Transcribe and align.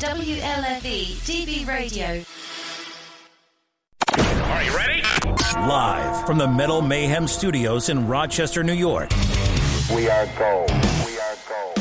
WLFE 0.00 1.14
DB 1.24 1.66
Radio. 1.66 2.24
Are 4.18 4.62
you 4.64 4.76
ready? 4.76 5.02
Live 5.54 6.26
from 6.26 6.36
the 6.36 6.48
Metal 6.48 6.82
Mayhem 6.82 7.28
Studios 7.28 7.88
in 7.88 8.08
Rochester, 8.08 8.64
New 8.64 8.72
York. 8.72 9.10
We 9.94 10.08
are 10.08 10.26
gold. 10.36 10.93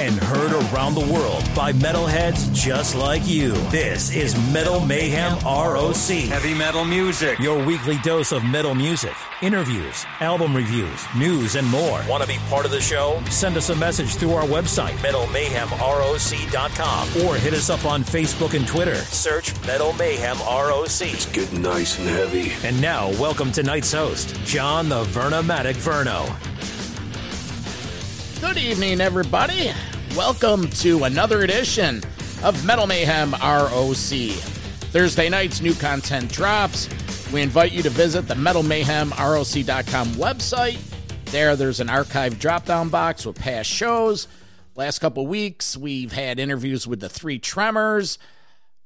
We 0.04 0.10
are 0.10 0.12
gold. 0.12 0.14
And 0.14 0.20
heard 0.20 0.52
around 0.74 0.96
the 0.96 1.14
world 1.14 1.44
by 1.56 1.72
metalheads 1.74 2.52
just 2.54 2.96
like 2.96 3.28
you. 3.28 3.52
This 3.70 4.16
is 4.16 4.36
Metal 4.52 4.80
Mayhem 4.80 5.38
ROC. 5.44 5.96
Heavy 5.96 6.54
metal 6.54 6.86
music. 6.86 7.40
Your 7.40 7.66
weekly 7.66 7.98
dose 8.04 8.32
of 8.32 8.44
metal 8.44 8.76
music, 8.76 9.14
interviews, 9.42 10.06
album 10.20 10.56
reviews, 10.56 11.04
news, 11.16 11.56
and 11.56 11.68
more. 11.70 12.04
Want 12.08 12.22
to 12.24 12.28
be 12.28 12.38
part 12.50 12.66
of 12.66 12.72
the 12.72 12.82
show? 12.82 13.22
Send 13.30 13.56
us 13.58 13.70
a 13.70 13.76
message 13.76 14.16
through 14.16 14.34
our 14.34 14.46
website, 14.46 14.94
metalmayhemroc.com, 14.98 17.26
or 17.26 17.36
hit 17.36 17.54
us 17.54 17.70
up 17.70 17.86
on 17.86 18.04
Facebook 18.04 18.56
and 18.56 18.68
Twitter. 18.68 18.96
Search 18.96 19.54
Metal 19.66 19.94
Mayhem 19.94 20.38
ROC. 20.40 20.86
It's 20.86 21.32
getting 21.32 21.62
nice 21.62 21.98
and 22.00 22.10
heavy. 22.10 22.52
And 22.68 22.82
now, 22.82 23.10
welcome 23.12 23.52
tonight's 23.52 23.94
host, 23.94 24.36
Jon 24.44 24.90
the 24.90 25.04
Vernomatic 25.06 25.76
Verno. 25.76 26.28
Good 28.42 28.58
evening, 28.58 29.00
everybody. 29.00 29.72
Welcome 30.16 30.70
to 30.70 31.06
another 31.06 31.42
edition 31.42 32.04
of 32.44 32.64
Metal 32.68 32.86
Mayhem 32.86 33.32
ROC. 33.32 34.30
Thursday 34.94 35.28
nights, 35.28 35.60
new 35.60 35.74
content 35.74 36.32
drops. 36.32 36.88
We 37.32 37.42
invite 37.42 37.72
you 37.72 37.82
to 37.82 37.90
visit 37.90 38.28
the 38.28 38.36
metalmayhemroc.com 38.36 40.08
website. 40.10 40.78
There, 41.32 41.56
there's 41.56 41.80
an 41.80 41.90
archive 41.90 42.38
drop 42.38 42.66
down 42.66 42.90
box 42.90 43.26
with 43.26 43.40
past 43.40 43.68
shows. 43.68 44.28
Last 44.76 45.00
couple 45.00 45.26
weeks, 45.26 45.76
we've 45.76 46.12
had 46.12 46.38
interviews 46.38 46.86
with 46.88 47.00
the 47.00 47.10
Three 47.10 47.40
Tremors, 47.40 48.20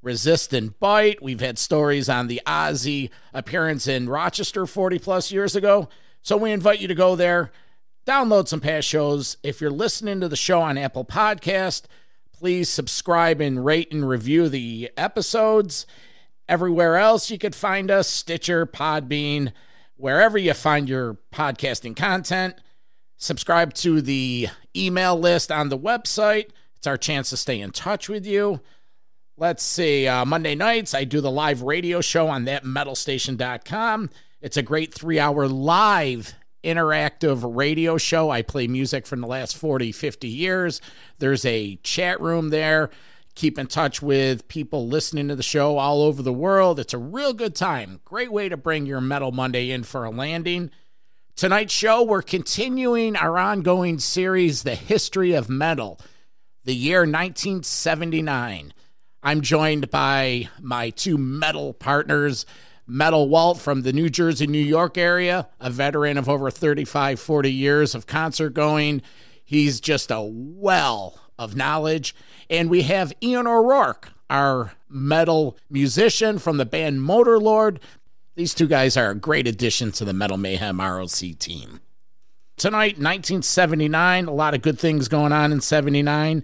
Resist 0.01 0.53
and 0.53 0.79
Bite. 0.79 1.21
We've 1.21 1.41
had 1.41 1.59
stories 1.59 2.07
on 2.07 2.27
the 2.27 2.41
Ozzy 2.47 3.09
appearance 3.33 3.85
in 3.85 4.07
Rochester 4.07 4.65
40 4.65 4.97
plus 4.99 5.29
years 5.29 5.57
ago. 5.57 5.89
So 6.21 6.37
we 6.37 6.53
invite 6.53 6.79
you 6.79 6.87
to 6.87 6.95
go 6.95 7.17
there 7.17 7.51
download 8.07 8.47
some 8.47 8.61
past 8.61 8.87
shows. 8.87 9.37
If 9.43 9.59
you're 9.59 9.69
listening 9.69 10.21
to 10.21 10.29
the 10.29 10.37
show 10.37 10.61
on 10.61 10.77
Apple 10.77 11.03
Podcast, 11.03 11.83
please 12.31 12.69
subscribe 12.69 13.41
and 13.41 13.65
rate 13.65 13.91
and 13.91 14.07
review 14.07 14.47
the 14.47 14.89
episodes. 14.95 15.85
Everywhere 16.47 16.95
else 16.95 17.29
you 17.29 17.37
could 17.37 17.53
find 17.53 17.91
us, 17.91 18.07
Stitcher, 18.07 18.65
Podbean, 18.65 19.51
wherever 19.97 20.37
you 20.37 20.53
find 20.53 20.87
your 20.87 21.17
podcasting 21.33 21.95
content. 21.95 22.55
Subscribe 23.17 23.73
to 23.73 24.01
the 24.01 24.47
email 24.75 25.19
list 25.19 25.51
on 25.51 25.67
the 25.67 25.77
website. 25.77 26.51
It's 26.77 26.87
our 26.87 26.97
chance 26.97 27.31
to 27.31 27.37
stay 27.37 27.59
in 27.59 27.71
touch 27.71 28.07
with 28.07 28.25
you. 28.25 28.61
Let's 29.35 29.63
see. 29.63 30.07
Uh, 30.07 30.23
Monday 30.23 30.55
nights, 30.55 30.93
I 30.93 31.03
do 31.03 31.19
the 31.19 31.31
live 31.31 31.61
radio 31.61 31.99
show 31.99 32.29
on 32.29 32.45
thatmetalstation.com. 32.45 34.09
It's 34.39 34.57
a 34.57 34.63
great 34.63 34.93
three 34.93 35.19
hour 35.19 35.47
live 35.47 36.35
interactive 36.67 37.55
radio 37.55 37.97
show. 37.97 38.29
I 38.29 38.41
play 38.41 38.67
music 38.67 39.07
from 39.07 39.21
the 39.21 39.27
last 39.27 39.55
40, 39.55 39.93
50 39.93 40.27
years. 40.27 40.81
There's 41.19 41.45
a 41.45 41.77
chat 41.77 42.19
room 42.19 42.49
there. 42.49 42.89
Keep 43.35 43.57
in 43.57 43.67
touch 43.67 44.01
with 44.01 44.47
people 44.47 44.87
listening 44.87 45.29
to 45.29 45.35
the 45.35 45.43
show 45.43 45.77
all 45.77 46.01
over 46.01 46.21
the 46.21 46.33
world. 46.33 46.79
It's 46.79 46.93
a 46.93 46.97
real 46.97 47.33
good 47.33 47.55
time. 47.55 48.01
Great 48.03 48.31
way 48.31 48.49
to 48.49 48.57
bring 48.57 48.85
your 48.85 48.99
Metal 48.99 49.31
Monday 49.31 49.71
in 49.71 49.83
for 49.83 50.03
a 50.03 50.09
landing. 50.09 50.71
Tonight's 51.35 51.73
show, 51.73 52.03
we're 52.03 52.23
continuing 52.23 53.15
our 53.15 53.37
ongoing 53.37 53.99
series, 53.99 54.63
The 54.63 54.75
History 54.75 55.33
of 55.33 55.49
Metal, 55.49 55.99
the 56.65 56.75
year 56.75 57.01
1979. 57.01 58.73
I'm 59.21 59.41
joined 59.41 59.91
by 59.91 60.49
my 60.59 60.89
two 60.89 61.17
metal 61.17 61.73
partners. 61.73 62.45
Metal 62.87 63.27
Walt 63.27 63.59
from 63.59 63.81
the 63.81 63.91
New 63.91 64.09
Jersey, 64.09 64.47
New 64.47 64.57
York 64.57 64.97
area, 64.97 65.49
a 65.59 65.69
veteran 65.69 66.17
of 66.17 66.29
over 66.29 66.49
35, 66.49 67.19
40 67.19 67.51
years 67.51 67.93
of 67.93 68.07
concert 68.07 68.53
going. 68.53 69.01
He's 69.43 69.81
just 69.81 70.09
a 70.09 70.21
well 70.21 71.19
of 71.37 71.55
knowledge. 71.55 72.15
And 72.49 72.69
we 72.69 72.83
have 72.83 73.13
Ian 73.21 73.45
O'Rourke, 73.45 74.11
our 74.29 74.73
metal 74.89 75.57
musician 75.69 76.39
from 76.39 76.57
the 76.57 76.65
band 76.65 77.01
Motorlord. 77.01 77.79
These 78.35 78.53
two 78.53 78.67
guys 78.67 78.95
are 78.95 79.09
a 79.09 79.15
great 79.15 79.47
addition 79.47 79.91
to 79.93 80.05
the 80.05 80.13
Metal 80.13 80.37
Mayhem 80.37 80.79
ROC 80.79 81.37
team. 81.39 81.81
Tonight, 82.55 82.97
1979, 82.97 84.25
a 84.25 84.33
lot 84.33 84.53
of 84.53 84.61
good 84.61 84.79
things 84.79 85.07
going 85.07 85.31
on 85.31 85.51
in 85.51 85.61
79. 85.61 86.43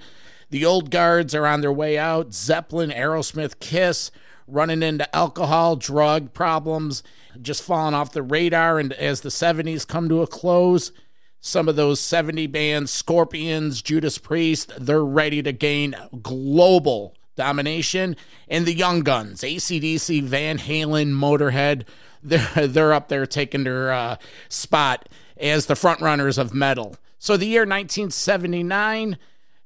The 0.49 0.65
old 0.65 0.91
guards 0.91 1.33
are 1.33 1.47
on 1.47 1.61
their 1.61 1.71
way 1.71 1.97
out. 1.97 2.33
Zeppelin, 2.33 2.91
Aerosmith, 2.91 3.59
Kiss 3.59 4.11
running 4.47 4.83
into 4.83 5.13
alcohol, 5.15 5.75
drug 5.75 6.33
problems, 6.33 7.03
just 7.41 7.63
falling 7.63 7.93
off 7.93 8.11
the 8.11 8.21
radar. 8.21 8.79
And 8.79 8.93
as 8.93 9.21
the 9.21 9.29
70s 9.29 9.87
come 9.87 10.09
to 10.09 10.21
a 10.21 10.27
close, 10.27 10.91
some 11.39 11.67
of 11.67 11.75
those 11.75 11.99
70 11.99 12.47
bands, 12.47 12.91
Scorpions, 12.91 13.81
Judas 13.81 14.17
Priest, 14.17 14.71
they're 14.77 15.03
ready 15.03 15.41
to 15.43 15.51
gain 15.51 15.95
global 16.21 17.15
domination. 17.35 18.15
And 18.47 18.65
the 18.65 18.73
Young 18.73 19.01
Guns, 19.01 19.41
ACDC, 19.41 20.23
Van 20.23 20.57
Halen, 20.57 21.11
Motorhead, 21.13 21.85
they're, 22.23 22.67
they're 22.67 22.93
up 22.93 23.09
there 23.09 23.25
taking 23.25 23.65
their 23.65 23.91
uh, 23.91 24.15
spot 24.47 25.09
as 25.37 25.65
the 25.65 25.73
frontrunners 25.73 26.37
of 26.37 26.53
metal. 26.53 26.95
So 27.19 27.37
the 27.37 27.47
year 27.47 27.61
1979, 27.61 29.17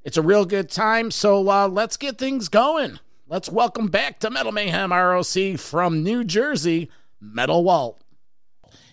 it's 0.03 0.17
a 0.17 0.21
real 0.21 0.45
good 0.45 0.69
time. 0.69 1.11
So 1.11 1.47
uh, 1.49 1.67
let's 1.67 1.97
get 1.97 2.17
things 2.17 2.49
going. 2.49 2.99
Let's 3.29 3.49
welcome 3.49 3.87
back 3.87 4.19
to 4.19 4.29
Metal 4.29 4.53
Mayhem 4.53 4.93
ROC 4.93 5.57
from 5.57 6.01
New 6.01 6.23
Jersey, 6.23 6.89
Metal 7.19 7.61
Walt. 7.61 8.01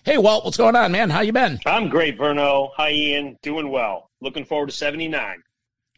Hey 0.03 0.17
Walt, 0.17 0.43
what's 0.43 0.57
going 0.57 0.75
on, 0.75 0.91
man? 0.91 1.09
How 1.09 1.21
you 1.21 1.31
been? 1.31 1.57
I'm 1.65 1.87
great, 1.87 2.17
Verno. 2.17 2.71
Hi, 2.75 2.91
Ian. 2.91 3.37
Doing 3.43 3.71
well. 3.71 4.09
Looking 4.19 4.43
forward 4.43 4.71
to 4.71 4.75
79. 4.75 5.41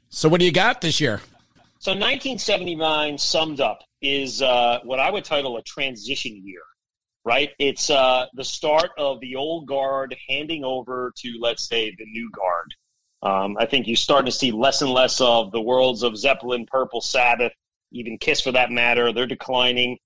So 0.09 0.30
what 0.30 0.40
do 0.40 0.46
you 0.46 0.52
got 0.52 0.81
this 0.81 1.02
year? 1.02 1.20
So 1.80 1.94
1979 1.94 3.18
summed 3.18 3.59
up 3.59 3.80
is 4.03 4.44
uh, 4.44 4.81
what 4.84 5.00
I 5.00 5.09
would 5.09 5.25
title 5.25 5.58
a 5.58 5.64
transition 5.64 6.40
year, 6.46 6.62
right? 7.25 7.50
It's 7.58 7.90
uh, 7.90 8.28
the 8.36 8.44
start 8.46 8.92
of 9.00 9.19
the 9.19 9.36
old 9.36 9.66
guard 9.66 10.16
handing 10.30 10.64
over 10.64 11.12
to, 11.18 11.38
let's 11.42 11.68
say, 11.68 11.90
the 11.90 12.06
new 12.06 12.30
guard. 12.30 12.75
Um, 13.24 13.58
I 13.59 13.66
think 13.66 13.88
you're 13.88 13.96
starting 13.96 14.28
to 14.28 14.31
see 14.31 14.52
less 14.52 14.84
and 14.84 14.92
less 14.92 15.22
of 15.22 15.52
the 15.52 15.62
worlds 15.62 16.04
of 16.04 16.16
Zeppelin, 16.16 16.68
Purple 16.68 17.02
Sabbath, 17.02 17.52
even 17.92 18.18
Kiss 18.18 18.42
for 18.42 18.52
that 18.52 18.72
matter. 18.72 19.12
They're 19.12 19.28
declining. 19.28 19.98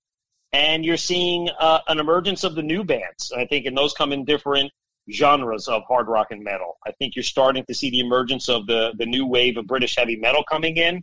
And 0.52 0.84
you're 0.84 0.96
seeing 0.96 1.48
uh, 1.58 1.80
an 1.88 1.98
emergence 1.98 2.44
of 2.44 2.54
the 2.54 2.62
new 2.62 2.84
bands. 2.84 3.32
I 3.36 3.46
think, 3.46 3.66
and 3.66 3.76
those 3.76 3.94
come 3.94 4.12
in 4.12 4.24
different 4.24 4.70
genres 5.10 5.68
of 5.68 5.82
hard 5.88 6.08
rock 6.08 6.28
and 6.30 6.44
metal. 6.44 6.78
I 6.86 6.92
think 6.92 7.16
you're 7.16 7.22
starting 7.22 7.64
to 7.66 7.74
see 7.74 7.90
the 7.90 8.00
emergence 8.00 8.48
of 8.48 8.66
the, 8.66 8.92
the 8.96 9.06
new 9.06 9.26
wave 9.26 9.56
of 9.56 9.66
British 9.66 9.96
heavy 9.96 10.16
metal 10.16 10.44
coming 10.44 10.76
in, 10.76 11.02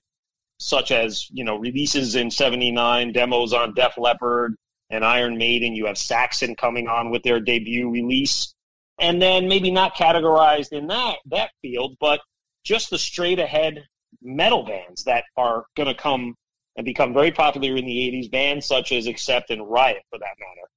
such 0.59 0.91
as, 0.91 1.27
you 1.31 1.43
know, 1.43 1.57
releases 1.57 2.15
in 2.15 2.31
79, 2.31 3.11
demos 3.11 3.53
on 3.53 3.73
Def 3.73 3.97
Leppard 3.97 4.55
and 4.89 5.03
Iron 5.03 5.37
Maiden. 5.37 5.75
You 5.75 5.87
have 5.87 5.97
Saxon 5.97 6.55
coming 6.55 6.87
on 6.87 7.09
with 7.09 7.23
their 7.23 7.39
debut 7.39 7.89
release. 7.89 8.53
And 8.99 9.21
then 9.21 9.47
maybe 9.47 9.71
not 9.71 9.95
categorized 9.95 10.73
in 10.73 10.87
that, 10.87 11.17
that 11.27 11.51
field, 11.61 11.95
but 11.99 12.19
just 12.63 12.89
the 12.89 12.97
straight 12.97 13.39
ahead 13.39 13.85
metal 14.21 14.63
bands 14.63 15.05
that 15.05 15.23
are 15.37 15.65
going 15.77 15.87
to 15.87 15.95
come 15.95 16.35
and 16.79 16.85
become 16.85 17.13
very 17.13 17.29
popular 17.29 17.75
in 17.75 17.85
the 17.85 17.91
80s, 17.91 18.31
bands 18.31 18.65
such 18.65 18.93
as 18.93 19.05
Accept 19.05 19.49
and 19.49 19.69
Riot, 19.69 20.01
for 20.09 20.17
that 20.17 20.35
matter. 20.39 20.69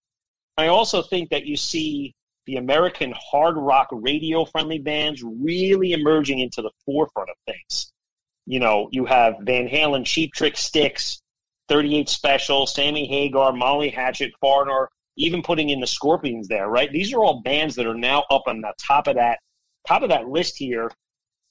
I 0.59 0.67
also 0.67 1.01
think 1.01 1.31
that 1.31 1.47
you 1.47 1.57
see 1.57 2.13
the 2.47 2.57
American 2.57 3.15
hard 3.17 3.57
rock 3.57 3.87
radio 3.93 4.45
friendly 4.45 4.81
bands 4.81 5.23
really 5.23 5.93
emerging 5.93 6.41
into 6.41 6.61
the 6.61 6.73
forefront 6.85 7.31
of 7.31 7.37
things. 7.47 7.93
You 8.47 8.59
know, 8.59 8.89
you 8.91 9.05
have 9.05 9.37
Van 9.43 9.69
Halen, 9.69 10.05
Cheap 10.05 10.33
Trick 10.33 10.57
Styx, 10.57 11.23
38 11.69 12.09
Special, 12.09 12.67
Sammy 12.67 13.07
Hagar, 13.07 13.53
Molly 13.53 13.89
Hatchet, 13.89 14.33
Foreigner, 14.41 14.89
even 15.17 15.41
putting 15.41 15.69
in 15.69 15.79
the 15.79 15.87
Scorpions 15.87 16.49
there, 16.49 16.69
right? 16.69 16.91
These 16.91 17.13
are 17.13 17.23
all 17.23 17.43
bands 17.43 17.77
that 17.77 17.87
are 17.87 17.95
now 17.95 18.25
up 18.29 18.43
on 18.49 18.61
the 18.61 18.75
top 18.85 19.07
of 19.07 19.15
that 19.15 19.39
top 19.87 20.03
of 20.03 20.09
that 20.09 20.27
list 20.27 20.57
here. 20.57 20.91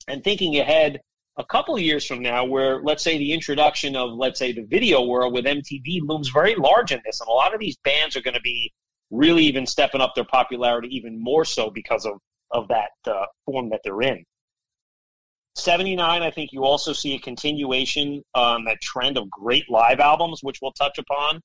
And 0.09 0.21
thinking 0.21 0.57
ahead 0.57 0.99
a 1.37 1.45
couple 1.45 1.75
of 1.75 1.81
years 1.81 2.05
from 2.05 2.21
now 2.21 2.43
where 2.43 2.81
let's 2.81 3.03
say 3.03 3.17
the 3.17 3.33
introduction 3.33 3.95
of 3.95 4.11
let's 4.11 4.37
say 4.37 4.51
the 4.51 4.63
video 4.63 5.03
world 5.03 5.33
with 5.33 5.45
MTV 5.45 6.01
looms 6.03 6.29
very 6.29 6.55
large 6.55 6.91
in 6.91 7.01
this 7.05 7.21
and 7.21 7.27
a 7.27 7.31
lot 7.31 7.53
of 7.53 7.59
these 7.59 7.77
bands 7.83 8.15
are 8.15 8.21
going 8.21 8.33
to 8.33 8.41
be 8.41 8.71
really 9.09 9.43
even 9.43 9.65
stepping 9.65 10.01
up 10.01 10.13
their 10.15 10.25
popularity 10.25 10.89
even 10.95 11.21
more 11.21 11.45
so 11.45 11.69
because 11.69 12.05
of 12.05 12.13
of 12.51 12.67
that 12.67 12.91
uh, 13.07 13.25
form 13.45 13.69
that 13.69 13.79
they're 13.83 14.01
in. 14.01 14.23
79 15.55 16.21
I 16.21 16.31
think 16.31 16.51
you 16.51 16.63
also 16.63 16.93
see 16.93 17.15
a 17.15 17.19
continuation 17.19 18.21
on 18.35 18.65
that 18.65 18.81
trend 18.81 19.17
of 19.17 19.29
great 19.29 19.69
live 19.69 19.99
albums 19.99 20.39
which 20.41 20.59
we'll 20.61 20.73
touch 20.73 20.97
upon. 20.97 21.39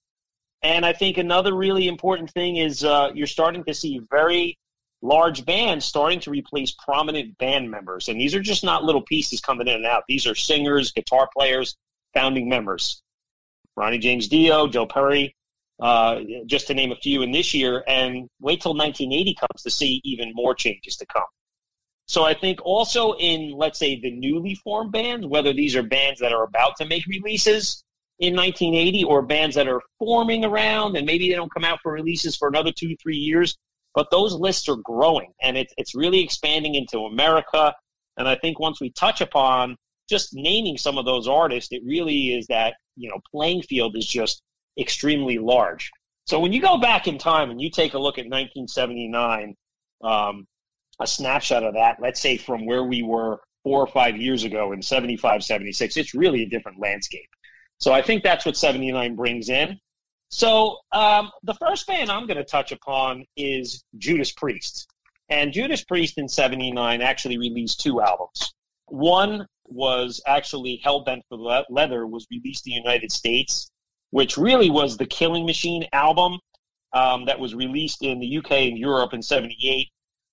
And 0.63 0.85
I 0.85 0.93
think 0.93 1.19
another 1.19 1.55
really 1.55 1.87
important 1.87 2.31
thing 2.31 2.57
is 2.57 2.83
uh, 2.83 3.11
you're 3.15 3.27
starting 3.27 3.63
to 3.65 3.75
see 3.75 4.01
very 4.11 4.59
large 5.03 5.45
bands 5.45 5.85
starting 5.85 6.21
to 6.21 6.31
replace 6.31 6.73
prominent 6.73 7.37
band 7.39 7.71
members. 7.71 8.09
And 8.09 8.21
these 8.21 8.35
are 8.35 8.41
just 8.41 8.65
not 8.65 8.85
little 8.85 9.03
pieces 9.03 9.41
coming 9.41 9.69
in 9.69 9.75
and 9.75 9.87
out. 9.87 10.05
These 10.09 10.27
are 10.27 10.35
singers, 10.35 10.93
guitar 10.93 11.29
players, 11.37 11.77
founding 12.15 12.49
members. 12.49 13.03
Ronnie 13.77 13.99
James 13.99 14.29
Dio, 14.29 14.67
Joe 14.69 14.87
Perry, 14.87 15.37
uh, 15.81 16.21
just 16.47 16.67
to 16.69 16.75
name 16.75 16.93
a 16.93 16.97
few 16.97 17.23
in 17.23 17.31
this 17.31 17.53
year. 17.53 17.85
And 17.87 18.29
wait 18.41 18.63
till 18.63 18.75
1980 18.75 19.35
comes 19.35 19.63
to 19.63 19.71
see 19.71 20.01
even 20.05 20.33
more 20.35 20.55
changes 20.55 20.97
to 20.97 21.07
come. 21.07 21.27
So 22.07 22.25
I 22.25 22.35
think 22.35 22.65
also 22.65 23.15
in, 23.15 23.51
let's 23.51 23.79
say, 23.79 24.01
the 24.01 24.13
newly 24.13 24.55
formed 24.55 24.93
bands, 24.93 25.27
whether 25.27 25.53
these 25.53 25.75
are 25.77 25.83
bands 25.83 26.21
that 26.21 26.33
are 26.33 26.45
about 26.45 26.77
to 26.77 26.87
make 26.87 27.05
releases 27.07 27.83
in 28.19 28.35
1980 28.35 29.05
or 29.05 29.23
bands 29.23 29.57
that 29.57 29.69
are 29.69 29.83
forming 29.99 30.45
around 30.45 30.97
and 30.97 31.05
maybe 31.05 31.29
they 31.29 31.35
don't 31.35 31.53
come 31.53 31.65
out 31.65 31.81
for 31.83 31.93
releases 31.93 32.37
for 32.37 32.49
another 32.49 32.73
two, 32.73 32.97
three 33.03 33.17
years, 33.17 33.59
but 33.97 34.11
those 34.11 34.35
lists 34.35 34.69
are 34.69 34.77
growing 34.77 35.33
and 35.41 35.57
it, 35.57 35.73
it's 35.79 35.95
really 35.95 36.23
expanding 36.23 36.75
into 36.75 37.07
America. 37.07 37.75
And 38.19 38.29
I 38.29 38.37
think 38.37 38.61
once 38.61 38.79
we 38.79 38.91
touch 38.91 39.23
upon 39.23 39.77
just 40.09 40.35
naming 40.35 40.77
some 40.77 40.99
of 40.99 41.07
those 41.07 41.27
artists, 41.27 41.73
it 41.73 41.83
really 41.85 42.35
is 42.35 42.47
that, 42.49 42.75
you 42.95 43.09
know, 43.09 43.19
playing 43.33 43.63
field 43.63 43.97
is 43.97 44.07
just 44.07 44.43
extremely 44.79 45.39
large. 45.39 45.91
So 46.27 46.39
when 46.39 46.53
you 46.53 46.61
go 46.61 46.77
back 46.77 47.09
in 47.09 47.17
time 47.17 47.51
and 47.51 47.59
you 47.61 47.71
take 47.71 47.95
a 47.95 47.99
look 47.99 48.19
at 48.19 48.27
1979, 48.27 49.55
um, 50.05 50.47
a 51.01 51.07
snapshot 51.07 51.63
of 51.63 51.75
that, 51.75 51.97
let's 51.99 52.21
say 52.21 52.37
from 52.37 52.67
where 52.67 52.85
we 52.85 53.03
were 53.03 53.41
four 53.65 53.81
or 53.81 53.87
five 53.87 54.19
years 54.19 54.45
ago 54.45 54.73
in 54.73 54.83
75, 54.83 55.43
76, 55.43 55.97
it's 55.97 56.15
really 56.15 56.43
a 56.43 56.49
different 56.49 56.79
landscape. 56.79 57.29
So 57.79 57.93
I 57.93 58.03
think 58.03 58.23
that's 58.23 58.45
what 58.45 58.59
79 58.59 59.17
brings 59.17 59.49
in. 59.49 59.81
So 60.29 60.79
um, 60.93 61.31
the 61.43 61.55
first 61.55 61.87
band 61.87 62.11
I'm 62.11 62.27
going 62.27 62.39
to 62.39 62.45
touch 62.45 62.73
upon 62.73 63.25
is 63.37 63.85
Judas 63.97 64.33
Priest. 64.33 64.89
And 65.29 65.53
Judas 65.53 65.85
Priest 65.85 66.19
in 66.19 66.29
79 66.29 67.03
actually 67.03 67.39
released 67.39 67.81
two 67.81 68.01
albums. 68.01 68.53
One 68.87 69.47
was 69.65 70.21
actually 70.27 70.81
Hellbent 70.85 71.23
for 71.29 71.65
Leather 71.69 72.07
was 72.07 72.27
released 72.31 72.67
in 72.67 72.73
the 72.73 72.77
United 72.77 73.11
States, 73.11 73.71
which 74.11 74.37
really 74.37 74.71
was 74.71 74.97
the 74.97 75.07
Killing 75.07 75.47
Machine 75.47 75.87
album 75.93 76.39
um, 76.93 77.27
that 77.27 77.41
was 77.41 77.55
released 77.55 78.03
in 78.03 78.21
the 78.21 78.39
UK 78.39 78.53
and 78.53 78.79
Europe 78.79 79.13
in 79.13 79.23
78 79.23 79.89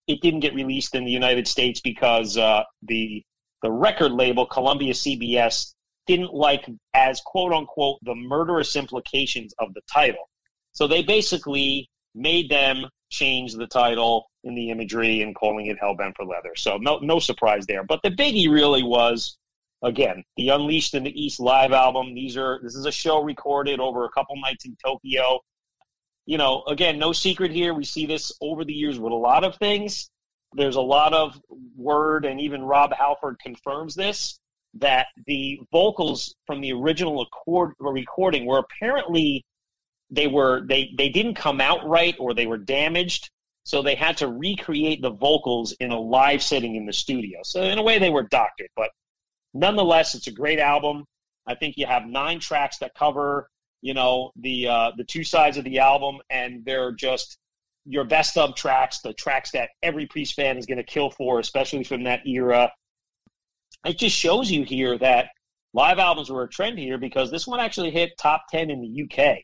it 0.07 0.21
didn't 0.21 0.41
get 0.41 0.53
released 0.53 0.95
in 0.95 1.05
the 1.05 1.11
United 1.11 1.47
States 1.47 1.79
because 1.79 2.37
uh, 2.37 2.63
the 2.81 3.23
the 3.61 3.71
record 3.71 4.11
label 4.11 4.45
Columbia 4.45 4.93
CBS 4.93 5.73
didn't 6.07 6.33
like 6.33 6.69
as 6.93 7.21
quote 7.21 7.53
unquote 7.53 7.99
the 8.03 8.15
murderous 8.15 8.75
implications 8.75 9.53
of 9.59 9.73
the 9.73 9.81
title. 9.91 10.29
So 10.71 10.87
they 10.87 11.03
basically 11.03 11.89
made 12.15 12.49
them 12.49 12.89
change 13.09 13.53
the 13.53 13.67
title 13.67 14.29
in 14.43 14.55
the 14.55 14.71
imagery 14.71 15.21
and 15.21 15.35
calling 15.35 15.67
it 15.67 15.77
Hellbent 15.79 16.15
for 16.15 16.25
Leather. 16.25 16.55
So 16.55 16.77
no 16.77 16.99
no 16.99 17.19
surprise 17.19 17.65
there. 17.65 17.83
But 17.83 18.01
the 18.03 18.11
biggie 18.11 18.51
really 18.51 18.83
was 18.83 19.37
again 19.83 20.23
the 20.37 20.49
Unleashed 20.49 20.93
in 20.93 21.03
the 21.03 21.21
East 21.21 21.39
live 21.39 21.71
album. 21.71 22.13
These 22.13 22.37
are 22.37 22.59
this 22.63 22.75
is 22.75 22.85
a 22.85 22.91
show 22.91 23.21
recorded 23.21 23.79
over 23.79 24.05
a 24.05 24.11
couple 24.11 24.35
nights 24.41 24.65
in 24.65 24.75
Tokyo 24.83 25.39
you 26.25 26.37
know, 26.37 26.63
again, 26.67 26.97
no 26.97 27.11
secret 27.11 27.51
here. 27.51 27.73
We 27.73 27.83
see 27.83 28.05
this 28.05 28.31
over 28.39 28.63
the 28.63 28.73
years 28.73 28.99
with 28.99 29.11
a 29.11 29.15
lot 29.15 29.43
of 29.43 29.57
things. 29.57 30.09
There's 30.53 30.75
a 30.75 30.81
lot 30.81 31.13
of 31.13 31.39
word, 31.75 32.25
and 32.25 32.39
even 32.39 32.63
Rob 32.63 32.93
Halford 32.93 33.39
confirms 33.39 33.95
this 33.95 34.39
that 34.75 35.07
the 35.27 35.59
vocals 35.71 36.35
from 36.47 36.61
the 36.61 36.73
original 36.73 37.27
recording 37.79 38.45
were 38.45 38.59
apparently 38.59 39.43
they 40.09 40.27
were 40.27 40.65
they 40.67 40.93
they 40.97 41.09
didn't 41.09 41.35
come 41.35 41.61
out 41.61 41.87
right 41.87 42.15
or 42.19 42.33
they 42.33 42.47
were 42.47 42.57
damaged 42.57 43.29
so 43.65 43.81
they 43.81 43.95
had 43.95 44.17
to 44.17 44.27
recreate 44.27 45.01
the 45.01 45.11
vocals 45.11 45.71
in 45.73 45.91
a 45.91 45.99
live 45.99 46.41
setting 46.41 46.75
in 46.75 46.85
the 46.85 46.93
studio 46.93 47.39
so 47.43 47.61
in 47.61 47.77
a 47.77 47.83
way 47.83 47.99
they 47.99 48.09
were 48.09 48.23
doctored 48.23 48.69
but 48.75 48.89
nonetheless 49.53 50.15
it's 50.15 50.27
a 50.27 50.31
great 50.31 50.59
album 50.59 51.05
i 51.45 51.53
think 51.53 51.77
you 51.77 51.85
have 51.85 52.05
nine 52.05 52.39
tracks 52.39 52.79
that 52.79 52.93
cover 52.95 53.47
you 53.83 53.93
know 53.93 54.31
the 54.37 54.67
uh, 54.67 54.91
the 54.97 55.03
two 55.03 55.23
sides 55.23 55.57
of 55.57 55.65
the 55.65 55.77
album, 55.77 56.19
and 56.29 56.63
they're 56.65 56.93
just 56.93 57.37
your 57.85 58.05
best 58.05 58.37
of 58.37 58.55
tracks, 58.55 59.01
the 59.01 59.13
tracks 59.13 59.51
that 59.51 59.69
every 59.83 60.07
Priest 60.07 60.35
fan 60.35 60.57
is 60.57 60.65
going 60.65 60.77
to 60.77 60.83
kill 60.83 61.11
for, 61.11 61.39
especially 61.39 61.83
from 61.83 62.03
that 62.05 62.25
era. 62.25 62.71
It 63.85 63.97
just 63.97 64.15
shows 64.15 64.49
you 64.49 64.63
here 64.63 64.97
that 64.97 65.29
live 65.73 65.99
albums 65.99 66.29
were 66.29 66.43
a 66.43 66.49
trend 66.49 66.79
here 66.79 66.97
because 66.97 67.31
this 67.31 67.45
one 67.45 67.59
actually 67.59 67.91
hit 67.91 68.11
top 68.17 68.45
10 68.49 68.69
in 68.69 68.81
the 68.81 69.03
UK. 69.03 69.39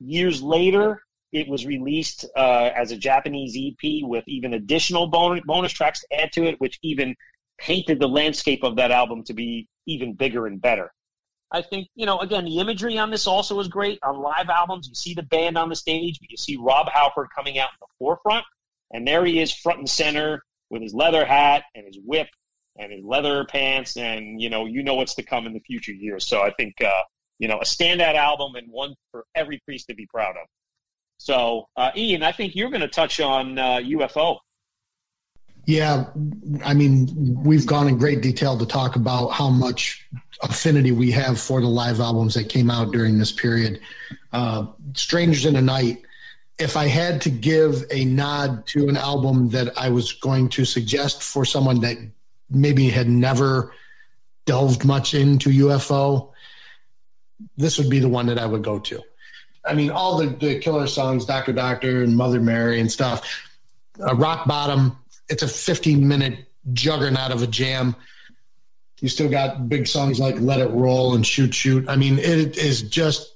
Years 0.00 0.42
later, 0.42 1.00
it 1.32 1.48
was 1.48 1.66
released 1.66 2.26
uh, 2.36 2.70
as 2.74 2.92
a 2.92 2.96
Japanese 2.96 3.56
EP 3.56 4.02
with 4.02 4.24
even 4.26 4.54
additional 4.54 5.06
bonus, 5.06 5.42
bonus 5.46 5.72
tracks 5.72 6.00
to 6.00 6.20
add 6.20 6.32
to 6.32 6.44
it, 6.44 6.60
which 6.60 6.78
even 6.82 7.14
painted 7.58 8.00
the 8.00 8.08
landscape 8.08 8.62
of 8.62 8.76
that 8.76 8.90
album 8.90 9.24
to 9.24 9.34
be 9.34 9.66
even 9.86 10.14
bigger 10.14 10.46
and 10.46 10.60
better. 10.60 10.92
I 11.50 11.62
think, 11.62 11.88
you 11.94 12.04
know, 12.04 12.18
again, 12.18 12.44
the 12.44 12.58
imagery 12.58 12.98
on 12.98 13.10
this 13.10 13.26
also 13.26 13.58
is 13.60 13.68
great. 13.68 13.98
On 14.02 14.20
live 14.20 14.50
albums, 14.50 14.88
you 14.88 14.94
see 14.94 15.14
the 15.14 15.22
band 15.22 15.56
on 15.56 15.70
the 15.70 15.76
stage, 15.76 16.18
but 16.20 16.30
you 16.30 16.36
see 16.36 16.58
Rob 16.60 16.88
Halford 16.90 17.28
coming 17.34 17.58
out 17.58 17.70
in 17.70 17.78
the 17.80 17.86
forefront, 17.98 18.44
and 18.92 19.08
there 19.08 19.24
he 19.24 19.40
is 19.40 19.52
front 19.52 19.78
and 19.78 19.88
center 19.88 20.42
with 20.68 20.82
his 20.82 20.92
leather 20.92 21.24
hat 21.24 21.64
and 21.74 21.86
his 21.86 21.98
whip 22.04 22.28
and 22.78 22.92
his 22.92 23.04
leather 23.04 23.44
pants, 23.44 23.96
and, 23.96 24.40
you 24.40 24.48
know, 24.48 24.66
you 24.66 24.82
know 24.82 24.94
what's 24.94 25.14
to 25.16 25.22
come 25.22 25.46
in 25.46 25.52
the 25.52 25.60
future 25.60 25.92
years. 25.92 26.26
So 26.26 26.42
I 26.42 26.52
think, 26.52 26.80
uh, 26.82 27.02
you 27.38 27.48
know, 27.48 27.58
a 27.58 27.64
standout 27.64 28.14
album 28.14 28.54
and 28.54 28.70
one 28.70 28.94
for 29.10 29.24
every 29.34 29.60
priest 29.64 29.88
to 29.88 29.94
be 29.94 30.06
proud 30.06 30.36
of. 30.36 30.46
So, 31.18 31.66
uh, 31.76 31.90
Ian, 31.96 32.22
I 32.22 32.32
think 32.32 32.54
you're 32.54 32.70
going 32.70 32.80
to 32.80 32.88
touch 32.88 33.20
on 33.20 33.58
uh, 33.58 33.78
UFO. 33.78 34.38
Yeah, 35.66 36.06
I 36.64 36.72
mean, 36.72 37.42
we've 37.44 37.66
gone 37.66 37.88
in 37.88 37.98
great 37.98 38.22
detail 38.22 38.56
to 38.56 38.64
talk 38.64 38.96
about 38.96 39.28
how 39.28 39.50
much 39.50 40.08
affinity 40.42 40.92
we 40.92 41.10
have 41.10 41.38
for 41.38 41.60
the 41.60 41.66
live 41.66 42.00
albums 42.00 42.32
that 42.34 42.48
came 42.48 42.70
out 42.70 42.90
during 42.90 43.18
this 43.18 43.32
period. 43.32 43.80
Uh, 44.32 44.68
Strangers 44.94 45.44
in 45.44 45.54
the 45.54 45.60
Night. 45.60 46.02
If 46.58 46.76
I 46.76 46.86
had 46.86 47.20
to 47.22 47.30
give 47.30 47.84
a 47.90 48.04
nod 48.06 48.66
to 48.68 48.88
an 48.88 48.96
album 48.96 49.50
that 49.50 49.76
I 49.78 49.90
was 49.90 50.14
going 50.14 50.48
to 50.50 50.64
suggest 50.64 51.22
for 51.22 51.44
someone 51.44 51.80
that 51.82 51.98
maybe 52.50 52.88
had 52.88 53.08
never 53.08 53.72
delved 54.46 54.84
much 54.84 55.14
into 55.14 55.50
UFO, 55.50 56.30
this 57.56 57.78
would 57.78 57.90
be 57.90 57.98
the 57.98 58.08
one 58.08 58.26
that 58.26 58.38
I 58.38 58.46
would 58.46 58.64
go 58.64 58.78
to. 58.78 59.02
I 59.64 59.74
mean, 59.74 59.90
all 59.90 60.16
the, 60.16 60.28
the 60.28 60.58
killer 60.58 60.86
songs, 60.86 61.26
Doctor 61.26 61.52
Doctor 61.52 62.02
and 62.02 62.16
Mother 62.16 62.40
Mary 62.40 62.80
and 62.80 62.90
stuff, 62.90 63.44
uh, 64.00 64.14
Rock 64.14 64.46
Bottom, 64.46 64.96
it's 65.28 65.42
a 65.42 65.48
15 65.48 66.06
minute 66.06 66.46
juggernaut 66.72 67.30
of 67.30 67.42
a 67.42 67.46
jam. 67.46 67.94
You 69.00 69.08
still 69.08 69.28
got 69.28 69.68
big 69.68 69.86
songs 69.86 70.18
like 70.18 70.36
Let 70.40 70.60
It 70.60 70.70
Roll 70.70 71.14
and 71.14 71.26
Shoot 71.26 71.54
Shoot. 71.54 71.88
I 71.88 71.96
mean, 71.96 72.18
it 72.18 72.56
is 72.56 72.82
just 72.82 73.34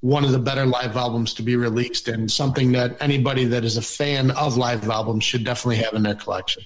one 0.00 0.22
of 0.24 0.32
the 0.32 0.38
better 0.38 0.66
live 0.66 0.96
albums 0.96 1.32
to 1.34 1.42
be 1.42 1.56
released 1.56 2.08
and 2.08 2.30
something 2.30 2.72
that 2.72 2.94
anybody 3.00 3.46
that 3.46 3.64
is 3.64 3.78
a 3.78 3.82
fan 3.82 4.30
of 4.32 4.58
live 4.58 4.88
albums 4.90 5.24
should 5.24 5.44
definitely 5.44 5.76
have 5.76 5.94
in 5.94 6.02
their 6.02 6.14
collection. 6.14 6.62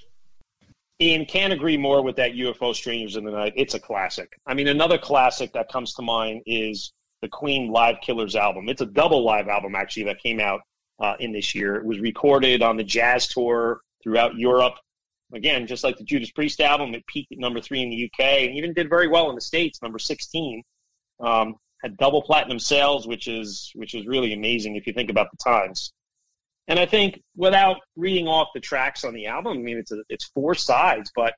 Ian 1.00 1.26
can't 1.26 1.52
agree 1.52 1.76
more 1.76 2.02
with 2.02 2.17
that 2.17 2.33
UFO 2.33 2.75
Strangers 2.75 3.17
in 3.17 3.25
the 3.25 3.31
Night. 3.31 3.52
It's 3.57 3.75
a 3.75 3.81
classic. 3.81 4.33
I 4.47 4.55
mean, 4.55 4.67
another 4.67 4.99
classic 4.99 5.52
that 5.52 5.71
comes 5.71 5.95
to 5.95 6.02
mind 6.02 6.43
is 6.47 6.93
the 7.23 7.28
Queen 7.28 7.71
Live 7.71 7.97
Killers 8.00 8.35
album. 8.35 8.69
It's 8.69 8.81
a 8.81 8.87
double 8.87 9.25
live 9.25 9.49
album 9.49 9.75
actually 9.76 10.05
that 10.05 10.21
came 10.21 10.40
out 10.40 10.61
uh, 11.00 11.14
in 11.21 11.33
this 11.33 11.55
year. 11.55 11.76
It 11.76 11.85
was 11.85 12.00
recorded 12.00 12.62
on 12.62 12.76
the 12.76 12.85
Jazz 12.85 13.28
Tour 13.28 13.81
throughout 14.02 14.35
Europe. 14.37 14.75
Again, 15.33 15.67
just 15.67 15.85
like 15.85 15.99
the 15.99 16.05
Judas 16.05 16.33
Priest 16.33 16.61
album, 16.61 16.95
it 16.95 17.07
peaked 17.07 17.31
at 17.33 17.38
number 17.38 17.61
three 17.61 17.83
in 17.83 17.90
the 17.90 18.11
UK 18.11 18.43
and 18.43 18.57
even 18.57 18.73
did 18.73 18.88
very 18.88 19.07
well 19.07 19.28
in 19.28 19.37
the 19.37 19.40
States, 19.40 19.81
number 19.83 19.99
16. 19.99 20.62
Um, 21.21 21.57
had 21.83 21.97
double 21.97 22.23
platinum 22.23 22.59
sales, 22.59 23.07
which 23.07 23.28
is 23.28 23.71
which 23.76 23.95
is 23.95 24.07
really 24.07 24.33
amazing 24.33 24.75
if 24.75 24.87
you 24.87 24.93
think 24.93 25.11
about 25.11 25.31
the 25.31 25.37
times. 25.37 25.93
And 26.68 26.78
I 26.78 26.87
think 26.87 27.22
without 27.34 27.78
reading 27.96 28.28
off 28.28 28.48
the 28.54 28.60
tracks 28.60 29.02
on 29.02 29.14
the 29.14 29.26
album, 29.26 29.58
I 29.58 29.60
mean 29.60 29.78
it's 29.78 29.92
a, 29.92 30.02
it's 30.08 30.26
four 30.26 30.54
sides, 30.54 31.10
but 31.16 31.34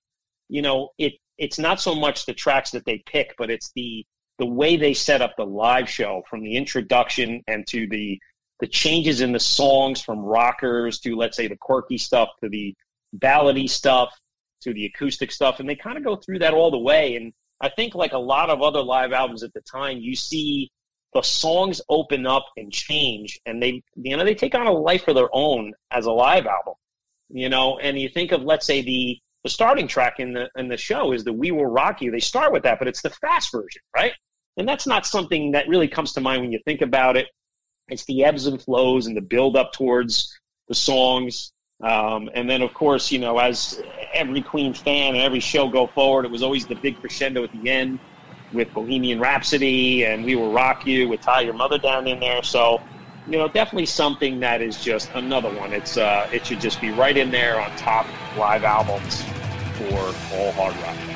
you 0.48 0.62
know 0.62 0.90
it 0.98 1.14
it's 1.38 1.58
not 1.58 1.80
so 1.80 1.94
much 1.94 2.26
the 2.26 2.34
tracks 2.34 2.72
that 2.72 2.84
they 2.84 3.02
pick, 3.06 3.34
but 3.38 3.50
it's 3.50 3.70
the 3.74 4.04
the 4.38 4.46
way 4.46 4.76
they 4.76 4.94
set 4.94 5.22
up 5.22 5.34
the 5.36 5.46
live 5.46 5.88
show 5.88 6.22
from 6.28 6.42
the 6.42 6.56
introduction 6.56 7.42
and 7.46 7.66
to 7.68 7.86
the 7.88 8.18
the 8.60 8.66
changes 8.66 9.20
in 9.20 9.32
the 9.32 9.40
songs 9.40 10.02
from 10.02 10.18
rockers 10.20 11.00
to 11.00 11.16
let's 11.16 11.36
say 11.36 11.46
the 11.46 11.56
quirky 11.56 11.96
stuff 11.96 12.28
to 12.42 12.48
the 12.48 12.74
ballady 13.16 13.68
stuff 13.68 14.12
to 14.62 14.74
the 14.74 14.84
acoustic 14.84 15.32
stuff. 15.32 15.60
And 15.60 15.68
they 15.68 15.76
kind 15.76 15.96
of 15.96 16.04
go 16.04 16.16
through 16.16 16.40
that 16.40 16.54
all 16.54 16.70
the 16.70 16.78
way. 16.78 17.16
And 17.16 17.32
i 17.60 17.68
think 17.68 17.94
like 17.94 18.12
a 18.12 18.18
lot 18.18 18.50
of 18.50 18.62
other 18.62 18.82
live 18.82 19.12
albums 19.12 19.42
at 19.42 19.52
the 19.52 19.60
time 19.62 19.98
you 19.98 20.16
see 20.16 20.70
the 21.14 21.22
songs 21.22 21.80
open 21.88 22.26
up 22.26 22.46
and 22.56 22.72
change 22.72 23.38
and 23.46 23.62
they 23.62 23.82
you 23.96 24.16
know 24.16 24.24
they 24.24 24.34
take 24.34 24.54
on 24.54 24.66
a 24.66 24.72
life 24.72 25.08
of 25.08 25.14
their 25.14 25.28
own 25.32 25.72
as 25.90 26.06
a 26.06 26.12
live 26.12 26.46
album 26.46 26.74
you 27.28 27.48
know 27.48 27.78
and 27.78 27.98
you 27.98 28.08
think 28.08 28.32
of 28.32 28.42
let's 28.42 28.66
say 28.66 28.82
the 28.82 29.18
the 29.44 29.50
starting 29.50 29.88
track 29.88 30.20
in 30.20 30.32
the 30.32 30.48
in 30.56 30.68
the 30.68 30.76
show 30.76 31.12
is 31.12 31.24
the 31.24 31.32
we 31.32 31.50
will 31.50 31.66
rock 31.66 32.00
you 32.00 32.10
they 32.10 32.20
start 32.20 32.52
with 32.52 32.62
that 32.62 32.78
but 32.78 32.88
it's 32.88 33.02
the 33.02 33.10
fast 33.10 33.50
version 33.52 33.82
right 33.94 34.12
and 34.56 34.68
that's 34.68 34.86
not 34.86 35.06
something 35.06 35.52
that 35.52 35.68
really 35.68 35.88
comes 35.88 36.12
to 36.12 36.20
mind 36.20 36.42
when 36.42 36.52
you 36.52 36.60
think 36.64 36.82
about 36.82 37.16
it 37.16 37.26
it's 37.90 38.04
the 38.04 38.24
ebbs 38.24 38.46
and 38.46 38.62
flows 38.62 39.06
and 39.06 39.16
the 39.16 39.20
build 39.20 39.56
up 39.56 39.72
towards 39.72 40.38
the 40.68 40.74
songs. 40.74 41.52
Um, 41.82 42.30
and 42.34 42.48
then, 42.48 42.62
of 42.62 42.72
course, 42.72 43.10
you 43.10 43.18
know, 43.18 43.38
as 43.38 43.82
every 44.14 44.42
Queen 44.42 44.72
fan 44.72 45.14
and 45.14 45.22
every 45.22 45.40
show 45.40 45.68
go 45.68 45.86
forward, 45.88 46.24
it 46.24 46.30
was 46.30 46.42
always 46.42 46.66
the 46.66 46.74
big 46.76 47.00
crescendo 47.00 47.42
at 47.42 47.52
the 47.52 47.70
end. 47.70 47.98
With 48.52 48.72
Bohemian 48.72 49.20
Rhapsody, 49.20 50.04
and 50.04 50.24
We 50.24 50.36
Will 50.36 50.52
Rock 50.52 50.86
You 50.86 51.08
with 51.08 51.20
Tie 51.20 51.42
Your 51.42 51.54
Mother 51.54 51.78
Down 51.78 52.06
in 52.06 52.20
there. 52.20 52.42
So, 52.42 52.80
you 53.26 53.38
know, 53.38 53.48
definitely 53.48 53.86
something 53.86 54.40
that 54.40 54.60
is 54.60 54.82
just 54.82 55.10
another 55.14 55.54
one. 55.54 55.72
It's 55.72 55.96
uh, 55.96 56.28
it 56.32 56.46
should 56.46 56.60
just 56.60 56.80
be 56.80 56.90
right 56.90 57.16
in 57.16 57.30
there 57.30 57.60
on 57.60 57.70
top 57.76 58.06
live 58.36 58.64
albums 58.64 59.22
for 59.78 60.14
all 60.36 60.52
hard 60.52 60.76
rock. 60.76 61.09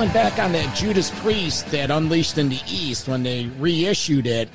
Circling 0.00 0.14
back 0.14 0.38
on 0.38 0.52
that 0.52 0.74
Judas 0.74 1.10
Priest 1.20 1.70
that 1.72 1.90
Unleashed 1.90 2.38
in 2.38 2.48
the 2.48 2.62
East, 2.66 3.06
when 3.06 3.22
they 3.22 3.48
reissued 3.58 4.26
it, 4.26 4.48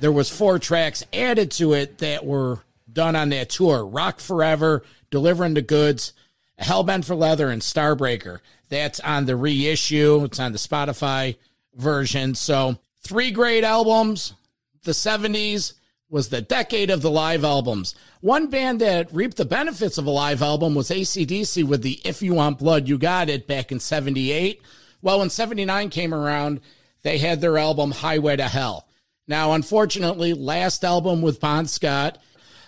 there 0.00 0.12
was 0.12 0.28
four 0.28 0.58
tracks 0.58 1.02
added 1.10 1.50
to 1.52 1.72
it 1.72 1.96
that 1.98 2.26
were 2.26 2.58
done 2.92 3.16
on 3.16 3.30
that 3.30 3.48
tour. 3.48 3.86
Rock 3.86 4.20
Forever, 4.20 4.82
Delivering 5.10 5.54
the 5.54 5.62
Goods, 5.62 6.12
Hellbent 6.60 7.06
for 7.06 7.14
Leather, 7.14 7.48
and 7.48 7.62
Starbreaker. 7.62 8.40
That's 8.68 9.00
on 9.00 9.24
the 9.24 9.36
reissue. 9.36 10.22
It's 10.24 10.38
on 10.38 10.52
the 10.52 10.58
Spotify 10.58 11.36
version. 11.74 12.34
So 12.34 12.76
three 13.00 13.30
great 13.30 13.64
albums. 13.64 14.34
The 14.82 14.92
70s 14.92 15.72
was 16.14 16.28
the 16.28 16.40
decade 16.40 16.90
of 16.90 17.02
the 17.02 17.10
live 17.10 17.42
albums. 17.42 17.92
One 18.20 18.46
band 18.46 18.80
that 18.80 19.12
reaped 19.12 19.36
the 19.36 19.44
benefits 19.44 19.98
of 19.98 20.06
a 20.06 20.10
live 20.10 20.42
album 20.42 20.76
was 20.76 20.88
ACDC 20.88 21.64
with 21.64 21.82
the 21.82 22.00
If 22.04 22.22
You 22.22 22.34
Want 22.34 22.60
Blood, 22.60 22.86
You 22.86 22.98
Got 22.98 23.28
It 23.28 23.48
back 23.48 23.72
in 23.72 23.80
78. 23.80 24.62
Well, 25.02 25.18
when 25.18 25.28
79 25.28 25.90
came 25.90 26.14
around, 26.14 26.60
they 27.02 27.18
had 27.18 27.40
their 27.40 27.58
album 27.58 27.90
Highway 27.90 28.36
to 28.36 28.46
Hell. 28.46 28.86
Now, 29.26 29.54
unfortunately, 29.54 30.34
last 30.34 30.84
album 30.84 31.20
with 31.20 31.40
Bon 31.40 31.66
Scott, 31.66 32.18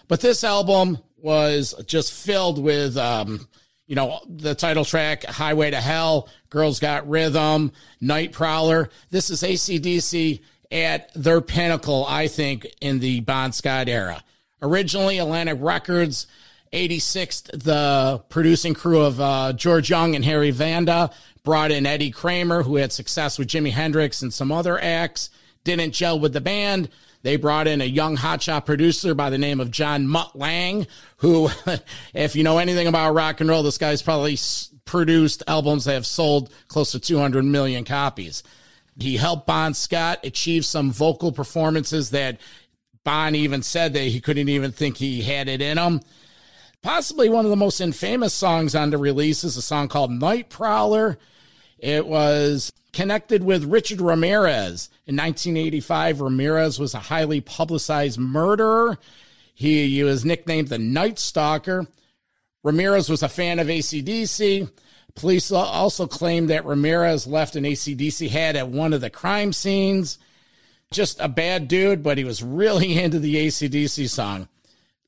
but 0.09 0.21
this 0.21 0.43
album 0.43 0.99
was 1.17 1.73
just 1.87 2.13
filled 2.13 2.61
with, 2.61 2.97
um, 2.97 3.47
you 3.87 3.95
know, 3.95 4.23
the 4.29 4.57
title 4.57 4.85
track, 4.85 5.23
Highway 5.23 5.71
to 5.71 5.81
Hell, 5.81 6.29
Girls 6.51 6.81
Got 6.81 7.09
Rhythm, 7.09 7.71
Night 8.01 8.33
Prowler. 8.33 8.91
This 9.11 9.31
is 9.31 9.45
ACDC 9.45 10.41
at 10.71 11.13
their 11.15 11.41
pinnacle, 11.41 12.05
I 12.09 12.29
think, 12.29 12.67
in 12.81 12.99
the 12.99 13.21
Bon 13.21 13.53
Scott 13.53 13.89
era. 13.89 14.23
Originally, 14.63 15.19
Atlantic 15.19 15.59
Records, 15.61 16.27
86th, 16.73 17.63
the 17.63 18.23
producing 18.29 18.75
crew 18.75 19.01
of 19.01 19.21
uh, 19.21 19.53
George 19.53 19.91
Young 19.91 20.15
and 20.15 20.25
Harry 20.25 20.51
Vanda 20.51 21.11
brought 21.45 21.71
in 21.71 21.87
Eddie 21.87 22.11
Kramer, 22.11 22.63
who 22.63 22.77
had 22.77 22.93
success 22.93 23.39
with 23.39 23.49
Jimi 23.49 23.71
Hendrix 23.71 24.23
and 24.23 24.35
some 24.35 24.51
other 24.51 24.83
acts, 24.83 25.31
didn't 25.65 25.93
gel 25.93 26.19
with 26.19 26.33
the 26.33 26.41
band. 26.41 26.89
They 27.23 27.37
brought 27.37 27.67
in 27.67 27.81
a 27.81 27.85
young 27.85 28.17
hotshot 28.17 28.67
producer 28.67 29.15
by 29.15 29.31
the 29.31 29.39
name 29.39 29.61
of 29.61 29.71
John 29.71 30.07
Mutt 30.07 30.37
Lange, 30.37 30.87
who, 31.19 31.51
if 32.15 32.37
you 32.37 32.45
know 32.45 32.59
anything 32.59 32.87
about 32.87 33.15
rock 33.15 33.41
and 33.41 33.49
roll, 33.49 33.63
this 33.63 33.79
guy's 33.79 34.03
probably 34.03 34.39
produced 34.85 35.43
albums 35.49 35.85
that 35.85 35.95
have 35.95 36.07
sold 36.07 36.53
close 36.69 36.93
to 36.93 37.01
200 37.01 37.45
million 37.45 37.85
copies. 37.85 38.43
He 38.99 39.17
helped 39.17 39.47
Bon 39.47 39.75
Scott 39.75 40.21
achieve 40.25 40.65
some 40.65 40.91
vocal 40.91 41.33
performances 41.33 42.11
that 42.11 42.41
Bon 43.05 43.35
even 43.35 43.63
said 43.63 43.93
that 43.93 44.01
he 44.01 44.21
couldn't 44.21 44.49
even 44.49 44.73
think 44.73 44.97
he 44.97 45.23
had 45.23 45.49
it 45.49 45.61
in 45.61 45.79
him. 45.79 46.01
Possibly 46.83 47.29
one 47.29 47.45
of 47.45 47.51
the 47.51 47.57
most 47.57 47.81
infamous 47.81 48.33
songs 48.33 48.75
on 48.75 48.91
the 48.91 48.99
release 48.99 49.45
is 49.45 49.57
a 49.57 49.63
song 49.63 49.89
called 49.89 50.11
Night 50.11 50.51
Prowler. 50.51 51.19
It 51.79 52.07
was 52.07 52.73
connected 52.93 53.45
with 53.45 53.65
Richard 53.65 54.01
Ramirez. 54.01 54.89
In 55.07 55.17
1985, 55.17 56.21
Ramirez 56.21 56.79
was 56.79 56.95
a 56.95 56.99
highly 56.99 57.41
publicized 57.41 58.19
murderer. 58.19 58.99
He, 59.55 59.97
he 59.97 60.03
was 60.03 60.25
nicknamed 60.25 60.69
the 60.69 60.79
Night 60.79 61.19
Stalker. 61.19 61.87
Ramirez 62.63 63.09
was 63.09 63.23
a 63.23 63.29
fan 63.29 63.59
of 63.59 63.69
ACDC. 63.69 64.71
Police 65.17 65.51
also 65.51 66.07
claimed 66.07 66.51
that 66.51 66.67
Ramirez 66.67 67.27
left 67.27 67.57
an 67.57 67.65
ACDC 67.65 68.29
hat 68.29 68.55
at 68.55 68.69
one 68.69 68.93
of 68.93 69.01
the 69.01 69.11
crime 69.11 69.53
scenes. 69.53 70.19
Just 70.93 71.19
a 71.21 71.29
bad 71.29 71.69
dude, 71.69 72.03
but 72.03 72.19
he 72.19 72.25
was 72.25 72.43
really 72.43 72.99
into 73.03 73.19
the 73.19 73.35
ACDC 73.35 74.09
song. 74.09 74.49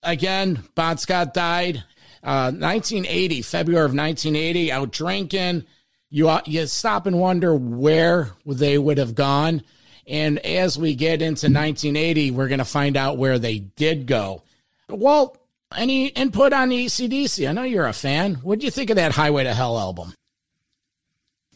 Again, 0.02 0.64
Bon 0.74 0.96
Scott 0.96 1.34
died 1.34 1.84
uh, 2.22 2.50
1980, 2.50 3.42
February 3.42 3.84
of 3.84 3.94
1980, 3.94 4.72
out 4.72 4.90
drinking. 4.90 5.64
You, 6.10 6.38
you 6.46 6.66
stop 6.66 7.06
and 7.06 7.18
wonder 7.18 7.54
where 7.54 8.30
they 8.46 8.78
would 8.78 8.98
have 8.98 9.14
gone. 9.14 9.62
And 10.06 10.38
as 10.38 10.78
we 10.78 10.94
get 10.94 11.20
into 11.20 11.46
1980, 11.46 12.30
we're 12.30 12.48
going 12.48 12.58
to 12.58 12.64
find 12.64 12.96
out 12.96 13.18
where 13.18 13.38
they 13.38 13.58
did 13.58 14.06
go. 14.06 14.42
Walt, 14.88 15.38
any 15.76 16.06
input 16.08 16.52
on 16.52 16.70
the 16.70 16.86
ACDC? 16.86 17.48
I 17.48 17.52
know 17.52 17.62
you're 17.62 17.86
a 17.86 17.92
fan. 17.92 18.36
What 18.36 18.60
do 18.60 18.64
you 18.64 18.70
think 18.70 18.90
of 18.90 18.96
that 18.96 19.12
Highway 19.12 19.44
to 19.44 19.54
Hell 19.54 19.78
album? 19.78 20.14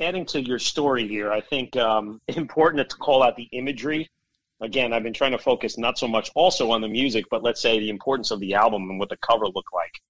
Adding 0.01 0.27
to 0.27 0.41
your 0.41 0.59
story 0.59 1.07
here, 1.07 1.33
I 1.33 1.41
think 1.41 1.77
um, 1.77 2.21
important 2.29 2.89
to 2.89 2.97
call 2.97 3.23
out 3.23 3.37
the 3.37 3.49
imagery. 3.53 4.09
Again, 4.61 4.93
I've 4.93 5.03
been 5.03 5.13
trying 5.13 5.33
to 5.33 5.39
focus 5.39 5.77
not 5.77 5.99
so 5.99 6.07
much 6.07 6.31
also 6.35 6.71
on 6.71 6.81
the 6.81 6.89
music, 6.89 7.27
but 7.31 7.43
let's 7.43 7.61
say 7.61 7.79
the 7.79 7.91
importance 7.91 8.31
of 8.31 8.41
the 8.41 8.55
album 8.55 8.89
and 8.91 8.99
what 8.99 9.09
the 9.09 9.17
cover 9.17 9.47
looked 9.47 9.73
like 9.73 10.01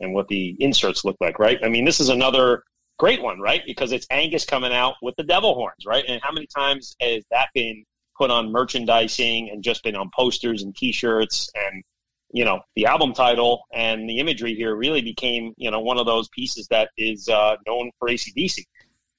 and 0.00 0.12
what 0.12 0.28
the 0.28 0.56
inserts 0.60 1.04
look 1.04 1.16
like, 1.20 1.38
right? 1.38 1.58
I 1.64 1.68
mean, 1.68 1.84
this 1.84 2.00
is 2.00 2.10
another 2.10 2.64
great 2.98 3.22
one, 3.22 3.40
right? 3.40 3.62
Because 3.66 3.92
it's 3.92 4.06
Angus 4.10 4.44
coming 4.44 4.72
out 4.72 4.96
with 5.00 5.16
the 5.16 5.22
devil 5.22 5.54
horns, 5.54 5.86
right? 5.86 6.04
And 6.06 6.20
how 6.22 6.32
many 6.32 6.46
times 6.46 6.94
has 7.00 7.24
that 7.30 7.48
been 7.54 7.84
put 8.18 8.30
on 8.30 8.52
merchandising 8.52 9.48
and 9.50 9.64
just 9.64 9.82
been 9.82 9.96
on 9.96 10.10
posters 10.14 10.62
and 10.62 10.76
T-shirts 10.76 11.50
and 11.54 11.82
you 12.32 12.44
know 12.44 12.60
the 12.76 12.86
album 12.86 13.12
title 13.12 13.64
and 13.72 14.08
the 14.08 14.18
imagery 14.18 14.54
here 14.54 14.74
really 14.74 15.02
became 15.02 15.52
you 15.56 15.70
know 15.70 15.80
one 15.80 15.98
of 15.98 16.06
those 16.06 16.28
pieces 16.28 16.66
that 16.68 16.90
is 16.96 17.28
uh, 17.28 17.56
known 17.66 17.90
for 17.98 18.08
ACDC. 18.08 18.64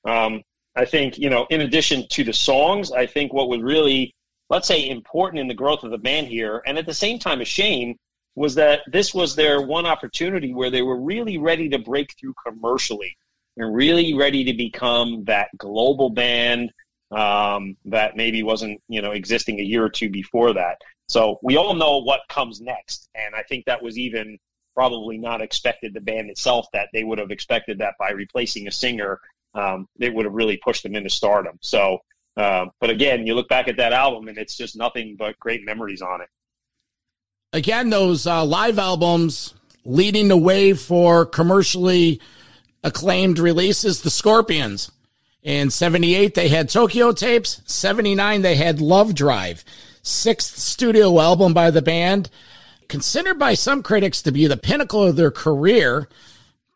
Um, 0.06 0.42
I 0.76 0.86
think 0.86 1.18
you 1.18 1.30
know 1.30 1.46
in 1.50 1.62
addition 1.62 2.08
to 2.10 2.24
the 2.24 2.34
songs, 2.34 2.92
I 2.92 3.06
think 3.06 3.32
what 3.32 3.50
was 3.50 3.62
really 3.62 4.14
let's 4.50 4.68
say 4.68 4.90
important 4.90 5.40
in 5.40 5.48
the 5.48 5.54
growth 5.54 5.84
of 5.84 5.92
the 5.92 5.98
band 5.98 6.28
here, 6.28 6.62
and 6.66 6.78
at 6.78 6.86
the 6.86 6.94
same 6.94 7.20
time 7.20 7.42
a 7.42 7.46
shame 7.46 7.96
was 8.36 8.56
that 8.56 8.82
this 8.92 9.14
was 9.14 9.36
their 9.36 9.62
one 9.62 9.86
opportunity 9.86 10.54
where 10.54 10.72
they 10.72 10.82
were 10.82 11.00
really 11.00 11.38
ready 11.38 11.70
to 11.70 11.78
break 11.78 12.10
through 12.20 12.34
commercially 12.46 13.16
and 13.58 13.76
really 13.76 14.16
ready 14.16 14.44
to 14.44 14.54
become 14.54 15.24
that 15.26 15.50
global 15.58 16.10
band 16.10 16.72
um, 17.14 17.78
that 17.86 18.16
maybe 18.16 18.44
wasn't 18.44 18.82
you 18.88 19.02
know 19.02 19.12
existing 19.12 19.60
a 19.60 19.64
year 19.64 19.84
or 19.84 19.90
two 19.90 20.10
before 20.10 20.54
that. 20.54 20.78
So 21.08 21.40
we 21.44 21.58
all 21.58 21.74
know 21.74 22.00
what 22.00 22.22
comes 22.30 22.62
next. 22.62 23.10
And 23.16 23.36
I 23.36 23.44
think 23.44 23.66
that 23.66 23.82
was 23.82 23.98
even 23.98 24.38
probably 24.74 25.18
not 25.18 25.42
expected 25.42 25.94
the 25.94 26.02
band 26.02 26.30
itself 26.30 26.66
that 26.74 26.90
they 26.94 27.04
would 27.04 27.20
have 27.20 27.32
expected 27.32 27.78
that 27.80 27.94
by 28.00 28.12
replacing 28.12 28.68
a 28.68 28.72
singer, 28.72 29.20
um, 29.54 29.88
they 30.00 30.10
would 30.10 30.26
have 30.26 30.34
really 30.34 30.58
pushed 30.58 30.82
them 30.82 30.96
into 30.96 31.10
stardom. 31.10 31.60
So, 31.62 32.00
uh, 32.38 32.66
but 32.80 32.90
again, 32.90 33.28
you 33.28 33.36
look 33.36 33.50
back 33.50 33.68
at 33.68 33.78
that 33.78 33.94
album 33.94 34.28
and 34.28 34.38
it's 34.38 34.58
just 34.58 34.76
nothing 34.76 35.16
but 35.18 35.38
great 35.40 35.64
memories 35.64 36.02
on 36.02 36.22
it. 36.22 36.30
Again, 37.52 37.92
those 37.92 38.26
uh, 38.26 38.44
live 38.44 38.80
albums 38.80 39.54
leading 39.86 40.30
the 40.30 40.38
way 40.38 40.74
for 40.74 41.26
commercially 41.26 42.20
acclaimed 42.84 43.38
releases, 43.38 44.02
the 44.02 44.10
Scorpions. 44.10 44.92
In 45.44 45.70
78, 45.70 46.36
they 46.36 46.48
had 46.48 46.70
Tokyo 46.70 47.12
Tapes. 47.12 47.62
79, 47.66 48.42
they 48.42 48.56
had 48.56 48.80
Love 48.82 49.14
Drive 49.14 49.64
sixth 50.04 50.58
studio 50.58 51.18
album 51.20 51.54
by 51.54 51.72
the 51.72 51.82
band, 51.82 52.30
considered 52.90 53.40
by 53.40 53.54
some 53.54 53.82
critics 53.82 54.22
to 54.22 54.32
be 54.32 54.46
the 54.46 54.58
pinnacle 54.58 55.02
of 55.04 55.16
their 55.16 55.32
career. 55.32 56.10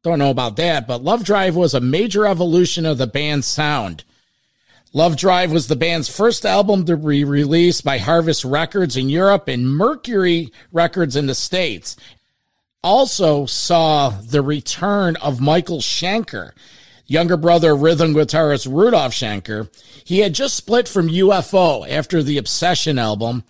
Don't 0.01 0.19
know 0.19 0.31
about 0.31 0.55
that, 0.55 0.87
but 0.87 1.03
Love 1.03 1.23
Drive 1.25 1.55
was 1.55 1.73
a 1.73 1.81
major 1.81 2.25
evolution 2.25 2.85
of 2.85 2.97
the 2.97 3.05
band's 3.05 3.45
sound. 3.45 4.05
Love 4.93 5.17
Drive 5.17 5.51
was 5.51 5.67
the 5.67 5.75
band's 5.75 6.07
first 6.09 6.45
album 6.45 6.85
to 6.85 6.95
be 6.95 7.25
released 7.25 7.83
by 7.83 7.97
Harvest 7.97 8.45
Records 8.45 8.95
in 8.95 9.09
Europe 9.09 9.49
and 9.49 9.69
Mercury 9.69 10.51
Records 10.71 11.17
in 11.17 11.27
the 11.27 11.35
States. 11.35 11.97
Also 12.81 13.45
saw 13.45 14.09
the 14.09 14.41
return 14.41 15.17
of 15.17 15.41
Michael 15.41 15.79
Schenker, 15.79 16.51
younger 17.07 17.37
brother 17.37 17.75
rhythm 17.75 18.13
guitarist 18.13 18.71
Rudolf 18.71 19.13
Schenker. 19.13 19.69
He 20.03 20.19
had 20.19 20.33
just 20.33 20.55
split 20.55 20.87
from 20.87 21.09
UFO 21.09 21.89
after 21.89 22.21
the 22.21 22.37
Obsession 22.37 22.99
album. 22.99 23.43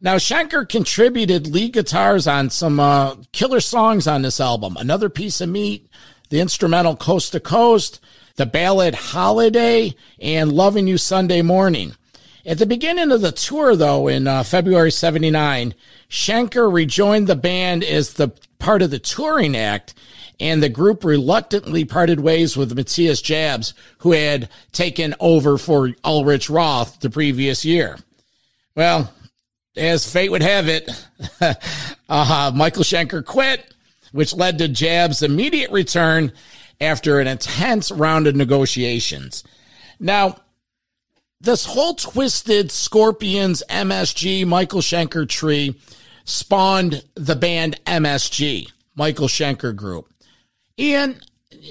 Now, 0.00 0.16
Schenker 0.16 0.68
contributed 0.68 1.46
lead 1.46 1.72
guitars 1.72 2.26
on 2.26 2.50
some 2.50 2.80
uh, 2.80 3.16
killer 3.32 3.60
songs 3.60 4.06
on 4.06 4.22
this 4.22 4.40
album. 4.40 4.76
Another 4.76 5.08
Piece 5.08 5.40
of 5.40 5.48
Meat, 5.48 5.88
the 6.30 6.40
instrumental 6.40 6.96
Coast 6.96 7.32
to 7.32 7.40
Coast, 7.40 8.00
the 8.36 8.46
ballad 8.46 8.94
Holiday, 8.94 9.94
and 10.20 10.52
Loving 10.52 10.86
You 10.86 10.98
Sunday 10.98 11.40
Morning. 11.40 11.94
At 12.44 12.58
the 12.58 12.66
beginning 12.66 13.10
of 13.12 13.22
the 13.22 13.32
tour, 13.32 13.74
though, 13.74 14.08
in 14.08 14.26
uh, 14.26 14.42
February 14.42 14.90
79, 14.90 15.74
Schenker 16.10 16.70
rejoined 16.70 17.26
the 17.26 17.36
band 17.36 17.82
as 17.82 18.14
the 18.14 18.28
part 18.58 18.82
of 18.82 18.90
the 18.90 18.98
touring 18.98 19.56
act, 19.56 19.94
and 20.40 20.62
the 20.62 20.68
group 20.68 21.04
reluctantly 21.04 21.84
parted 21.84 22.20
ways 22.20 22.56
with 22.56 22.76
Matthias 22.76 23.22
Jabs, 23.22 23.74
who 23.98 24.12
had 24.12 24.48
taken 24.72 25.14
over 25.20 25.58
for 25.58 25.92
Ulrich 26.04 26.50
Roth 26.50 27.00
the 27.00 27.10
previous 27.10 27.64
year. 27.64 27.98
Well, 28.74 29.12
as 29.76 30.10
fate 30.10 30.30
would 30.30 30.42
have 30.42 30.68
it, 30.68 30.90
uh, 32.08 32.52
Michael 32.54 32.82
Schenker 32.82 33.24
quit, 33.24 33.72
which 34.12 34.34
led 34.34 34.58
to 34.58 34.68
Jabs' 34.68 35.22
immediate 35.22 35.70
return 35.70 36.32
after 36.80 37.20
an 37.20 37.26
intense 37.26 37.90
round 37.90 38.26
of 38.26 38.36
negotiations. 38.36 39.44
Now, 39.98 40.36
this 41.40 41.66
whole 41.66 41.94
twisted 41.94 42.70
Scorpions 42.70 43.62
MSG 43.68 44.46
Michael 44.46 44.80
Schenker 44.80 45.28
tree 45.28 45.78
spawned 46.24 47.04
the 47.14 47.36
band 47.36 47.78
MSG, 47.84 48.70
Michael 48.94 49.28
Schenker 49.28 49.74
Group. 49.74 50.13
Ian, 50.78 51.20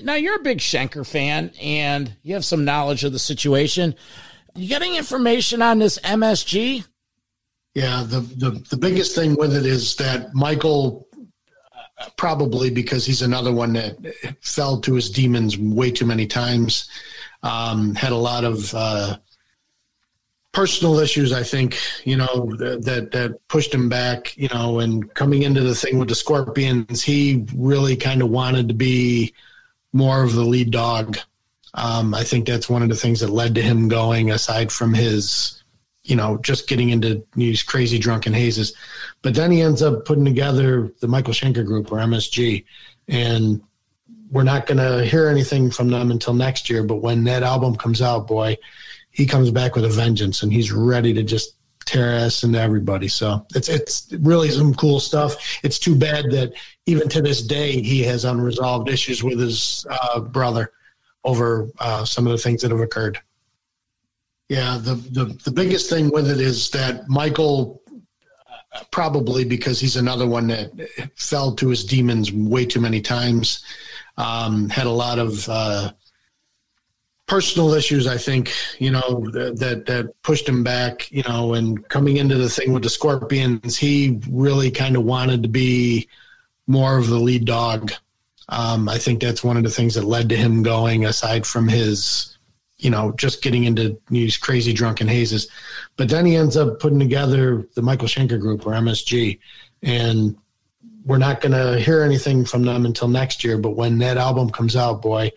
now 0.03 0.15
you're 0.15 0.37
a 0.37 0.43
big 0.43 0.59
Schenker 0.59 1.05
fan 1.05 1.51
and 1.61 2.15
you 2.23 2.33
have 2.33 2.45
some 2.45 2.65
knowledge 2.65 3.03
of 3.03 3.11
the 3.11 3.19
situation. 3.19 3.95
You 4.55 4.67
getting 4.67 4.95
information 4.95 5.61
on 5.61 5.79
this 5.79 5.99
MSG? 5.99 6.85
Yeah, 7.73 8.03
the, 8.07 8.19
the, 8.19 8.51
the 8.69 8.77
biggest 8.77 9.15
thing 9.15 9.35
with 9.35 9.55
it 9.55 9.65
is 9.65 9.95
that 9.95 10.33
Michael 10.33 11.07
probably 12.17 12.69
because 12.69 13.05
he's 13.05 13.21
another 13.21 13.51
one 13.51 13.73
that 13.73 13.97
fell 14.41 14.79
to 14.81 14.93
his 14.95 15.09
demons 15.09 15.57
way 15.57 15.91
too 15.91 16.05
many 16.05 16.27
times. 16.27 16.89
Um, 17.41 17.95
had 17.95 18.11
a 18.11 18.17
lot 18.17 18.43
of 18.43 18.73
uh, 18.73 19.17
personal 20.53 20.99
issues, 20.99 21.33
I 21.33 21.43
think, 21.43 21.77
you 22.05 22.15
know, 22.15 22.55
that 22.57 23.09
that 23.11 23.47
pushed 23.47 23.73
him 23.73 23.89
back, 23.89 24.37
you 24.37 24.47
know, 24.49 24.79
and 24.79 25.13
coming 25.13 25.43
into 25.43 25.61
the 25.61 25.75
thing 25.75 25.99
with 25.99 26.09
the 26.09 26.15
Scorpions, 26.15 27.03
he 27.03 27.45
really 27.55 27.95
kind 27.95 28.21
of 28.21 28.29
wanted 28.29 28.67
to 28.69 28.73
be 28.73 29.33
more 29.91 30.23
of 30.23 30.33
the 30.33 30.43
lead 30.43 30.71
dog. 30.71 31.17
Um, 31.73 32.13
I 32.13 32.23
think 32.23 32.45
that's 32.45 32.69
one 32.69 32.83
of 32.83 32.89
the 32.89 32.95
things 32.95 33.19
that 33.19 33.29
led 33.29 33.55
to 33.55 33.61
him 33.61 33.87
going, 33.87 34.31
aside 34.31 34.71
from 34.71 34.93
his 34.93 35.63
you 36.03 36.15
know, 36.17 36.37
just 36.39 36.67
getting 36.67 36.89
into 36.89 37.25
these 37.35 37.63
crazy 37.63 37.97
drunken 37.97 38.33
hazes. 38.33 38.73
But 39.21 39.35
then 39.35 39.51
he 39.51 39.61
ends 39.61 39.81
up 39.81 40.05
putting 40.05 40.25
together 40.25 40.91
the 40.99 41.07
Michael 41.07 41.33
Schenker 41.33 41.65
Group 41.65 41.91
or 41.91 41.97
MSG, 41.97 42.65
and 43.07 43.61
we're 44.29 44.43
not 44.43 44.65
going 44.65 44.79
to 44.79 45.05
hear 45.05 45.29
anything 45.29 45.71
from 45.71 45.89
them 45.89 46.11
until 46.11 46.33
next 46.33 46.69
year. 46.69 46.83
But 46.83 46.97
when 46.97 47.23
that 47.25 47.43
album 47.43 47.75
comes 47.75 48.01
out, 48.01 48.27
boy, 48.27 48.57
he 49.13 49.25
comes 49.25 49.51
back 49.51 49.75
with 49.75 49.85
a 49.85 49.89
vengeance, 49.89 50.43
and 50.43 50.51
he's 50.51 50.71
ready 50.71 51.13
to 51.13 51.23
just 51.23 51.55
tear 51.85 52.11
ass 52.11 52.43
into 52.43 52.59
everybody. 52.59 53.07
So 53.07 53.45
it's 53.55 53.69
it's 53.69 54.11
really 54.19 54.49
some 54.49 54.73
cool 54.73 54.99
stuff. 54.99 55.35
It's 55.63 55.79
too 55.79 55.95
bad 55.95 56.25
that 56.31 56.53
even 56.85 57.07
to 57.09 57.21
this 57.21 57.41
day 57.41 57.81
he 57.81 58.03
has 58.03 58.25
unresolved 58.25 58.89
issues 58.89 59.23
with 59.23 59.39
his 59.39 59.85
uh, 59.89 60.19
brother 60.19 60.71
over 61.23 61.69
uh, 61.79 62.05
some 62.05 62.25
of 62.25 62.31
the 62.31 62.37
things 62.37 62.61
that 62.61 62.71
have 62.71 62.79
occurred. 62.79 63.19
Yeah, 64.49 64.77
the, 64.77 64.95
the, 64.95 65.25
the 65.45 65.51
biggest 65.51 65.89
thing 65.89 66.11
with 66.11 66.29
it 66.29 66.39
is 66.39 66.69
that 66.71 67.07
Michael, 67.07 67.81
probably 68.91 69.45
because 69.45 69.79
he's 69.79 69.95
another 69.95 70.27
one 70.27 70.47
that 70.47 70.71
fell 71.15 71.55
to 71.55 71.69
his 71.69 71.85
demons 71.85 72.31
way 72.31 72.65
too 72.65 72.81
many 72.81 73.01
times, 73.01 73.63
um, 74.17 74.69
had 74.69 74.85
a 74.85 74.91
lot 74.91 75.17
of 75.17 75.47
uh, 75.47 75.91
personal 77.27 77.73
issues. 77.73 78.07
I 78.07 78.17
think 78.17 78.53
you 78.79 78.91
know 78.91 79.25
that 79.31 79.83
that 79.87 80.13
pushed 80.23 80.47
him 80.47 80.63
back. 80.63 81.11
You 81.11 81.23
know, 81.23 81.53
and 81.53 81.87
coming 81.89 82.17
into 82.17 82.35
the 82.35 82.49
thing 82.49 82.73
with 82.73 82.83
the 82.83 82.89
Scorpions, 82.89 83.77
he 83.77 84.19
really 84.29 84.71
kind 84.71 84.95
of 84.95 85.03
wanted 85.03 85.43
to 85.43 85.49
be 85.49 86.07
more 86.67 86.97
of 86.97 87.07
the 87.07 87.19
lead 87.19 87.45
dog. 87.45 87.91
Um, 88.49 88.89
I 88.89 88.97
think 88.97 89.21
that's 89.21 89.43
one 89.43 89.57
of 89.57 89.63
the 89.63 89.69
things 89.69 89.95
that 89.95 90.03
led 90.03 90.29
to 90.29 90.35
him 90.35 90.63
going. 90.63 91.05
Aside 91.05 91.45
from 91.45 91.67
his 91.67 92.33
you 92.83 92.89
know, 92.89 93.13
just 93.13 93.41
getting 93.41 93.63
into 93.63 93.97
these 94.09 94.35
crazy 94.35 94.73
drunken 94.73 95.07
hazes. 95.07 95.49
But 95.95 96.09
then 96.09 96.25
he 96.25 96.35
ends 96.35 96.57
up 96.57 96.79
putting 96.79 96.99
together 96.99 97.65
the 97.75 97.81
Michael 97.81 98.09
Schenker 98.09 98.39
Group 98.39 98.67
or 98.67 98.73
MSG, 98.73 99.39
and 99.83 100.35
we're 101.05 101.17
not 101.17 101.39
going 101.39 101.53
to 101.53 101.79
hear 101.79 102.03
anything 102.03 102.43
from 102.43 102.63
them 102.63 102.85
until 102.85 103.07
next 103.07 103.43
year. 103.43 103.57
But 103.57 103.71
when 103.71 103.97
that 103.99 104.17
album 104.17 104.49
comes 104.49 104.75
out, 104.75 105.01
boy, 105.01 105.31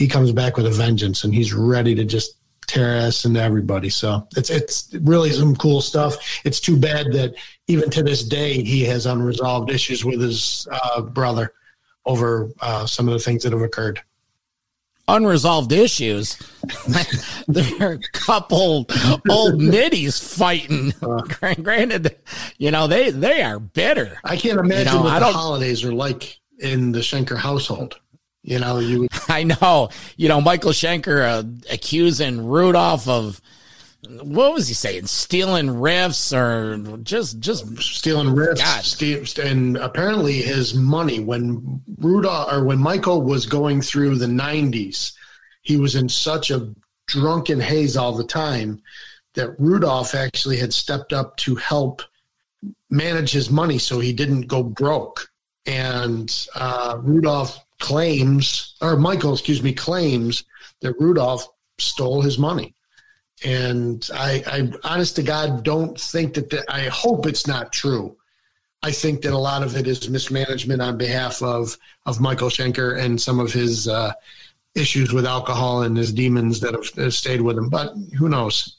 he 0.00 0.08
comes 0.08 0.32
back 0.32 0.56
with 0.56 0.66
a 0.66 0.70
vengeance, 0.70 1.24
and 1.24 1.34
he's 1.34 1.52
ready 1.52 1.94
to 1.94 2.06
just 2.06 2.38
tear 2.66 2.96
ass 2.96 3.26
into 3.26 3.38
everybody. 3.38 3.90
So 3.90 4.26
it's 4.34 4.48
it's 4.48 4.94
really 5.02 5.30
some 5.30 5.54
cool 5.54 5.82
stuff. 5.82 6.16
It's 6.42 6.58
too 6.58 6.78
bad 6.78 7.12
that 7.12 7.34
even 7.66 7.90
to 7.90 8.02
this 8.02 8.24
day 8.24 8.62
he 8.62 8.82
has 8.84 9.04
unresolved 9.04 9.70
issues 9.70 10.02
with 10.02 10.22
his 10.22 10.66
uh, 10.72 11.02
brother 11.02 11.52
over 12.06 12.50
uh, 12.60 12.86
some 12.86 13.08
of 13.08 13.12
the 13.12 13.20
things 13.20 13.42
that 13.42 13.52
have 13.52 13.60
occurred 13.60 14.00
unresolved 15.06 15.72
issues. 15.72 16.38
there 17.48 17.88
are 17.88 17.92
a 17.92 17.98
couple 18.12 18.86
old 19.28 19.60
middies 19.60 20.18
fighting. 20.18 20.94
Uh, 21.02 21.22
Granted, 21.62 22.16
you 22.56 22.70
know 22.70 22.86
they 22.86 23.10
they 23.10 23.42
are 23.42 23.58
bitter. 23.58 24.18
I 24.24 24.36
can't 24.36 24.58
imagine 24.58 24.94
you 24.94 24.98
know, 25.00 25.04
what 25.04 25.18
the 25.18 25.26
holidays 25.26 25.84
are 25.84 25.92
like 25.92 26.38
in 26.60 26.92
the 26.92 27.00
Schenker 27.00 27.36
household. 27.36 28.00
You 28.42 28.58
know, 28.58 28.78
you. 28.78 29.08
I 29.28 29.44
know. 29.44 29.90
You 30.16 30.28
know, 30.28 30.40
Michael 30.40 30.72
Schenker 30.72 31.22
uh, 31.22 31.42
accusing 31.70 32.46
Rudolf 32.46 33.08
of 33.08 33.40
what 34.22 34.54
was 34.54 34.66
he 34.66 34.74
saying? 34.74 35.06
Stealing 35.06 35.68
riffs 35.68 36.34
or 36.34 36.96
just 36.98 37.38
just 37.40 37.66
stealing 37.78 38.28
riffs? 38.28 38.82
Steve, 38.82 39.38
and 39.38 39.76
apparently 39.76 40.40
his 40.40 40.74
money 40.74 41.20
when 41.20 41.82
Rudolf 41.98 42.52
or 42.52 42.64
when 42.64 42.78
Michael 42.78 43.22
was 43.22 43.44
going 43.46 43.82
through 43.82 44.16
the 44.16 44.26
'90s, 44.26 45.12
he 45.62 45.76
was 45.76 45.96
in 45.96 46.08
such 46.08 46.50
a 46.50 46.72
drunken 47.06 47.60
haze 47.60 47.96
all 47.96 48.12
the 48.12 48.24
time 48.24 48.80
that 49.34 49.58
Rudolf 49.60 50.14
actually 50.14 50.56
had 50.56 50.72
stepped 50.72 51.12
up 51.12 51.36
to 51.38 51.54
help 51.56 52.02
manage 52.88 53.30
his 53.30 53.50
money 53.50 53.78
so 53.78 54.00
he 54.00 54.12
didn't 54.12 54.42
go 54.42 54.62
broke. 54.62 55.30
And 55.66 56.34
uh, 56.54 56.98
Rudolf 57.02 57.58
claims, 57.80 58.76
or 58.80 58.96
Michael, 58.96 59.32
excuse 59.32 59.62
me, 59.62 59.72
claims 59.72 60.44
that 60.80 60.94
Rudolf 61.00 61.48
stole 61.78 62.22
his 62.22 62.38
money 62.38 62.74
and 63.44 64.08
I, 64.14 64.42
I 64.46 64.72
honest 64.84 65.16
to 65.16 65.22
God 65.22 65.62
don't 65.64 65.98
think 65.98 66.34
that 66.34 66.50
the, 66.50 66.64
I 66.72 66.82
hope 66.88 67.26
it's 67.26 67.46
not 67.46 67.72
true. 67.72 68.16
I 68.82 68.90
think 68.90 69.22
that 69.22 69.32
a 69.32 69.38
lot 69.38 69.62
of 69.62 69.76
it 69.76 69.86
is 69.86 70.08
mismanagement 70.08 70.80
on 70.80 70.96
behalf 70.96 71.42
of 71.42 71.76
of 72.06 72.20
Michael 72.20 72.48
Schenker 72.48 72.98
and 72.98 73.20
some 73.20 73.38
of 73.38 73.52
his 73.52 73.88
uh, 73.88 74.12
issues 74.74 75.12
with 75.12 75.26
alcohol 75.26 75.82
and 75.82 75.96
his 75.96 76.12
demons 76.12 76.60
that 76.60 76.74
have, 76.74 76.88
have 76.94 77.14
stayed 77.14 77.40
with 77.40 77.58
him. 77.58 77.68
But 77.68 77.94
who 78.18 78.28
knows? 78.28 78.76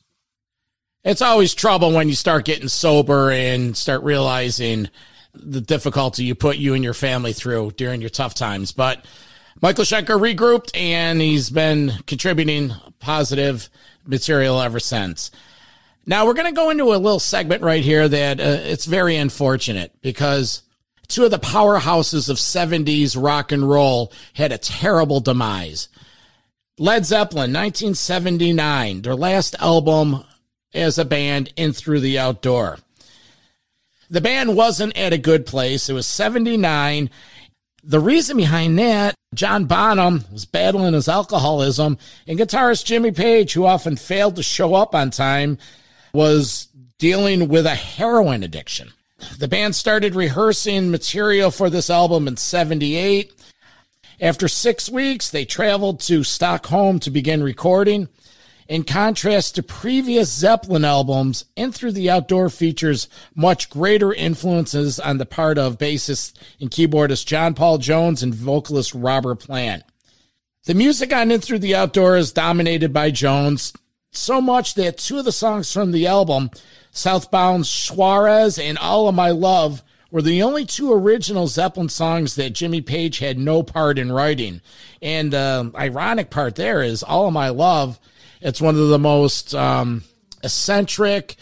It's 1.04 1.22
always 1.22 1.54
trouble 1.54 1.92
when 1.92 2.10
you 2.10 2.16
start 2.16 2.46
getting 2.46 2.68
sober 2.68 3.32
and 3.32 3.76
start 3.76 4.04
realizing 4.04 4.90
the 5.34 5.62
difficulty 5.62 6.24
you 6.24 6.36
put 6.36 6.58
you 6.58 6.74
and 6.74 6.84
your 6.84 6.94
family 6.94 7.34
through 7.34 7.72
during 7.72 8.02
your 8.02 8.10
tough 8.10 8.34
times. 8.34 8.72
But 8.72 9.06
Michael 9.62 9.86
Schenker 9.86 10.20
regrouped 10.20 10.76
and 10.76 11.22
he's 11.22 11.50
been 11.50 11.94
contributing 12.08 12.74
positive 13.00 13.70
material 14.06 14.62
ever 14.62 14.80
since. 14.80 15.32
Now 16.06 16.26
we're 16.26 16.34
going 16.34 16.54
to 16.54 16.56
go 16.56 16.70
into 16.70 16.94
a 16.94 16.98
little 16.98 17.20
segment 17.20 17.62
right 17.62 17.84
here 17.84 18.08
that 18.08 18.40
uh, 18.40 18.44
it's 18.44 18.86
very 18.86 19.16
unfortunate 19.16 19.94
because 20.02 20.64
two 21.08 21.26
of 21.26 21.32
the 21.32 21.40
powerhouses 21.40 22.30
of 22.30 22.38
70s 22.38 23.22
rock 23.22 23.52
and 23.52 23.68
roll 23.70 24.12
had 24.34 24.52
a 24.52 24.58
terrible 24.58 25.20
demise. 25.20 25.90
Led 26.80 27.06
Zeppelin, 27.06 27.54
1979, 27.54 29.04
their 29.04 29.16
last 29.16 29.56
album 29.60 30.24
as 30.74 30.98
a 30.98 31.06
band, 31.06 31.54
In 31.56 31.74
Through 31.74 32.00
the 32.00 32.18
Outdoor. 32.18 32.80
The 34.12 34.22
band 34.22 34.56
wasn't 34.58 34.96
at 34.98 35.14
a 35.14 35.18
good 35.18 35.46
place. 35.46 35.90
It 35.90 35.94
was 35.94 36.06
79. 36.06 37.10
The 37.84 38.00
reason 38.00 38.38
behind 38.38 38.78
that, 38.78 39.16
John 39.34 39.66
Bonham 39.66 40.26
was 40.32 40.46
battling 40.46 40.94
his 40.94 41.08
alcoholism, 41.08 41.98
and 42.28 42.38
guitarist 42.38 42.86
Jimmy 42.86 43.12
Page, 43.12 43.54
who 43.54 43.66
often 43.66 43.96
failed 43.96 44.36
to 44.36 44.44
show 44.44 44.76
up 44.76 44.94
on 44.94 45.10
time, 45.12 45.58
was 46.14 46.68
dealing 47.00 47.48
with 47.48 47.66
a 47.66 47.74
heroin 47.74 48.44
addiction. 48.44 48.92
The 49.40 49.48
band 49.48 49.76
started 49.76 50.14
rehearsing 50.14 50.92
material 50.92 51.50
for 51.50 51.70
this 51.70 51.90
album 51.90 52.28
in 52.28 52.36
78. 52.36 53.32
After 54.20 54.48
six 54.50 54.90
weeks, 54.90 55.30
they 55.30 55.46
traveled 55.46 56.02
to 56.02 56.24
Stockholm 56.24 57.00
to 57.00 57.10
begin 57.10 57.42
recording. 57.42 58.10
In 58.72 58.86
contrast 58.86 59.56
to 59.56 59.64
previous 59.64 60.32
Zeppelin 60.32 60.86
albums, 60.86 61.44
In 61.58 61.74
Through 61.74 61.92
the 61.92 62.10
Outdoor 62.10 62.50
features 62.50 63.10
much 63.36 63.70
greater 63.70 64.14
influences 64.14 64.98
on 64.98 65.18
the 65.18 65.26
part 65.26 65.58
of 65.58 65.78
bassist 65.78 66.38
and 66.62 66.72
keyboardist 66.72 67.26
John 67.26 67.54
Paul 67.54 67.80
Jones 67.80 68.24
and 68.24 68.34
vocalist 68.34 68.94
Robert 68.96 69.42
Plant. 69.42 69.84
The 70.68 70.74
music 70.74 71.12
on 71.12 71.32
In 71.32 71.42
Through 71.42 71.60
the 71.60 71.76
Outdoor 71.76 72.16
is 72.16 72.32
dominated 72.32 72.94
by 72.94 73.12
Jones, 73.12 73.74
so 74.14 74.40
much 74.40 74.76
that 74.76 74.98
two 74.98 75.20
of 75.20 75.26
the 75.26 75.34
songs 75.34 75.74
from 75.74 75.92
the 75.92 76.08
album, 76.08 76.50
Southbound 76.92 77.68
Suarez 77.68 78.58
and 78.58 78.78
All 78.78 79.10
of 79.10 79.16
My 79.16 79.32
Love, 79.32 79.84
were 80.12 80.22
the 80.22 80.44
only 80.44 80.64
two 80.64 80.94
original 80.94 81.48
Zeppelin 81.48 81.90
songs 81.90 82.36
that 82.36 82.54
Jimmy 82.54 82.80
Page 82.80 83.20
had 83.20 83.38
no 83.38 83.64
part 83.64 84.00
in 84.00 84.14
writing. 84.14 84.62
And 85.02 85.34
the 85.34 85.74
ironic 85.76 86.30
part 86.30 86.56
there 86.56 86.82
is 86.82 87.04
All 87.04 87.28
of 87.28 87.34
My 87.34 87.50
Love, 87.50 88.00
it's 88.42 88.62
one 88.62 88.76
of 88.76 88.88
the 88.90 89.00
most 89.00 89.56
um, 89.56 90.04
eccentric, 90.44 91.36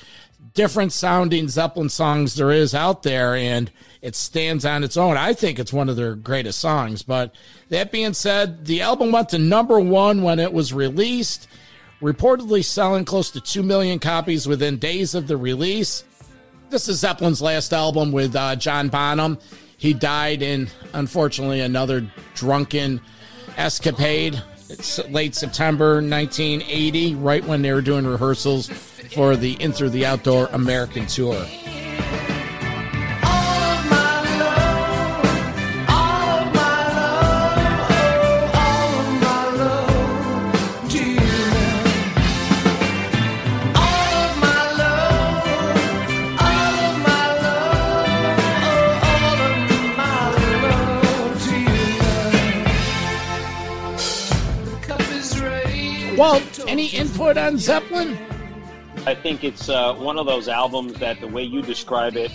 different 0.53 0.91
sounding 0.91 1.47
Zeppelin 1.47 1.89
songs 1.89 2.35
there 2.35 2.51
is 2.51 2.75
out 2.75 3.03
there. 3.03 3.35
And 3.35 3.71
it 4.01 4.15
stands 4.15 4.65
on 4.65 4.83
its 4.83 4.97
own. 4.97 5.17
I 5.17 5.33
think 5.33 5.59
it's 5.59 5.73
one 5.73 5.89
of 5.89 5.95
their 5.95 6.15
greatest 6.15 6.59
songs. 6.59 7.03
But 7.03 7.35
that 7.69 7.91
being 7.91 8.13
said, 8.13 8.65
the 8.65 8.81
album 8.81 9.11
went 9.11 9.29
to 9.29 9.37
number 9.37 9.79
one 9.79 10.21
when 10.23 10.39
it 10.39 10.53
was 10.53 10.73
released, 10.73 11.47
reportedly 12.01 12.63
selling 12.63 13.05
close 13.05 13.29
to 13.31 13.41
2 13.41 13.61
million 13.61 13.99
copies 13.99 14.47
within 14.47 14.77
days 14.77 15.15
of 15.15 15.27
the 15.27 15.37
release. 15.37 16.03
This 16.69 16.87
is 16.87 16.99
Zeppelin's 16.99 17.41
last 17.41 17.73
album 17.73 18.11
with 18.11 18.35
uh, 18.35 18.55
John 18.55 18.89
Bonham. 18.89 19.37
He 19.77 19.93
died 19.93 20.41
in, 20.41 20.69
unfortunately, 20.93 21.61
another 21.61 22.09
drunken 22.35 23.01
escapade. 23.57 24.41
It's 24.69 24.99
late 25.09 25.33
September 25.33 25.95
1980, 25.95 27.15
right 27.15 27.43
when 27.43 27.63
they 27.63 27.73
were 27.73 27.81
doing 27.81 28.05
rehearsals 28.05 28.69
for 28.69 29.35
the 29.35 29.55
Through 29.55 29.89
the 29.89 30.05
Outdoor 30.05 30.45
American 30.51 31.07
Tour. 31.07 31.43
Any 56.79 56.87
input 56.95 57.37
on 57.37 57.57
Zeppelin? 57.57 58.17
I 59.05 59.13
think 59.13 59.43
it's 59.43 59.69
uh, 59.69 59.93
one 59.95 60.17
of 60.17 60.25
those 60.25 60.47
albums 60.47 60.93
that 60.99 61.19
the 61.19 61.27
way 61.27 61.43
you 61.43 61.61
describe 61.61 62.15
it, 62.15 62.31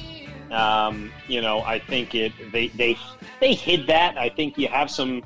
um, 0.50 1.10
you 1.28 1.40
know, 1.40 1.60
I 1.60 1.78
think 1.78 2.14
it 2.14 2.32
they 2.52 2.68
they 2.68 2.98
they 3.40 3.54
hid 3.54 3.86
that. 3.86 4.18
I 4.18 4.28
think 4.28 4.58
you 4.58 4.68
have 4.68 4.90
some, 4.90 5.22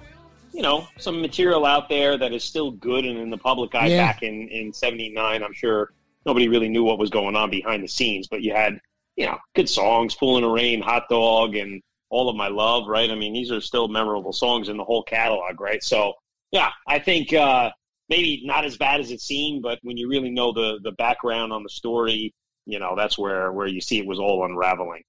you 0.52 0.62
know, 0.62 0.86
some 0.98 1.20
material 1.20 1.66
out 1.66 1.88
there 1.88 2.16
that 2.16 2.32
is 2.32 2.44
still 2.44 2.70
good 2.70 3.04
and 3.04 3.18
in 3.18 3.30
the 3.30 3.38
public 3.38 3.74
eye. 3.74 3.88
Yeah. 3.88 4.06
Back 4.06 4.22
in 4.22 4.48
in 4.48 4.72
'79, 4.72 5.42
I'm 5.42 5.52
sure 5.52 5.92
nobody 6.24 6.48
really 6.48 6.68
knew 6.68 6.84
what 6.84 6.98
was 6.98 7.10
going 7.10 7.36
on 7.36 7.50
behind 7.50 7.82
the 7.82 7.88
scenes, 7.88 8.26
but 8.28 8.42
you 8.42 8.52
had, 8.52 8.80
you 9.16 9.26
know, 9.26 9.38
good 9.54 9.68
songs, 9.68 10.14
"Fool 10.14 10.36
in 10.36 10.42
the 10.42 10.48
Rain," 10.48 10.80
"Hot 10.80 11.08
Dog," 11.08 11.56
and 11.56 11.82
"All 12.10 12.28
of 12.28 12.36
My 12.36 12.48
Love." 12.48 12.86
Right? 12.86 13.10
I 13.10 13.14
mean, 13.14 13.32
these 13.32 13.50
are 13.50 13.60
still 13.60 13.88
memorable 13.88 14.32
songs 14.32 14.68
in 14.68 14.76
the 14.76 14.84
whole 14.84 15.02
catalog. 15.02 15.60
Right? 15.60 15.82
So, 15.82 16.14
yeah, 16.52 16.70
I 16.86 16.98
think. 17.00 17.32
Uh, 17.32 17.70
maybe 18.08 18.42
not 18.44 18.64
as 18.64 18.76
bad 18.76 19.00
as 19.00 19.10
it 19.10 19.20
seemed, 19.20 19.62
but 19.62 19.78
when 19.82 19.96
you 19.96 20.08
really 20.08 20.30
know 20.30 20.52
the 20.52 20.78
the 20.82 20.92
background 20.92 21.52
on 21.52 21.62
the 21.62 21.68
story, 21.68 22.34
you 22.66 22.78
know 22.78 22.94
that's 22.96 23.18
where 23.18 23.52
where 23.52 23.66
you 23.66 23.80
see 23.80 23.98
it 23.98 24.06
was 24.06 24.18
all 24.18 24.44
unraveling. 24.44 25.02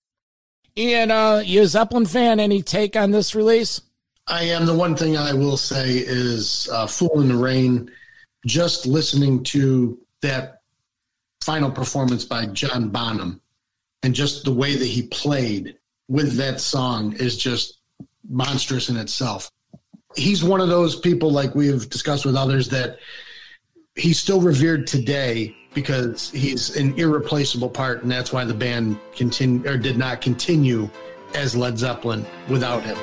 Ian, 0.77 1.11
uh, 1.11 1.41
you 1.45 1.61
a 1.61 1.67
Zeppelin 1.67 2.05
fan? 2.05 2.39
Any 2.39 2.61
take 2.61 2.95
on 2.95 3.11
this 3.11 3.35
release? 3.35 3.81
I 4.27 4.43
am. 4.43 4.65
The 4.65 4.75
one 4.75 4.95
thing 4.95 5.17
I 5.17 5.33
will 5.33 5.57
say 5.57 5.89
is 5.89 6.69
uh, 6.71 6.87
Fool 6.87 7.21
in 7.21 7.27
the 7.27 7.35
Rain. 7.35 7.91
Just 8.45 8.85
listening 8.85 9.43
to 9.45 9.99
that 10.21 10.61
final 11.41 11.71
performance 11.71 12.23
by 12.23 12.45
John 12.47 12.89
Bonham 12.89 13.41
and 14.03 14.13
just 14.13 14.45
the 14.45 14.53
way 14.53 14.75
that 14.75 14.85
he 14.85 15.03
played 15.03 15.77
with 16.07 16.35
that 16.37 16.59
song 16.59 17.13
is 17.13 17.37
just 17.37 17.79
monstrous 18.29 18.89
in 18.89 18.97
itself. 18.97 19.51
He's 20.19 20.43
one 20.43 20.59
of 20.59 20.67
those 20.67 20.99
people, 20.99 21.31
like 21.31 21.55
we've 21.55 21.89
discussed 21.89 22.25
with 22.25 22.35
others, 22.35 22.67
that 22.69 22.99
he's 23.95 24.19
still 24.19 24.41
revered 24.41 24.85
today 24.85 25.55
because 25.73 26.29
he's 26.31 26.75
an 26.75 26.93
irreplaceable 26.99 27.69
part, 27.69 28.03
and 28.03 28.11
that's 28.11 28.33
why 28.33 28.43
the 28.43 28.53
band 28.53 28.99
continue 29.15 29.65
or 29.69 29.77
did 29.77 29.97
not 29.97 30.19
continue 30.19 30.89
as 31.35 31.55
Led 31.55 31.77
Zeppelin 31.77 32.25
without 32.49 32.83
him. 32.83 32.97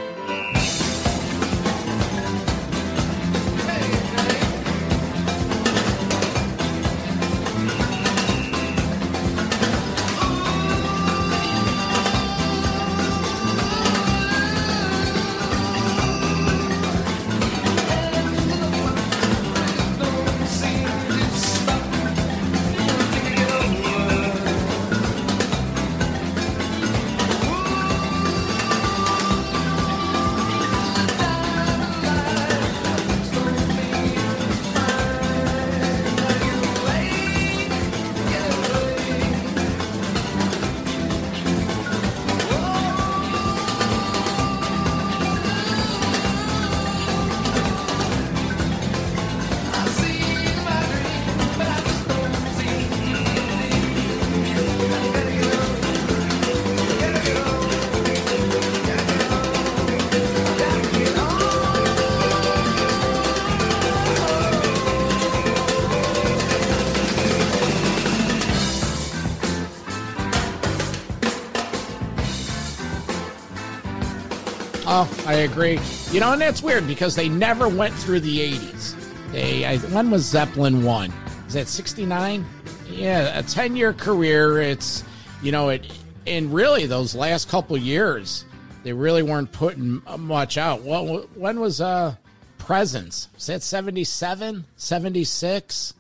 Agree. 75.47 75.81
You 76.11 76.21
know, 76.21 76.33
and 76.33 76.41
that's 76.41 76.63
weird 76.63 76.87
because 76.87 77.17
they 77.17 77.29
never 77.29 77.69
went 77.69 77.95
through 77.95 78.21
the 78.21 78.39
80s. 78.53 79.33
They, 79.33 79.65
I, 79.65 79.79
when 79.79 80.11
was 80.11 80.25
Zeppelin 80.25 80.85
one? 80.85 81.13
Is 81.49 81.55
that 81.55 81.69
69? 81.69 82.45
Yeah, 82.89 83.39
a 83.39 83.43
10 83.43 83.77
year 83.77 83.93
career. 83.93 84.61
It's, 84.61 85.03
you 85.43 85.53
know, 85.53 85.71
it, 85.71 85.91
and 86.27 86.53
really 86.53 86.87
those 86.87 87.15
last 87.15 87.49
couple 87.49 87.77
years, 87.77 88.45
they 88.83 88.93
really 88.93 89.23
weren't 89.23 89.51
putting 89.53 90.03
much 90.19 90.59
out. 90.59 90.83
Well, 90.83 91.27
when 91.35 91.61
was, 91.61 91.81
uh, 91.81 92.17
Presence? 92.59 93.29
Was 93.37 93.47
that 93.47 93.63
77, 93.63 94.65
76? 94.75 95.95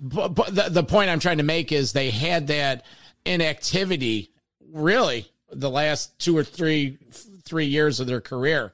But, 0.00 0.28
but 0.28 0.54
the, 0.54 0.68
the 0.68 0.82
point 0.82 1.10
I'm 1.10 1.20
trying 1.20 1.38
to 1.38 1.44
make 1.44 1.70
is 1.70 1.92
they 1.92 2.10
had 2.10 2.48
that 2.48 2.84
inactivity 3.24 4.30
really 4.72 5.30
the 5.50 5.70
last 5.70 6.18
two 6.18 6.36
or 6.36 6.44
three 6.44 6.98
three 7.48 7.66
years 7.66 8.00
of 8.00 8.06
their 8.06 8.20
career 8.20 8.72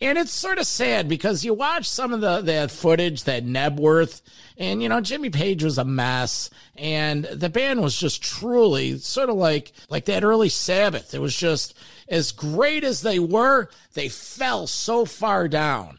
And 0.00 0.18
it's 0.18 0.32
sort 0.32 0.58
of 0.58 0.66
sad 0.66 1.08
because 1.08 1.44
you 1.44 1.54
watch 1.54 1.88
some 1.88 2.12
of 2.12 2.20
the, 2.20 2.40
the 2.42 2.68
footage 2.68 3.24
that 3.24 3.46
Knebworth 3.46 4.22
and, 4.58 4.82
you 4.82 4.88
know, 4.88 5.00
Jimmy 5.00 5.30
Page 5.30 5.62
was 5.64 5.78
a 5.78 5.84
mess 5.84 6.50
and 6.76 7.24
the 7.24 7.48
band 7.48 7.80
was 7.82 7.98
just 7.98 8.22
truly 8.22 8.98
sort 8.98 9.30
of 9.30 9.36
like, 9.36 9.72
like 9.88 10.06
that 10.06 10.24
early 10.24 10.48
Sabbath. 10.48 11.14
It 11.14 11.20
was 11.20 11.36
just 11.36 11.74
as 12.08 12.32
great 12.32 12.84
as 12.84 13.02
they 13.02 13.18
were, 13.18 13.68
they 13.94 14.08
fell 14.08 14.66
so 14.66 15.04
far 15.04 15.48
down. 15.48 15.98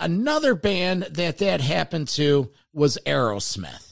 Another 0.00 0.54
band 0.54 1.04
that 1.10 1.38
that 1.38 1.60
happened 1.60 2.08
to 2.08 2.50
was 2.72 2.98
Aerosmith. 3.06 3.91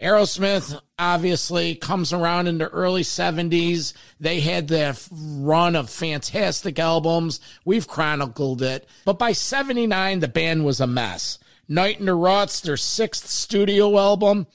Aerosmith 0.00 0.80
obviously 0.96 1.74
comes 1.74 2.12
around 2.12 2.46
in 2.46 2.58
the 2.58 2.68
early 2.68 3.02
70s. 3.02 3.94
They 4.20 4.38
had 4.40 4.68
the 4.68 4.96
run 5.10 5.74
of 5.74 5.90
fantastic 5.90 6.78
albums. 6.78 7.40
We've 7.64 7.88
chronicled 7.88 8.62
it. 8.62 8.88
But 9.04 9.18
by 9.18 9.32
79, 9.32 10.20
the 10.20 10.28
band 10.28 10.64
was 10.64 10.80
a 10.80 10.86
mess. 10.86 11.40
Night 11.68 11.98
in 11.98 12.06
the 12.06 12.14
Ruts, 12.14 12.60
their 12.60 12.76
sixth 12.76 13.28
studio 13.28 13.98
album, 13.98 14.46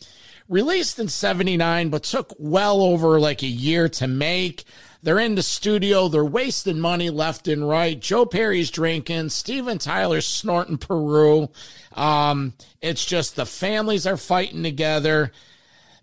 released 0.54 1.00
in 1.00 1.08
79, 1.08 1.90
but 1.90 2.04
took 2.04 2.34
well 2.38 2.82
over 2.82 3.20
like 3.20 3.42
a 3.42 3.48
year 3.48 3.90
to 3.90 4.08
make. 4.08 4.64
They're 5.02 5.20
in 5.20 5.36
the 5.36 5.44
studio. 5.44 6.08
They're 6.08 6.24
wasting 6.24 6.80
money 6.80 7.10
left 7.10 7.48
and 7.48 7.68
right. 7.68 8.00
Joe 8.00 8.26
Perry's 8.26 8.72
drinking. 8.72 9.30
Steven 9.30 9.80
Tyler's 9.80 10.28
snorting 10.28 10.78
Peru. 10.78 11.50
Um, 11.94 12.54
it's 12.82 13.04
just 13.04 13.36
the 13.36 13.46
families 13.46 14.08
are 14.08 14.16
fighting 14.16 14.64
together. 14.64 15.32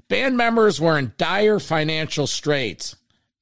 Band 0.09 0.37
members 0.37 0.81
were 0.81 0.99
in 0.99 1.13
dire 1.17 1.61
financial 1.61 2.27
straits. 2.27 2.97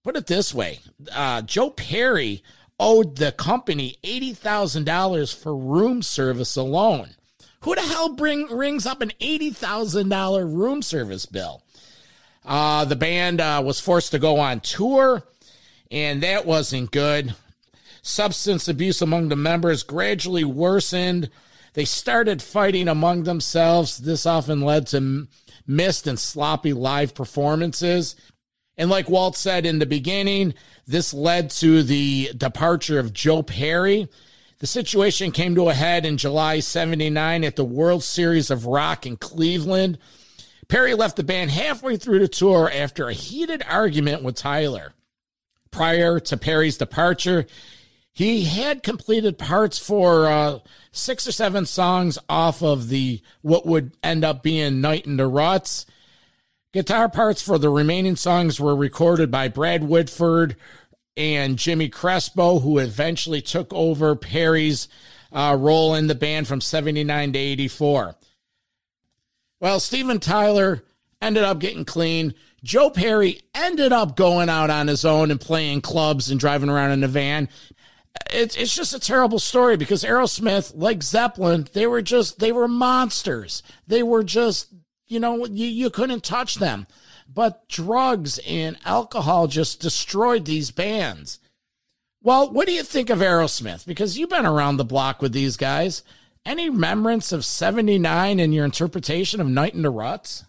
Put 0.05 0.17
it 0.17 0.27
this 0.27 0.55
way 0.55 0.81
uh, 1.13 1.43
Joe 1.43 1.71
Perry 1.71 2.43
owed 2.79 3.17
the 3.17 3.33
company 3.33 3.97
$80,000 4.05 5.35
for 5.35 5.57
room 5.57 6.03
service 6.03 6.55
alone. 6.57 7.17
Who 7.61 7.75
the 7.75 7.83
hell 7.83 8.15
bring 8.15 8.47
rings 8.47 8.87
up 8.87 9.01
an 9.01 9.13
$80,000 9.21 10.55
room 10.55 10.83
service 10.83 11.27
bill? 11.27 11.63
Uh, 12.45 12.85
the 12.85 12.97
band 12.97 13.41
uh, 13.41 13.63
was 13.65 13.81
forced 13.81 14.13
to 14.13 14.19
go 14.19 14.39
on 14.39 14.61
tour 14.61 15.23
and 15.91 16.23
that 16.23 16.47
wasn't 16.47 16.91
good. 16.91 17.35
Substance 18.03 18.69
abuse 18.69 19.03
among 19.03 19.29
the 19.29 19.37
members 19.37 19.83
gradually 19.83 20.45
worsened. 20.45 21.31
They 21.75 21.85
started 21.85 22.43
fighting 22.43 22.89
among 22.89 23.25
themselves. 23.25 23.99
This 23.99 24.27
often 24.27 24.61
led 24.61 24.87
to 24.89 25.29
missed 25.67 26.07
and 26.07 26.19
sloppy 26.19 26.73
live 26.73 27.15
performances. 27.15 28.17
And 28.77 28.89
like 28.89 29.11
Walt 29.11 29.37
said 29.37 29.67
in 29.67 29.79
the 29.79 29.87
beginning, 29.87 30.55
this 30.87 31.13
led 31.13 31.51
to 31.51 31.83
the 31.83 32.31
departure 32.37 32.99
of 32.99 33.13
Joe 33.13 33.43
Perry. 33.43 34.09
The 34.61 34.67
situation 34.67 35.31
came 35.31 35.55
to 35.55 35.69
a 35.69 35.75
head 35.75 36.05
in 36.05 36.17
July 36.17 36.59
79 36.59 37.45
at 37.45 37.55
the 37.55 37.65
World 37.65 38.03
Series 38.03 38.51
of 38.51 38.67
Rock 38.67 39.07
in 39.07 39.17
Cleveland. 39.17 39.99
Perry 40.69 40.95
left 40.95 41.17
the 41.17 41.23
band 41.23 41.53
halfway 41.53 41.97
through 41.97 42.19
the 42.19 42.29
tour 42.29 42.69
after 42.73 43.09
a 43.09 43.13
heated 43.13 43.63
argument 43.69 44.25
with 44.25 44.35
Tyler 44.35 44.95
prior 45.71 46.19
to 46.19 46.37
Perry's 46.37 46.77
departure. 46.77 47.47
He 48.13 48.47
had 48.47 48.83
completed 48.83 49.39
parts 49.39 49.79
for 49.79 50.27
uh, 50.27 50.59
six 50.91 51.29
or 51.29 51.33
seven 51.33 51.65
songs 51.65 52.19
off 52.29 52.61
of 52.61 52.89
the 52.89 53.23
what 53.43 53.65
would 53.65 53.97
end 54.03 54.25
up 54.25 54.43
being 54.43 54.81
Night 54.81 55.07
in 55.07 55.19
the 55.19 55.29
Ruts. 55.29 55.87
Guitar 56.73 57.09
parts 57.09 57.41
for 57.41 57.59
the 57.59 57.71
remaining 57.71 58.17
songs 58.17 58.59
were 58.59 58.75
recorded 58.75 59.31
by 59.31 59.47
Brad 59.47 59.85
Whitford 59.85 60.57
and 61.19 61.59
Jimmy 61.59 61.89
Crespo, 61.89 62.61
who 62.61 62.79
eventually 62.79 63.43
took 63.43 63.75
over 63.75 64.15
Perry's 64.15 64.89
uh, 65.33 65.57
role 65.59 65.95
in 65.95 66.07
the 66.07 66.15
band 66.15 66.47
from 66.47 66.61
79 66.61 67.33
to 67.33 67.39
84. 67.39 68.15
Well, 69.61 69.81
Steven 69.81 70.21
Tyler 70.21 70.85
ended 71.21 71.43
up 71.43 71.59
getting 71.59 71.85
clean. 71.85 72.35
Joe 72.63 72.91
Perry 72.91 73.41
ended 73.55 73.93
up 73.93 74.17
going 74.17 74.49
out 74.49 74.71
on 74.71 74.87
his 74.87 75.05
own 75.05 75.31
and 75.31 75.41
playing 75.41 75.81
clubs 75.81 76.31
and 76.31 76.39
driving 76.39 76.71
around 76.71 76.93
in 76.93 77.05
a 77.05 77.09
van. 77.09 77.49
It's 78.31 78.57
it's 78.57 78.75
just 78.75 78.95
a 78.95 79.01
terrible 79.01 79.39
story 79.39 79.77
because 79.77 80.03
Aerosmith, 80.03 80.73
like 80.75 81.03
Zeppelin, 81.03 81.69
they 81.73 81.87
were 81.87 82.03
just 82.03 82.39
they 82.39 82.53
were 82.53 82.69
monsters. 82.69 83.63
They 83.87 84.03
were 84.03 84.25
just 84.25 84.73
you 85.07 85.21
know 85.21 85.45
you, 85.47 85.67
you 85.67 85.91
couldn't 85.91 86.25
touch 86.25 86.57
them. 86.57 86.87
But 87.29 87.69
drugs 87.69 88.39
and 88.47 88.79
alcohol 88.85 89.47
just 89.47 89.81
destroyed 89.81 90.47
these 90.47 90.71
bands. 90.71 91.39
Well, 92.23 92.51
what 92.51 92.67
do 92.67 92.73
you 92.73 92.83
think 92.83 93.11
of 93.11 93.19
Aerosmith? 93.19 93.87
Because 93.87 94.19
you've 94.19 94.31
been 94.31 94.47
around 94.47 94.77
the 94.77 94.85
block 94.85 95.23
with 95.23 95.33
these 95.33 95.57
guys. 95.57 96.03
Any 96.45 96.71
remembrance 96.71 97.31
of 97.31 97.45
79 97.45 98.41
in 98.41 98.53
your 98.53 98.65
interpretation 98.65 99.41
of 99.41 99.49
Night 99.49 99.75
in 99.75 99.83
the 99.83 99.91
Ruts? 99.91 100.45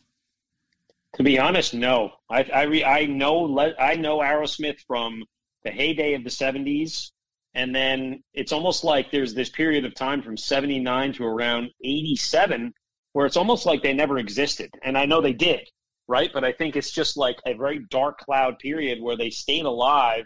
To 1.16 1.24
be 1.24 1.38
honest, 1.38 1.74
no. 1.74 2.14
I 2.30 2.44
I, 2.44 2.64
re, 2.64 2.84
I 2.84 3.06
know 3.06 3.60
I 3.80 3.96
know 3.96 4.20
Aerosmith 4.20 4.80
from 4.88 5.24
the 5.64 5.72
heyday 5.72 6.14
of 6.14 6.24
the 6.24 6.30
'70s, 6.30 7.12
and 7.54 7.76
then 7.76 8.24
it's 8.34 8.52
almost 8.52 8.84
like 8.84 9.12
there's 9.12 9.34
this 9.34 9.50
period 9.50 9.86
of 9.86 9.96
time 9.96 10.22
from 10.22 10.38
'79 10.38 11.14
to 11.14 11.26
around 11.26 11.72
'87 11.84 12.74
where 13.14 13.26
it's 13.26 13.38
almost 13.38 13.66
like 13.66 13.82
they 13.82 13.94
never 13.94 14.20
existed. 14.20 14.70
And 14.84 14.98
I 14.98 15.06
know 15.06 15.20
they 15.20 15.34
did, 15.34 15.68
right? 16.10 16.32
But 16.34 16.44
I 16.44 16.52
think 16.52 16.76
it's 16.76 16.92
just 16.92 17.16
like 17.16 17.38
a 17.46 17.54
very 17.54 17.86
dark 17.90 18.18
cloud 18.18 18.58
period 18.60 19.00
where 19.02 19.16
they 19.16 19.30
stayed 19.30 19.66
alive, 19.66 20.26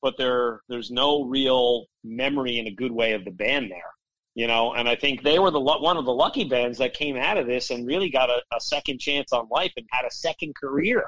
but 0.00 0.16
there 0.16 0.60
there's 0.68 0.90
no 0.90 1.24
real 1.24 1.86
memory 2.04 2.58
in 2.58 2.68
a 2.68 2.70
good 2.70 2.92
way 2.92 3.12
of 3.12 3.24
the 3.24 3.32
band 3.32 3.70
there 3.70 3.90
you 4.34 4.46
know? 4.46 4.74
And 4.74 4.88
i 4.88 4.96
think 4.96 5.22
they 5.22 5.38
were 5.38 5.50
the 5.50 5.60
one 5.60 5.96
of 5.96 6.04
the 6.04 6.12
lucky 6.12 6.44
bands 6.44 6.78
that 6.78 6.94
came 6.94 7.16
out 7.16 7.38
of 7.38 7.46
this 7.46 7.70
and 7.70 7.86
really 7.86 8.10
got 8.10 8.30
a, 8.30 8.42
a, 8.54 8.60
second 8.60 8.98
chance 8.98 9.32
on 9.32 9.48
life 9.50 9.72
and 9.76 9.86
had 9.90 10.04
a 10.04 10.10
second 10.10 10.54
career 10.56 11.04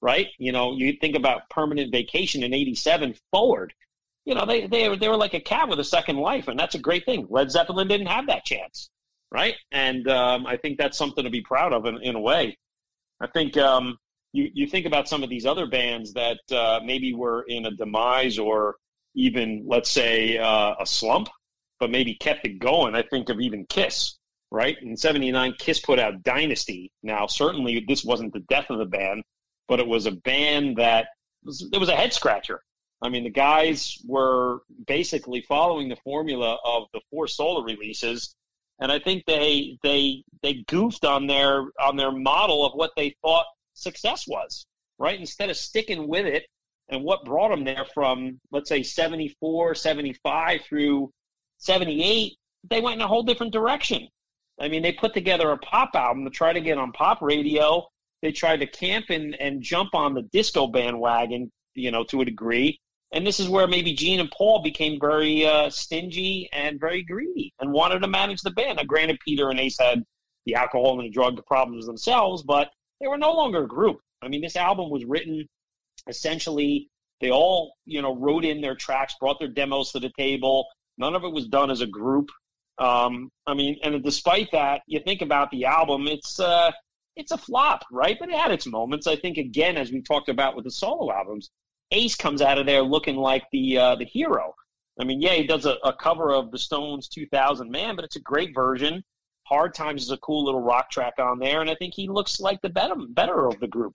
right? 0.00 0.28
You 0.38 0.52
know 0.52 0.74
you 0.76 0.94
think 1.00 1.16
about 1.16 1.50
permanent 1.50 1.92
vacation 1.92 2.42
in 2.42 2.54
87 2.54 3.14
forward 3.32 3.74
you 4.24 4.34
know 4.34 4.46
they, 4.46 4.66
they, 4.66 4.96
they 4.96 5.08
were 5.08 5.16
like 5.16 5.34
a 5.34 5.40
cat 5.40 5.68
with 5.68 5.80
a 5.80 5.84
second 5.84 6.16
life 6.18 6.48
and 6.48 6.58
that's 6.58 6.74
a 6.74 6.78
great 6.78 7.04
thing. 7.04 7.26
Led 7.28 7.50
zeppelin 7.50 7.88
didn't 7.88 8.06
have 8.06 8.26
that 8.28 8.44
chance 8.44 8.90
right? 9.30 9.56
And 9.72 10.08
um, 10.08 10.46
i 10.46 10.56
think 10.56 10.78
that's 10.78 10.96
something 10.96 11.24
to 11.24 11.30
be 11.30 11.42
proud 11.42 11.72
of 11.72 11.86
in, 11.86 12.00
in 12.02 12.14
a 12.14 12.20
way 12.20 12.56
i 13.20 13.26
think 13.26 13.56
um, 13.56 13.96
you, 14.32 14.50
you 14.52 14.66
think 14.66 14.86
about 14.86 15.08
some 15.08 15.22
of 15.22 15.30
these 15.30 15.46
other 15.46 15.66
bands 15.66 16.12
that 16.12 16.40
uh, 16.52 16.80
maybe 16.84 17.14
were 17.14 17.44
in 17.48 17.66
a 17.66 17.70
demise 17.70 18.38
or 18.38 18.76
even 19.14 19.64
let's 19.66 19.90
say 19.90 20.38
uh, 20.38 20.74
a 20.78 20.86
slump 20.86 21.28
but 21.78 21.90
maybe 21.90 22.14
kept 22.14 22.46
it 22.46 22.58
going. 22.58 22.94
I 22.94 23.02
think 23.02 23.28
of 23.28 23.40
even 23.40 23.66
Kiss, 23.66 24.16
right? 24.50 24.76
In 24.82 24.96
79, 24.96 25.54
Kiss 25.58 25.80
put 25.80 25.98
out 25.98 26.22
Dynasty. 26.22 26.90
Now, 27.02 27.26
certainly 27.26 27.84
this 27.86 28.04
wasn't 28.04 28.32
the 28.32 28.44
death 28.48 28.66
of 28.70 28.78
the 28.78 28.86
band, 28.86 29.22
but 29.68 29.80
it 29.80 29.86
was 29.86 30.06
a 30.06 30.12
band 30.12 30.76
that 30.76 31.08
was, 31.44 31.68
it 31.72 31.78
was 31.78 31.88
a 31.88 31.96
head 31.96 32.12
scratcher. 32.12 32.60
I 33.00 33.08
mean, 33.08 33.24
the 33.24 33.30
guys 33.30 33.98
were 34.04 34.62
basically 34.86 35.42
following 35.42 35.88
the 35.88 35.96
formula 36.02 36.58
of 36.64 36.84
the 36.92 37.00
four 37.10 37.28
solo 37.28 37.62
releases, 37.62 38.34
and 38.80 38.92
I 38.92 38.98
think 38.98 39.24
they 39.26 39.78
they 39.82 40.22
they 40.42 40.64
goofed 40.68 41.04
on 41.04 41.26
their 41.26 41.64
on 41.80 41.96
their 41.96 42.12
model 42.12 42.64
of 42.64 42.72
what 42.74 42.92
they 42.96 43.14
thought 43.22 43.46
success 43.74 44.26
was. 44.26 44.66
Right? 44.98 45.18
Instead 45.18 45.50
of 45.50 45.56
sticking 45.56 46.08
with 46.08 46.26
it 46.26 46.46
and 46.88 47.04
what 47.04 47.24
brought 47.24 47.50
them 47.50 47.64
there 47.64 47.86
from 47.94 48.40
let's 48.50 48.68
say 48.68 48.82
74, 48.82 49.74
75 49.74 50.60
through 50.62 51.10
78, 51.58 52.32
they 52.68 52.80
went 52.80 52.96
in 52.96 53.02
a 53.02 53.08
whole 53.08 53.22
different 53.22 53.52
direction. 53.52 54.08
I 54.60 54.68
mean, 54.68 54.82
they 54.82 54.92
put 54.92 55.14
together 55.14 55.50
a 55.50 55.58
pop 55.58 55.90
album 55.94 56.24
to 56.24 56.30
try 56.30 56.52
to 56.52 56.60
get 56.60 56.78
on 56.78 56.92
pop 56.92 57.22
radio. 57.22 57.86
They 58.22 58.32
tried 58.32 58.60
to 58.60 58.66
camp 58.66 59.06
and, 59.10 59.36
and 59.40 59.62
jump 59.62 59.94
on 59.94 60.14
the 60.14 60.22
disco 60.22 60.66
bandwagon, 60.66 61.52
you 61.74 61.92
know, 61.92 62.02
to 62.04 62.22
a 62.22 62.24
degree. 62.24 62.80
And 63.12 63.26
this 63.26 63.40
is 63.40 63.48
where 63.48 63.66
maybe 63.66 63.94
Gene 63.94 64.20
and 64.20 64.30
Paul 64.30 64.62
became 64.62 65.00
very 65.00 65.46
uh, 65.46 65.70
stingy 65.70 66.48
and 66.52 66.78
very 66.78 67.02
greedy 67.02 67.54
and 67.60 67.72
wanted 67.72 68.00
to 68.00 68.08
manage 68.08 68.42
the 68.42 68.50
band. 68.50 68.76
Now, 68.76 68.84
granted, 68.84 69.18
Peter 69.24 69.48
and 69.50 69.58
Ace 69.58 69.78
had 69.78 70.04
the 70.44 70.54
alcohol 70.54 70.98
and 70.98 71.08
the 71.08 71.12
drug 71.12 71.44
problems 71.46 71.86
themselves, 71.86 72.42
but 72.42 72.70
they 73.00 73.06
were 73.06 73.18
no 73.18 73.32
longer 73.32 73.64
a 73.64 73.68
group. 73.68 74.00
I 74.20 74.28
mean, 74.28 74.42
this 74.42 74.56
album 74.56 74.90
was 74.90 75.04
written 75.04 75.46
essentially, 76.08 76.88
they 77.20 77.30
all, 77.30 77.74
you 77.84 78.02
know, 78.02 78.14
wrote 78.14 78.44
in 78.44 78.60
their 78.60 78.74
tracks, 78.74 79.14
brought 79.20 79.38
their 79.38 79.48
demos 79.48 79.92
to 79.92 80.00
the 80.00 80.10
table. 80.16 80.66
None 80.96 81.14
of 81.14 81.24
it 81.24 81.32
was 81.32 81.46
done 81.46 81.70
as 81.70 81.80
a 81.80 81.86
group. 81.86 82.30
Um, 82.78 83.30
I 83.46 83.54
mean, 83.54 83.78
and 83.82 84.02
despite 84.02 84.50
that, 84.52 84.82
you 84.86 85.00
think 85.00 85.22
about 85.22 85.50
the 85.50 85.64
album, 85.64 86.06
it's 86.06 86.38
uh, 86.38 86.70
it's 87.16 87.32
a 87.32 87.38
flop, 87.38 87.84
right? 87.90 88.16
But 88.18 88.28
it 88.28 88.36
had 88.36 88.52
its 88.52 88.66
moments. 88.66 89.06
I 89.06 89.16
think 89.16 89.36
again, 89.36 89.76
as 89.76 89.90
we 89.90 90.00
talked 90.00 90.28
about 90.28 90.54
with 90.54 90.64
the 90.64 90.70
solo 90.70 91.12
albums, 91.12 91.50
Ace 91.90 92.16
comes 92.16 92.42
out 92.42 92.58
of 92.58 92.66
there 92.66 92.82
looking 92.82 93.16
like 93.16 93.44
the 93.52 93.78
uh, 93.78 93.96
the 93.96 94.04
hero. 94.04 94.54
I 95.00 95.04
mean, 95.04 95.20
yeah, 95.20 95.34
he 95.34 95.46
does 95.46 95.64
a, 95.64 95.76
a 95.84 95.92
cover 95.92 96.32
of 96.32 96.50
the 96.50 96.58
Stones' 96.58 97.08
2000 97.08 97.70
Man, 97.70 97.94
but 97.94 98.04
it's 98.04 98.16
a 98.16 98.20
great 98.20 98.54
version. 98.54 99.04
Hard 99.44 99.74
Times 99.74 100.02
is 100.02 100.10
a 100.10 100.18
cool 100.18 100.44
little 100.44 100.60
rock 100.60 100.90
track 100.90 101.14
on 101.18 101.38
there, 101.38 101.60
and 101.60 101.70
I 101.70 101.74
think 101.76 101.94
he 101.94 102.08
looks 102.08 102.40
like 102.40 102.60
the 102.60 102.68
better 102.68 102.94
better 103.08 103.46
of 103.46 103.60
the 103.60 103.68
group. 103.68 103.94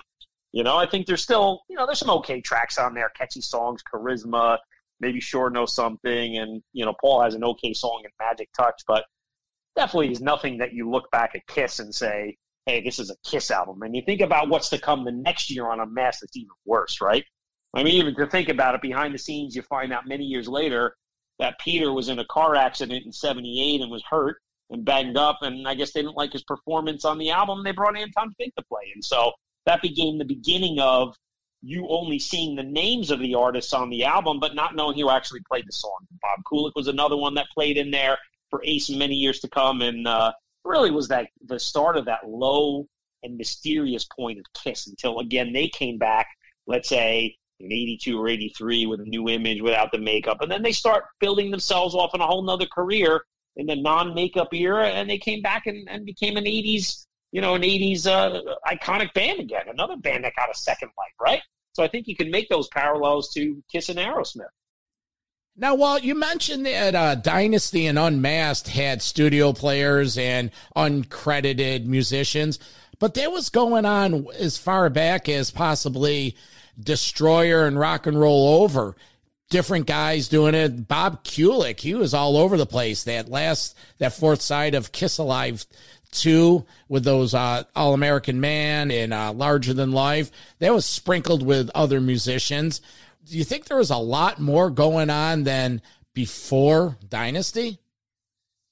You 0.51 0.63
know, 0.63 0.77
I 0.77 0.85
think 0.85 1.07
there's 1.07 1.21
still, 1.21 1.61
you 1.67 1.75
know, 1.75 1.85
there's 1.85 1.99
some 1.99 2.09
okay 2.11 2.39
tracks 2.39 2.77
on 2.77 2.93
there, 2.93 3.09
catchy 3.09 3.41
songs, 3.41 3.81
charisma, 3.83 4.59
Maybe 5.03 5.19
Sure 5.19 5.49
knows 5.49 5.75
something, 5.75 6.37
and 6.37 6.63
you 6.71 6.85
know 6.85 6.93
Paul 6.99 7.21
has 7.23 7.35
an 7.35 7.43
okay 7.43 7.73
song 7.73 8.03
in 8.05 8.11
Magic 8.19 8.49
Touch, 8.55 8.83
but 8.87 9.05
definitely 9.75 10.11
is 10.11 10.21
nothing 10.21 10.59
that 10.59 10.73
you 10.73 10.89
look 10.89 11.11
back 11.11 11.35
at 11.35 11.45
Kiss 11.47 11.79
and 11.79 11.93
say, 11.93 12.37
"Hey, 12.65 12.81
this 12.81 12.99
is 12.99 13.09
a 13.09 13.17
Kiss 13.29 13.51
album." 13.51 13.81
And 13.81 13.93
you 13.95 14.01
think 14.01 14.21
about 14.21 14.47
what's 14.47 14.69
to 14.69 14.79
come 14.79 15.03
the 15.03 15.11
next 15.11 15.51
year 15.51 15.67
on 15.67 15.81
Unmasked, 15.81 16.21
that's 16.21 16.37
even 16.37 16.51
worse, 16.65 17.01
right? 17.01 17.25
I 17.73 17.83
mean, 17.83 17.95
even 17.95 18.15
to 18.15 18.27
think 18.27 18.49
about 18.49 18.75
it 18.75 18.81
behind 18.81 19.13
the 19.13 19.19
scenes, 19.19 19.55
you 19.55 19.61
find 19.63 19.91
out 19.91 20.07
many 20.07 20.25
years 20.25 20.47
later 20.47 20.95
that 21.39 21.59
Peter 21.59 21.91
was 21.91 22.09
in 22.09 22.19
a 22.19 22.25
car 22.25 22.55
accident 22.55 23.05
in 23.05 23.11
'78 23.11 23.81
and 23.81 23.91
was 23.91 24.03
hurt 24.03 24.37
and 24.69 24.85
banged 24.85 25.17
up, 25.17 25.39
and 25.41 25.67
I 25.67 25.75
guess 25.75 25.91
they 25.91 26.01
didn't 26.01 26.15
like 26.15 26.33
his 26.33 26.43
performance 26.43 27.05
on 27.05 27.17
the 27.17 27.31
album. 27.31 27.63
They 27.63 27.71
brought 27.71 27.97
Anton 27.97 28.33
Fig 28.37 28.53
to 28.57 28.63
play, 28.63 28.91
and 28.93 29.03
so 29.03 29.33
that 29.65 29.81
became 29.81 30.17
the 30.17 30.25
beginning 30.25 30.79
of 30.79 31.15
you 31.61 31.87
only 31.89 32.19
seeing 32.19 32.55
the 32.55 32.63
names 32.63 33.09
of 33.09 33.19
the 33.19 33.35
artists 33.35 33.73
on 33.73 33.89
the 33.89 34.03
album, 34.03 34.39
but 34.39 34.53
not 34.53 34.75
knowing 34.75 34.99
who 34.99 35.09
actually 35.09 35.39
played 35.47 35.65
the 35.65 35.71
song. 35.71 35.97
Bob 36.21 36.39
Kulick 36.51 36.73
was 36.75 36.87
another 36.87 37.15
one 37.15 37.35
that 37.35 37.47
played 37.53 37.77
in 37.77 37.89
there 37.89 38.17
for 38.49 38.61
Ace 38.65 38.89
many 38.89 39.15
years 39.15 39.39
to 39.39 39.47
come, 39.47 39.81
and 39.81 40.07
uh, 40.07 40.33
really 40.65 40.91
was 40.91 41.07
that 41.07 41.27
the 41.45 41.59
start 41.59 41.97
of 41.97 42.05
that 42.05 42.27
low 42.27 42.85
and 43.23 43.37
mysterious 43.37 44.05
point 44.05 44.39
of 44.39 44.45
Kiss 44.53 44.87
until 44.87 45.19
again 45.19 45.53
they 45.53 45.69
came 45.69 45.97
back. 45.97 46.27
Let's 46.67 46.89
say 46.89 47.37
in 47.63 47.71
82 47.71 48.19
or 48.19 48.27
83 48.27 48.85
with 48.85 48.99
a 48.99 49.05
new 49.05 49.29
image 49.29 49.61
without 49.61 49.91
the 49.91 49.97
makeup. 49.97 50.41
And 50.41 50.51
then 50.51 50.61
they 50.61 50.71
start 50.71 51.05
building 51.19 51.49
themselves 51.49 51.95
off 51.95 52.13
in 52.13 52.21
a 52.21 52.27
whole 52.27 52.43
nother 52.43 52.65
career 52.65 53.23
in 53.55 53.65
the 53.65 53.75
non-makeup 53.75 54.53
era. 54.53 54.89
And 54.89 55.09
they 55.09 55.17
came 55.17 55.41
back 55.41 55.65
and, 55.65 55.87
and 55.89 56.05
became 56.05 56.37
an 56.37 56.45
80s, 56.45 57.05
you 57.31 57.41
know, 57.41 57.55
an 57.55 57.61
80s 57.61 58.05
uh, 58.05 58.41
iconic 58.67 59.13
band 59.13 59.39
again, 59.39 59.65
another 59.67 59.95
band 59.95 60.25
that 60.25 60.35
got 60.35 60.51
a 60.51 60.57
second 60.57 60.89
life, 60.97 61.13
right? 61.21 61.41
So 61.73 61.83
I 61.83 61.87
think 61.87 62.07
you 62.07 62.15
can 62.15 62.29
make 62.29 62.49
those 62.49 62.67
parallels 62.67 63.31
to 63.33 63.63
Kiss 63.71 63.89
and 63.89 63.97
Aerosmith. 63.97 64.45
Now, 65.55 65.75
while 65.75 65.99
you 65.99 66.15
mentioned 66.15 66.65
that 66.65 66.95
uh, 66.95 67.15
Dynasty 67.15 67.85
and 67.85 67.97
Unmasked 67.99 68.69
had 68.69 69.03
studio 69.03 69.53
players 69.53 70.17
and 70.17 70.49
uncredited 70.75 71.85
musicians, 71.85 72.57
but 72.97 73.13
there 73.13 73.29
was 73.29 73.49
going 73.49 73.85
on 73.85 74.27
as 74.39 74.57
far 74.57 74.89
back 74.89 75.29
as 75.29 75.51
possibly 75.51 76.35
Destroyer 76.79 77.65
and 77.65 77.79
Rock 77.79 78.07
and 78.07 78.19
Roll 78.19 78.61
Over. 78.61 78.95
Different 79.49 79.85
guys 79.85 80.27
doing 80.27 80.55
it. 80.55 80.87
Bob 80.87 81.23
Kulick, 81.23 81.79
he 81.79 81.93
was 81.93 82.13
all 82.13 82.37
over 82.37 82.57
the 82.57 82.65
place. 82.65 83.03
That 83.03 83.29
last, 83.29 83.77
that 83.99 84.13
fourth 84.13 84.41
side 84.41 84.73
of 84.73 84.91
Kiss 84.91 85.17
Alive 85.17 85.65
two 86.13 86.65
with 86.87 87.03
those 87.03 87.33
uh, 87.33 87.63
All 87.75 87.93
American 87.93 88.39
Man 88.39 88.91
and 88.91 89.13
uh, 89.13 89.33
Larger 89.33 89.73
Than 89.73 89.91
Life. 89.91 90.31
That 90.59 90.73
was 90.73 90.85
sprinkled 90.85 91.45
with 91.45 91.69
other 91.75 91.99
musicians. 91.99 92.81
Do 93.25 93.37
you 93.37 93.43
think 93.43 93.65
there 93.65 93.77
was 93.77 93.89
a 93.89 93.97
lot 93.97 94.39
more 94.39 94.69
going 94.69 95.09
on 95.09 95.43
than 95.43 95.81
before 96.13 96.97
Dynasty? 97.09 97.79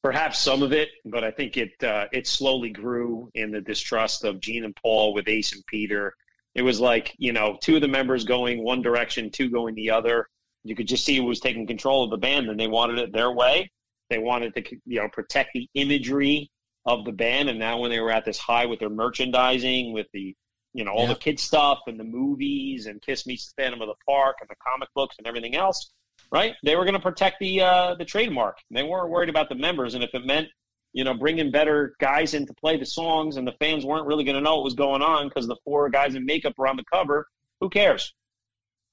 Perhaps 0.03 0.39
some 0.39 0.63
of 0.63 0.73
it, 0.73 0.89
but 1.05 1.23
I 1.23 1.31
think 1.31 1.57
it 1.57 1.83
uh, 1.83 2.07
it 2.11 2.25
slowly 2.25 2.71
grew 2.71 3.29
in 3.35 3.51
the 3.51 3.61
distrust 3.61 4.23
of 4.23 4.39
Gene 4.39 4.63
and 4.63 4.75
Paul 4.75 5.13
with 5.13 5.27
Ace 5.27 5.53
and 5.53 5.65
Peter. 5.67 6.15
It 6.55 6.61
was 6.63 6.79
like 6.79 7.15
you 7.17 7.33
know 7.33 7.57
two 7.61 7.75
of 7.75 7.81
the 7.81 7.87
members 7.87 8.25
going 8.25 8.63
one 8.63 8.81
direction, 8.81 9.29
two 9.29 9.49
going 9.49 9.75
the 9.75 9.91
other. 9.91 10.27
You 10.63 10.75
could 10.75 10.87
just 10.87 11.05
see 11.05 11.17
who 11.17 11.23
was 11.23 11.39
taking 11.39 11.65
control 11.65 12.03
of 12.03 12.11
the 12.11 12.17
band, 12.17 12.49
and 12.49 12.59
they 12.59 12.67
wanted 12.67 12.99
it 12.99 13.13
their 13.13 13.31
way. 13.31 13.71
They 14.09 14.19
wanted 14.19 14.53
to 14.55 14.63
you 14.85 15.01
know 15.01 15.09
protect 15.09 15.51
the 15.53 15.69
imagery 15.73 16.51
of 16.85 17.05
the 17.05 17.11
band. 17.11 17.49
And 17.49 17.59
now 17.59 17.79
when 17.79 17.91
they 17.91 17.99
were 17.99 18.11
at 18.11 18.25
this 18.25 18.37
high 18.37 18.65
with 18.65 18.79
their 18.79 18.89
merchandising, 18.89 19.93
with 19.93 20.07
the 20.13 20.35
you 20.73 20.83
know 20.83 20.91
all 20.91 21.03
yeah. 21.03 21.13
the 21.13 21.19
kid 21.19 21.39
stuff 21.39 21.79
and 21.87 21.99
the 21.99 22.03
movies 22.03 22.85
and 22.85 23.01
Kiss 23.01 23.25
meets 23.25 23.51
the 23.51 23.61
Phantom 23.61 23.81
of 23.81 23.87
the 23.87 23.95
Park 24.05 24.37
and 24.41 24.49
the 24.49 24.55
comic 24.65 24.89
books 24.95 25.15
and 25.17 25.27
everything 25.27 25.55
else, 25.55 25.91
right? 26.31 26.53
They 26.63 26.75
were 26.75 26.85
going 26.85 26.95
to 26.95 26.99
protect 26.99 27.39
the 27.39 27.61
uh, 27.61 27.95
the 27.95 28.05
trademark. 28.05 28.57
They 28.69 28.83
weren't 28.83 29.09
worried 29.09 29.29
about 29.29 29.49
the 29.49 29.55
members, 29.55 29.95
and 29.95 30.03
if 30.03 30.13
it 30.13 30.25
meant 30.25 30.47
you 30.93 31.03
know 31.03 31.13
bringing 31.13 31.51
better 31.51 31.95
guys 31.99 32.33
in 32.33 32.45
to 32.45 32.53
play 32.53 32.77
the 32.77 32.85
songs, 32.85 33.37
and 33.37 33.47
the 33.47 33.55
fans 33.59 33.85
weren't 33.85 34.07
really 34.07 34.23
going 34.23 34.35
to 34.35 34.41
know 34.41 34.55
what 34.55 34.63
was 34.63 34.75
going 34.75 35.01
on 35.01 35.27
because 35.27 35.47
the 35.47 35.57
four 35.63 35.89
guys 35.89 36.15
in 36.15 36.25
makeup 36.25 36.53
were 36.57 36.67
on 36.67 36.77
the 36.77 36.83
cover, 36.91 37.27
who 37.59 37.69
cares? 37.69 38.13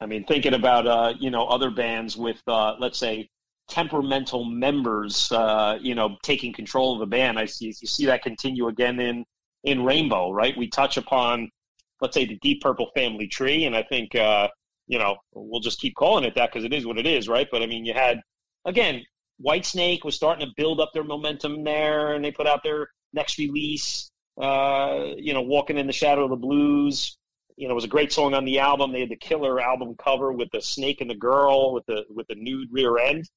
I 0.00 0.06
mean, 0.06 0.24
thinking 0.24 0.54
about 0.54 0.86
uh, 0.86 1.14
you 1.18 1.30
know 1.30 1.46
other 1.46 1.70
bands 1.70 2.16
with 2.16 2.40
uh, 2.46 2.76
let's 2.78 2.98
say 2.98 3.28
temperamental 3.68 4.44
members, 4.44 5.30
uh, 5.32 5.78
you 5.80 5.94
know, 5.94 6.16
taking 6.22 6.52
control 6.52 6.94
of 6.94 7.00
the 7.00 7.06
band. 7.06 7.38
I 7.38 7.44
see 7.44 7.66
you 7.66 7.72
see 7.72 8.06
that 8.06 8.22
continue 8.22 8.68
again 8.68 9.00
in 9.00 9.24
in 9.64 9.84
Rainbow, 9.84 10.30
right? 10.30 10.56
We 10.56 10.68
touch 10.68 10.96
upon, 10.96 11.50
let's 12.00 12.14
say, 12.14 12.24
the 12.24 12.36
Deep 12.36 12.62
Purple 12.62 12.90
family 12.94 13.26
tree, 13.26 13.64
and 13.64 13.76
I 13.76 13.82
think 13.82 14.14
uh, 14.14 14.48
you 14.86 14.98
know 14.98 15.16
we'll 15.32 15.60
just 15.60 15.80
keep 15.80 15.94
calling 15.96 16.24
it 16.24 16.34
that 16.36 16.52
because 16.52 16.64
it 16.64 16.72
is 16.72 16.86
what 16.86 16.98
it 16.98 17.06
is, 17.06 17.28
right? 17.28 17.48
But 17.50 17.62
I 17.62 17.66
mean, 17.66 17.84
you 17.84 17.94
had 17.94 18.20
again, 18.64 19.02
Whitesnake 19.44 20.04
was 20.04 20.16
starting 20.16 20.46
to 20.46 20.52
build 20.56 20.80
up 20.80 20.92
their 20.92 21.04
momentum 21.04 21.64
there, 21.64 22.14
and 22.14 22.24
they 22.24 22.32
put 22.32 22.46
out 22.46 22.62
their 22.62 22.88
next 23.12 23.38
release. 23.38 24.10
Uh, 24.40 25.14
you 25.16 25.34
know, 25.34 25.42
walking 25.42 25.78
in 25.78 25.86
the 25.86 25.92
shadow 25.92 26.24
of 26.24 26.30
the 26.30 26.36
blues. 26.36 27.16
You 27.56 27.66
know, 27.66 27.72
it 27.72 27.74
was 27.74 27.84
a 27.84 27.88
great 27.88 28.12
song 28.12 28.34
on 28.34 28.44
the 28.44 28.60
album. 28.60 28.92
They 28.92 29.00
had 29.00 29.08
the 29.08 29.16
killer 29.16 29.60
album 29.60 29.96
cover 29.98 30.32
with 30.32 30.48
the 30.52 30.62
snake 30.62 31.00
and 31.00 31.10
the 31.10 31.16
girl 31.16 31.72
with 31.72 31.86
the 31.86 32.04
with 32.08 32.28
the 32.28 32.36
nude 32.36 32.68
rear 32.70 32.98
end 32.98 33.28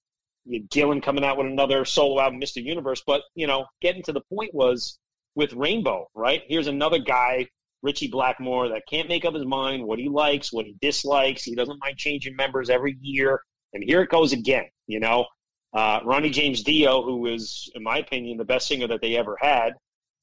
you 0.46 0.60
had 0.60 0.70
Gillan 0.70 1.04
coming 1.04 1.24
out 1.24 1.38
with 1.38 1.48
another 1.48 1.86
solo 1.86 2.22
album, 2.22 2.40
Mr. 2.40 2.64
Universe. 2.64 3.04
But, 3.06 3.22
you 3.36 3.48
know, 3.48 3.66
getting 3.82 4.04
to 4.04 4.12
the 4.12 4.22
point 4.22 4.54
was 4.54 4.98
with 5.36 5.54
Rainbow, 5.54 6.08
right? 6.16 6.42
Here's 6.48 6.68
another 6.68 7.00
guy, 7.00 7.48
Ritchie 7.82 8.10
Blackmore, 8.10 8.70
that 8.70 8.84
can't 8.90 9.10
make 9.10 9.26
up 9.26 9.34
his 9.34 9.46
mind 9.46 9.84
what 9.84 10.00
he 10.00 10.10
likes, 10.10 10.52
what 10.52 10.66
he 10.66 10.76
dislikes. 10.82 11.44
He 11.44 11.56
doesn't 11.56 11.80
mind 11.80 11.98
changing 11.98 12.36
members 12.36 12.70
every 12.70 12.98
year. 13.02 13.42
And 13.74 13.84
here 13.84 14.02
it 14.02 14.10
goes 14.10 14.34
again, 14.34 14.66
you 14.88 15.00
know. 15.00 15.26
Uh, 15.74 16.00
Ronnie 16.04 16.30
James 16.30 16.64
Dio, 16.64 17.02
who 17.02 17.28
is, 17.28 17.72
in 17.76 17.84
my 17.84 17.98
opinion, 18.00 18.38
the 18.38 18.46
best 18.46 18.68
singer 18.68 18.88
that 18.88 19.02
they 19.02 19.16
ever 19.16 19.38
had, 19.40 19.74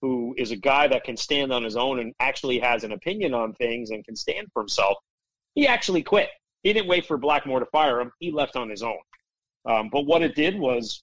who 0.03 0.35
is 0.37 0.51
a 0.51 0.57
guy 0.57 0.87
that 0.89 1.05
can 1.05 1.17
stand 1.17 1.53
on 1.53 1.65
his 1.65 1.77
own 1.77 1.99
and 1.99 2.15
actually 2.21 2.59
has 2.59 2.85
an 2.85 2.93
opinion 2.93 3.35
on 3.35 3.55
things 3.55 3.91
and 3.91 4.05
can 4.05 4.15
stand 4.15 4.49
for 4.53 4.63
himself, 4.63 4.97
he 5.55 5.67
actually 5.67 6.03
quit. 6.03 6.29
He 6.63 6.73
didn't 6.73 6.89
wait 6.89 7.07
for 7.07 7.17
Blackmore 7.17 7.61
to 7.61 7.67
fire 7.67 8.01
him. 8.01 8.13
He 8.19 8.31
left 8.31 8.57
on 8.57 8.69
his 8.69 8.83
own. 8.83 8.99
Um, 9.65 9.89
but 9.91 10.03
what 10.07 10.23
it 10.23 10.35
did 10.35 10.59
was 10.59 11.03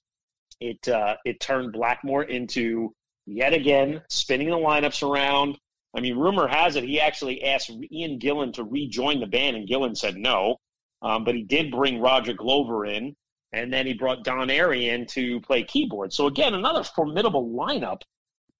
it 0.60 0.88
uh, 0.88 1.16
it 1.24 1.40
turned 1.40 1.72
Blackmore 1.72 2.24
into 2.24 2.94
yet 3.26 3.52
again 3.52 4.02
spinning 4.08 4.50
the 4.50 4.56
lineups 4.56 5.08
around. 5.08 5.58
I 5.94 6.00
mean, 6.00 6.16
rumor 6.16 6.46
has 6.46 6.76
it 6.76 6.84
he 6.84 7.00
actually 7.00 7.44
asked 7.44 7.70
Ian 7.70 8.18
Gillan 8.18 8.52
to 8.54 8.64
rejoin 8.64 9.20
the 9.20 9.26
band, 9.26 9.56
and 9.56 9.68
Gillan 9.68 9.96
said 9.96 10.16
no. 10.16 10.56
Um, 11.02 11.24
but 11.24 11.34
he 11.34 11.42
did 11.42 11.70
bring 11.70 12.00
Roger 12.00 12.32
Glover 12.32 12.86
in, 12.86 13.14
and 13.52 13.72
then 13.72 13.86
he 13.86 13.94
brought 13.94 14.24
Don 14.24 14.48
Airey 14.48 14.92
in 14.92 15.06
to 15.06 15.40
play 15.42 15.62
keyboard. 15.62 16.12
So 16.12 16.26
again, 16.26 16.54
another 16.54 16.84
formidable 16.84 17.48
lineup. 17.48 18.02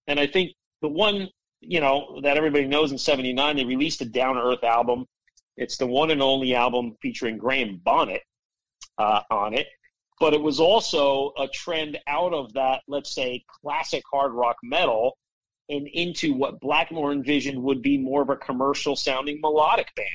And 0.06 0.20
I 0.20 0.26
think 0.26 0.52
the 0.82 0.88
one 0.88 1.28
you 1.60 1.80
know 1.80 2.20
that 2.22 2.36
everybody 2.36 2.66
knows 2.66 2.92
in 2.92 2.98
'79 2.98 3.56
they 3.56 3.64
released 3.64 4.00
a 4.00 4.04
Down 4.04 4.36
to 4.36 4.42
Earth 4.42 4.64
album. 4.64 5.06
It's 5.56 5.78
the 5.78 5.86
one 5.86 6.10
and 6.10 6.22
only 6.22 6.54
album 6.54 6.96
featuring 7.00 7.38
Graham 7.38 7.80
Bonnet 7.82 8.22
uh, 8.98 9.22
on 9.30 9.54
it 9.54 9.68
but 10.18 10.32
it 10.32 10.40
was 10.40 10.60
also 10.60 11.32
a 11.38 11.46
trend 11.48 11.98
out 12.06 12.32
of 12.32 12.52
that, 12.54 12.82
let's 12.88 13.14
say, 13.14 13.44
classic 13.62 14.02
hard 14.10 14.32
rock 14.32 14.56
metal 14.62 15.18
and 15.68 15.86
into 15.88 16.32
what 16.32 16.60
Blackmore 16.60 17.12
envisioned 17.12 17.62
would 17.62 17.82
be 17.82 17.98
more 17.98 18.22
of 18.22 18.30
a 18.30 18.36
commercial 18.36 18.96
sounding 18.96 19.40
melodic 19.40 19.94
band. 19.94 20.08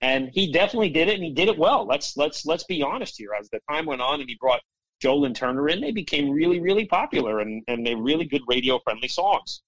And 0.00 0.30
he 0.32 0.52
definitely 0.52 0.90
did 0.90 1.08
it 1.08 1.14
and 1.14 1.24
he 1.24 1.32
did 1.32 1.48
it 1.48 1.58
well. 1.58 1.86
Let's 1.86 2.16
let's 2.16 2.44
let's 2.44 2.64
be 2.64 2.82
honest 2.82 3.16
here. 3.16 3.30
As 3.38 3.48
the 3.48 3.60
time 3.70 3.86
went 3.86 4.02
on 4.02 4.20
and 4.20 4.28
he 4.28 4.36
brought 4.38 4.60
Joe 5.00 5.16
Lynn 5.16 5.34
Turner 5.34 5.68
in, 5.68 5.80
they 5.80 5.92
became 5.92 6.30
really, 6.30 6.60
really 6.60 6.86
popular 6.86 7.40
and, 7.40 7.62
and 7.68 7.86
they 7.86 7.94
really 7.94 8.24
good 8.24 8.42
radio 8.48 8.78
friendly 8.78 9.08
songs. 9.08 9.62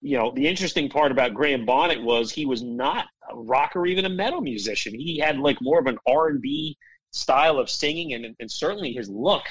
You 0.00 0.18
know, 0.18 0.32
the 0.34 0.48
interesting 0.48 0.88
part 0.88 1.12
about 1.12 1.34
Graham 1.34 1.64
Bonnet 1.64 2.02
was 2.02 2.32
he 2.32 2.44
was 2.44 2.62
not 2.62 3.06
a 3.30 3.36
rock 3.36 3.76
or 3.76 3.86
even 3.86 4.04
a 4.04 4.08
metal 4.08 4.40
musician. 4.40 4.94
He 4.94 5.18
had 5.18 5.38
like 5.38 5.58
more 5.60 5.78
of 5.78 5.86
an 5.86 5.98
R 6.06 6.28
and 6.28 6.42
B 6.42 6.76
style 7.12 7.58
of 7.58 7.70
singing 7.70 8.12
and, 8.14 8.34
and 8.40 8.50
certainly 8.50 8.92
his 8.92 9.08
look. 9.08 9.44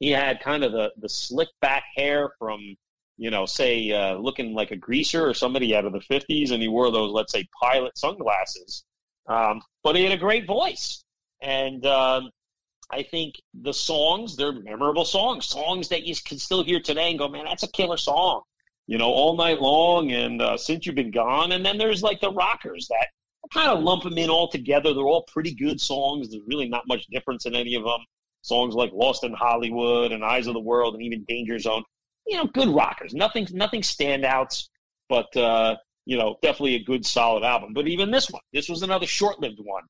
He 0.00 0.10
had 0.10 0.40
kind 0.40 0.64
of 0.64 0.72
the, 0.72 0.92
the 0.96 1.08
slick 1.08 1.48
back 1.60 1.84
hair 1.94 2.30
from, 2.38 2.76
you 3.18 3.30
know, 3.30 3.44
say, 3.44 3.90
uh, 3.90 4.14
looking 4.14 4.54
like 4.54 4.70
a 4.70 4.76
greaser 4.76 5.28
or 5.28 5.34
somebody 5.34 5.74
out 5.74 5.84
of 5.84 5.92
the 5.92 5.98
50s, 5.98 6.52
and 6.52 6.62
he 6.62 6.68
wore 6.68 6.90
those, 6.92 7.10
let's 7.10 7.32
say, 7.32 7.48
pilot 7.60 7.98
sunglasses. 7.98 8.84
Um, 9.28 9.62
but 9.84 9.96
he 9.96 10.02
had 10.02 10.12
a 10.12 10.18
great 10.18 10.46
voice. 10.46 11.04
And 11.40 11.84
um, 11.86 12.30
I 12.90 13.02
think 13.02 13.34
the 13.54 13.74
songs, 13.74 14.36
they're 14.36 14.52
memorable 14.52 15.04
songs, 15.04 15.46
songs 15.46 15.88
that 15.88 16.04
you 16.04 16.14
can 16.24 16.38
still 16.38 16.64
hear 16.64 16.80
today 16.80 17.10
and 17.10 17.18
go, 17.18 17.28
man, 17.28 17.44
that's 17.44 17.62
a 17.62 17.70
killer 17.70 17.98
song. 17.98 18.42
You 18.86 18.96
know, 18.96 19.10
all 19.10 19.36
night 19.36 19.60
long 19.60 20.12
and 20.12 20.40
uh, 20.40 20.56
since 20.56 20.86
you've 20.86 20.94
been 20.94 21.10
gone. 21.10 21.52
And 21.52 21.64
then 21.64 21.76
there's 21.76 22.02
like 22.02 22.20
the 22.20 22.32
rockers 22.32 22.88
that 22.88 23.08
kind 23.52 23.70
of 23.70 23.82
lump 23.82 24.04
them 24.04 24.16
in 24.16 24.30
all 24.30 24.48
together. 24.48 24.94
They're 24.94 25.04
all 25.04 25.26
pretty 25.30 25.54
good 25.54 25.80
songs. 25.80 26.30
There's 26.30 26.42
really 26.46 26.68
not 26.68 26.88
much 26.88 27.06
difference 27.08 27.44
in 27.44 27.54
any 27.54 27.74
of 27.74 27.84
them. 27.84 28.00
Songs 28.42 28.74
like 28.74 28.90
Lost 28.94 29.24
in 29.24 29.34
Hollywood 29.34 30.12
and 30.12 30.24
Eyes 30.24 30.46
of 30.46 30.54
the 30.54 30.60
World 30.60 30.94
and 30.94 31.02
even 31.02 31.24
Danger 31.28 31.58
Zone. 31.58 31.82
You 32.26 32.38
know, 32.38 32.46
good 32.46 32.68
rockers. 32.68 33.12
Nothing, 33.12 33.46
nothing 33.52 33.82
standouts, 33.82 34.68
but 35.08 35.34
uh, 35.36 35.76
you 36.08 36.16
know, 36.16 36.38
definitely 36.40 36.76
a 36.76 36.82
good 36.82 37.04
solid 37.04 37.44
album. 37.44 37.74
But 37.74 37.86
even 37.86 38.10
this 38.10 38.30
one, 38.30 38.40
this 38.54 38.66
was 38.66 38.82
another 38.82 39.04
short-lived 39.04 39.58
one. 39.62 39.82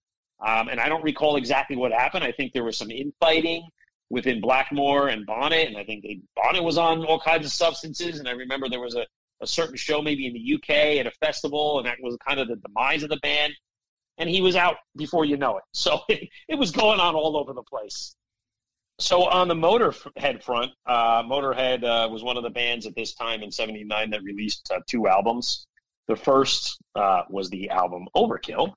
Um, 0.45 0.67
and 0.69 0.81
I 0.81 0.89
don't 0.89 1.05
recall 1.05 1.37
exactly 1.37 1.77
what 1.77 1.93
happened. 1.93 2.25
I 2.25 2.33
think 2.33 2.53
there 2.53 2.65
was 2.65 2.77
some 2.77 2.91
infighting 2.91 3.63
within 4.11 4.41
Blackmore 4.41 5.09
and 5.09 5.25
Bonnet, 5.25 5.69
and 5.69 5.77
I 5.77 5.85
think 5.85 6.03
they, 6.03 6.19
Bonnet 6.35 6.65
was 6.65 6.77
on 6.77 7.05
all 7.05 7.21
kinds 7.21 7.47
of 7.47 7.53
substances. 7.53 8.19
And 8.19 8.29
I 8.29 8.33
remember 8.33 8.69
there 8.69 8.81
was 8.81 8.97
a, 8.97 9.07
a 9.41 9.47
certain 9.47 9.77
show 9.77 10.03
maybe 10.03 10.27
in 10.27 10.33
the 10.33 10.55
UK 10.55 10.99
at 10.99 11.07
a 11.07 11.13
festival, 11.25 11.79
and 11.79 11.87
that 11.87 11.99
was 12.03 12.17
kind 12.27 12.41
of 12.41 12.49
the 12.49 12.57
demise 12.57 13.05
of 13.05 13.11
the 13.11 13.19
band. 13.19 13.53
And 14.19 14.29
he 14.29 14.41
was 14.41 14.57
out 14.57 14.79
before 14.97 15.25
you 15.25 15.37
know 15.37 15.59
it. 15.59 15.65
So 15.73 16.01
it, 16.09 16.29
it 16.49 16.57
was 16.57 16.73
going 16.73 16.99
on 16.99 17.15
all 17.15 17.37
over 17.37 17.53
the 17.53 17.63
place. 17.63 18.17
So 18.99 19.23
on 19.27 19.47
the 19.47 19.55
Motorhead 19.55 20.43
front, 20.43 20.73
uh, 20.85 21.23
Motorhead 21.23 21.85
uh, 21.85 22.09
was 22.09 22.25
one 22.25 22.37
of 22.37 22.43
the 22.43 22.51
bands 22.51 22.87
at 22.87 22.97
this 22.97 23.15
time 23.15 23.45
in 23.45 23.53
'79 23.53 24.11
that 24.11 24.25
released 24.25 24.69
uh, 24.75 24.81
two 24.91 25.07
albums. 25.07 25.68
The 26.09 26.17
first 26.17 26.79
uh, 26.95 27.23
was 27.29 27.51
the 27.51 27.69
album 27.69 28.09
Overkill. 28.17 28.73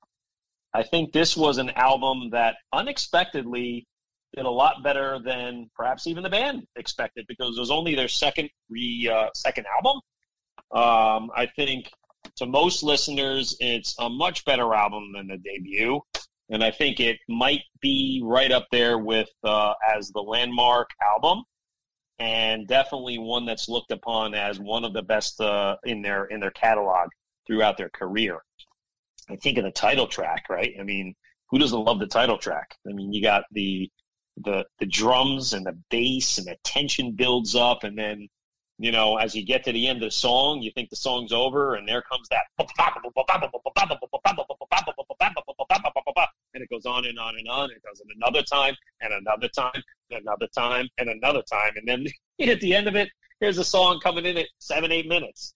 I 0.74 0.82
think 0.82 1.12
this 1.12 1.36
was 1.36 1.58
an 1.58 1.70
album 1.70 2.30
that 2.30 2.56
unexpectedly 2.72 3.86
did 4.34 4.44
a 4.44 4.50
lot 4.50 4.82
better 4.82 5.18
than 5.18 5.70
perhaps 5.74 6.06
even 6.06 6.22
the 6.22 6.30
band 6.30 6.66
expected 6.76 7.26
because 7.28 7.56
it 7.56 7.60
was 7.60 7.70
only 7.70 7.94
their 7.94 8.08
second 8.08 8.48
re 8.70 9.10
uh, 9.12 9.28
second 9.34 9.66
album. 9.76 10.00
Um, 10.72 11.30
I 11.36 11.46
think 11.56 11.90
to 12.36 12.46
most 12.46 12.82
listeners, 12.82 13.56
it's 13.60 13.94
a 13.98 14.08
much 14.08 14.44
better 14.44 14.74
album 14.74 15.12
than 15.14 15.26
the 15.26 15.38
debut, 15.38 16.00
and 16.50 16.64
I 16.64 16.70
think 16.70 17.00
it 17.00 17.18
might 17.28 17.62
be 17.80 18.22
right 18.24 18.50
up 18.50 18.66
there 18.70 18.98
with 18.98 19.28
uh, 19.44 19.74
as 19.94 20.10
the 20.10 20.22
landmark 20.22 20.88
album, 21.02 21.44
and 22.18 22.66
definitely 22.66 23.18
one 23.18 23.44
that's 23.44 23.68
looked 23.68 23.90
upon 23.90 24.34
as 24.34 24.58
one 24.58 24.84
of 24.84 24.94
the 24.94 25.02
best 25.02 25.40
uh, 25.40 25.76
in 25.84 26.00
their 26.00 26.24
in 26.26 26.40
their 26.40 26.50
catalog 26.50 27.08
throughout 27.46 27.76
their 27.76 27.90
career. 27.90 28.40
I 29.30 29.36
think 29.36 29.58
of 29.58 29.64
the 29.64 29.70
title 29.70 30.06
track, 30.06 30.46
right? 30.50 30.74
I 30.78 30.82
mean, 30.82 31.14
who 31.50 31.58
doesn't 31.58 31.84
love 31.84 31.98
the 31.98 32.06
title 32.06 32.38
track? 32.38 32.76
I 32.88 32.92
mean, 32.92 33.12
you 33.12 33.22
got 33.22 33.44
the 33.52 33.90
the 34.38 34.64
the 34.78 34.86
drums 34.86 35.52
and 35.52 35.66
the 35.66 35.78
bass 35.90 36.38
and 36.38 36.46
the 36.46 36.56
tension 36.64 37.12
builds 37.12 37.54
up 37.54 37.84
and 37.84 37.98
then 37.98 38.28
you 38.78 38.90
know 38.90 39.16
as 39.16 39.34
you 39.34 39.44
get 39.44 39.62
to 39.64 39.72
the 39.72 39.86
end 39.86 39.98
of 39.98 40.06
the 40.06 40.10
song 40.10 40.62
you 40.62 40.70
think 40.72 40.88
the 40.88 40.96
song's 40.96 41.32
over 41.32 41.74
and 41.74 41.86
there 41.86 42.02
comes 42.02 42.28
that 42.30 42.44
and 46.54 46.62
it 46.62 46.70
goes 46.70 46.86
on 46.86 47.04
and 47.04 47.18
on 47.18 47.34
and 47.38 47.48
on 47.48 47.70
it 47.70 47.82
goes 47.82 48.00
in 48.00 48.06
another 48.16 48.42
time 48.42 48.74
and 49.02 49.12
another 49.12 49.48
time 49.48 49.82
and 50.10 50.20
another 50.22 50.48
time 50.56 50.88
and 50.98 51.10
another 51.10 51.42
time 51.42 51.72
and 51.76 51.86
then 51.86 52.06
at 52.48 52.60
the 52.60 52.74
end 52.74 52.88
of 52.88 52.96
it 52.96 53.10
here's 53.40 53.58
a 53.58 53.64
song 53.64 54.00
coming 54.00 54.24
in 54.24 54.38
at 54.38 54.46
seven 54.58 54.90
eight 54.90 55.06
minutes 55.06 55.54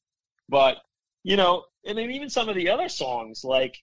but 0.49 0.79
you 1.27 1.37
know 1.37 1.65
and 1.85 1.99
then 1.99 2.11
even 2.11 2.31
some 2.31 2.49
of 2.49 2.55
the 2.55 2.71
other 2.71 2.89
songs 2.89 3.45
like 3.45 3.77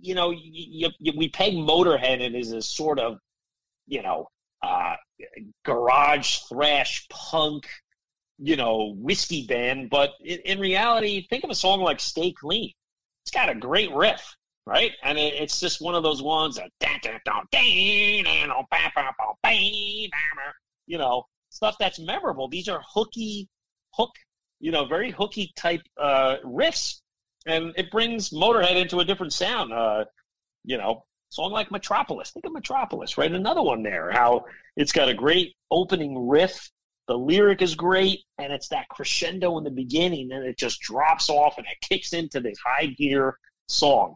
you 0.00 0.14
know 0.14 0.28
we 0.28 1.30
peg 1.32 1.54
motorhead 1.54 2.20
in 2.20 2.34
as 2.34 2.52
a 2.52 2.62
sort 2.62 2.98
of 2.98 3.18
you 3.86 4.02
know, 4.02 4.28
uh, 4.62 4.94
garage 5.64 6.38
thrash 6.48 7.06
punk, 7.08 7.68
you 8.38 8.56
know, 8.56 8.94
whiskey 8.96 9.46
band. 9.46 9.90
But 9.90 10.10
in, 10.24 10.38
in, 10.44 10.60
reality, 10.60 11.26
think 11.28 11.44
of 11.44 11.50
a 11.50 11.54
song 11.54 11.80
like 11.80 12.00
Stay 12.00 12.32
Clean. 12.32 12.72
It's 13.24 13.30
got 13.30 13.48
a 13.48 13.54
great 13.54 13.92
riff, 13.92 14.34
right? 14.66 14.92
And 15.02 15.18
it, 15.18 15.34
it's 15.34 15.60
just 15.60 15.80
one 15.80 15.94
of 15.94 16.02
those 16.02 16.22
ones 16.22 16.56
that, 16.56 16.70
you 20.86 20.98
know, 20.98 21.26
stuff 21.50 21.76
that's 21.78 21.98
memorable. 21.98 22.48
These 22.48 22.68
are 22.68 22.82
hooky, 22.94 23.48
hook, 23.94 24.10
you 24.62 24.70
know, 24.70 24.86
very 24.86 25.10
hooky 25.10 25.52
type 25.56 25.82
uh, 26.00 26.36
riffs. 26.44 27.00
And 27.44 27.74
it 27.76 27.90
brings 27.90 28.30
Motorhead 28.30 28.80
into 28.80 29.00
a 29.00 29.04
different 29.04 29.32
sound. 29.32 29.72
Uh, 29.72 30.04
you 30.64 30.78
know, 30.78 31.04
song 31.28 31.50
like 31.50 31.72
Metropolis. 31.72 32.30
Think 32.30 32.46
of 32.46 32.52
Metropolis, 32.52 33.18
right? 33.18 33.30
Another 33.30 33.60
one 33.60 33.82
there. 33.82 34.12
How 34.12 34.44
it's 34.76 34.92
got 34.92 35.08
a 35.08 35.14
great 35.14 35.54
opening 35.70 36.28
riff. 36.28 36.70
The 37.08 37.18
lyric 37.18 37.60
is 37.60 37.74
great, 37.74 38.20
and 38.38 38.52
it's 38.52 38.68
that 38.68 38.88
crescendo 38.88 39.58
in 39.58 39.64
the 39.64 39.70
beginning, 39.70 40.30
and 40.30 40.46
it 40.46 40.56
just 40.56 40.80
drops 40.80 41.28
off 41.28 41.58
and 41.58 41.66
it 41.66 41.88
kicks 41.88 42.12
into 42.12 42.38
this 42.38 42.56
high 42.64 42.86
gear 42.86 43.36
song. 43.66 44.14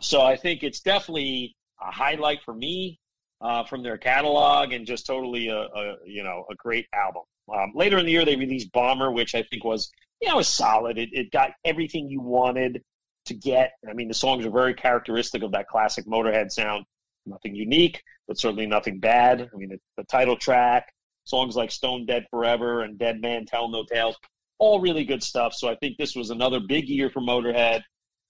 So 0.00 0.22
I 0.22 0.36
think 0.36 0.62
it's 0.62 0.80
definitely 0.80 1.56
a 1.82 1.90
highlight 1.90 2.38
for 2.44 2.54
me 2.54 3.00
uh, 3.40 3.64
from 3.64 3.82
their 3.82 3.98
catalog, 3.98 4.72
and 4.72 4.86
just 4.86 5.06
totally 5.06 5.48
a, 5.48 5.58
a 5.58 5.96
you 6.06 6.22
know 6.22 6.44
a 6.48 6.54
great 6.54 6.86
album. 6.94 7.24
Um, 7.54 7.72
later 7.74 7.98
in 7.98 8.06
the 8.06 8.12
year, 8.12 8.24
they 8.24 8.36
released 8.36 8.72
Bomber, 8.72 9.10
which 9.10 9.34
I 9.34 9.42
think 9.42 9.64
was 9.64 9.90
you 10.20 10.28
know 10.28 10.36
was 10.36 10.48
solid. 10.48 10.98
It, 10.98 11.10
it 11.12 11.30
got 11.30 11.50
everything 11.64 12.08
you 12.08 12.20
wanted 12.20 12.82
to 13.26 13.34
get. 13.34 13.72
I 13.88 13.92
mean, 13.92 14.08
the 14.08 14.14
songs 14.14 14.44
are 14.44 14.50
very 14.50 14.74
characteristic 14.74 15.42
of 15.42 15.52
that 15.52 15.68
classic 15.68 16.06
Motorhead 16.06 16.50
sound. 16.50 16.84
Nothing 17.26 17.54
unique, 17.54 18.02
but 18.26 18.38
certainly 18.38 18.66
nothing 18.66 19.00
bad. 19.00 19.42
I 19.52 19.56
mean, 19.56 19.68
the, 19.68 19.78
the 19.96 20.04
title 20.04 20.36
track, 20.36 20.92
songs 21.24 21.56
like 21.56 21.70
Stone 21.70 22.06
Dead 22.06 22.24
Forever 22.30 22.82
and 22.82 22.98
Dead 22.98 23.20
Man 23.20 23.44
Tell 23.44 23.68
No 23.68 23.84
Tales, 23.84 24.16
all 24.58 24.80
really 24.80 25.04
good 25.04 25.22
stuff. 25.22 25.54
So 25.54 25.68
I 25.68 25.76
think 25.76 25.98
this 25.98 26.16
was 26.16 26.30
another 26.30 26.58
big 26.60 26.88
year 26.88 27.10
for 27.10 27.20
Motorhead, 27.20 27.82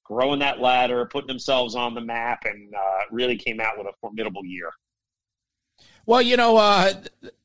growing 0.04 0.40
that 0.40 0.60
ladder, 0.60 1.06
putting 1.06 1.28
themselves 1.28 1.74
on 1.74 1.94
the 1.94 2.00
map, 2.00 2.44
and 2.44 2.74
uh, 2.74 3.04
really 3.10 3.36
came 3.36 3.60
out 3.60 3.78
with 3.78 3.86
a 3.86 3.92
formidable 4.00 4.44
year. 4.44 4.70
Well, 6.06 6.22
you 6.22 6.36
know, 6.36 6.56
uh, 6.56 6.94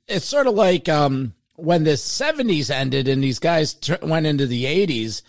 it's 0.07 0.25
sort 0.25 0.47
of 0.47 0.55
like 0.55 0.89
um, 0.89 1.33
when 1.55 1.83
the 1.83 1.91
70s 1.91 2.69
ended 2.69 3.07
and 3.07 3.23
these 3.23 3.39
guys 3.39 3.73
t- 3.73 3.95
went 4.01 4.25
into 4.25 4.47
the 4.47 4.65
80s 4.65 5.21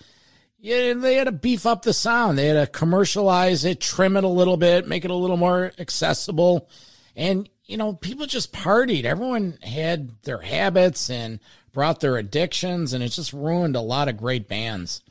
yeah, 0.65 0.95
they 0.95 1.17
had 1.17 1.25
to 1.25 1.33
beef 1.33 1.67
up 1.67 1.83
the 1.83 1.93
sound. 1.93 2.39
They 2.39 2.47
had 2.47 2.55
to 2.55 2.67
commercialize 2.67 3.67
it, 3.67 3.83
trim 3.83 4.17
it 4.17 4.25
a 4.25 4.29
little 4.29 4.57
bit, 4.57 4.89
make 4.89 5.05
it 5.05 5.11
a 5.11 5.15
little 5.15 5.37
more 5.37 5.73
accessible. 5.79 6.71
And, 7.15 7.51
you 7.67 7.77
know, 7.77 7.93
people 7.93 8.25
just 8.25 8.51
partied. 8.51 9.05
Everyone 9.05 9.59
had 9.63 10.23
their 10.23 10.41
habits 10.41 11.11
and 11.11 11.39
brought 11.75 12.01
their 12.01 12.17
addictions, 12.17 12.95
and 12.95 13.05
it 13.05 13.11
just 13.11 13.35
ruined 13.35 13.77
a 13.77 13.83
lot 13.83 14.09
of 14.09 14.17
great 14.17 14.49
bands. 14.49 15.03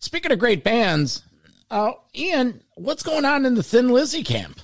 Speaking 0.00 0.32
of 0.32 0.40
great 0.40 0.64
bands, 0.64 1.22
uh, 1.70 1.92
Ian, 2.12 2.60
what's 2.74 3.04
going 3.04 3.24
on 3.24 3.46
in 3.46 3.54
the 3.54 3.62
Thin 3.62 3.90
Lizzy 3.90 4.24
camp? 4.24 4.60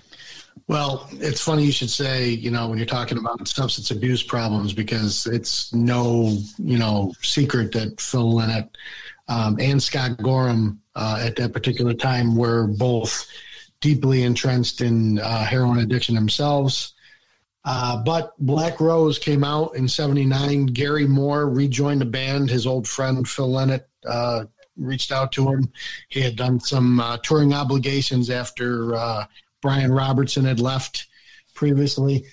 Well, 0.73 1.07
it's 1.21 1.43
funny 1.43 1.65
you 1.65 1.71
should 1.71 1.91
say, 1.91 2.31
you 2.31 2.51
know, 2.51 2.67
when 2.67 2.79
you're 2.79 2.87
talking 2.87 3.19
about 3.19 3.47
substance 3.47 3.91
abuse 3.91 4.23
problems, 4.23 4.73
because 4.73 5.27
it's 5.27 5.71
no, 5.75 6.39
you 6.57 6.79
know, 6.79 7.13
secret 7.21 7.73
that 7.73 8.01
Phil 8.01 8.33
Lynott 8.33 8.71
um, 9.29 9.59
and 9.61 9.83
Scott 9.83 10.17
Gorham 10.23 10.81
uh, 10.97 11.21
at 11.23 11.37
that 11.37 11.53
particular 11.53 11.93
time 11.93 12.35
were 12.35 12.67
both 12.67 13.29
deeply 13.83 14.23
entrenched 14.23 14.81
in 14.81 15.19
uh, 15.19 15.45
heroin 15.45 15.81
addiction 15.81 16.15
themselves. 16.15 16.95
Uh, 17.67 18.03
but 18.03 18.33
Black 18.39 18.81
Rose 18.81 19.19
came 19.19 19.45
out 19.45 19.77
in 19.77 19.87
79. 19.87 20.69
Gary 20.69 21.07
Moore 21.07 21.51
rejoined 21.51 22.01
the 22.01 22.07
band. 22.07 22.49
His 22.49 22.67
old 22.67 22.89
friend 22.89 23.29
Phil 23.29 23.51
Lynott 23.51 23.85
uh, 24.09 24.47
reached 24.79 25.13
out 25.13 25.33
to 25.33 25.53
him. 25.53 25.71
He 26.09 26.23
had 26.23 26.37
done 26.37 26.61
some 26.61 26.99
uh, 26.99 27.19
touring 27.19 27.53
obligations 27.53 28.31
after 28.31 28.95
uh, 28.95 29.27
Brian 29.63 29.93
Robertson 29.93 30.45
had 30.45 30.61
left 30.61 31.07
previously. 31.55 32.27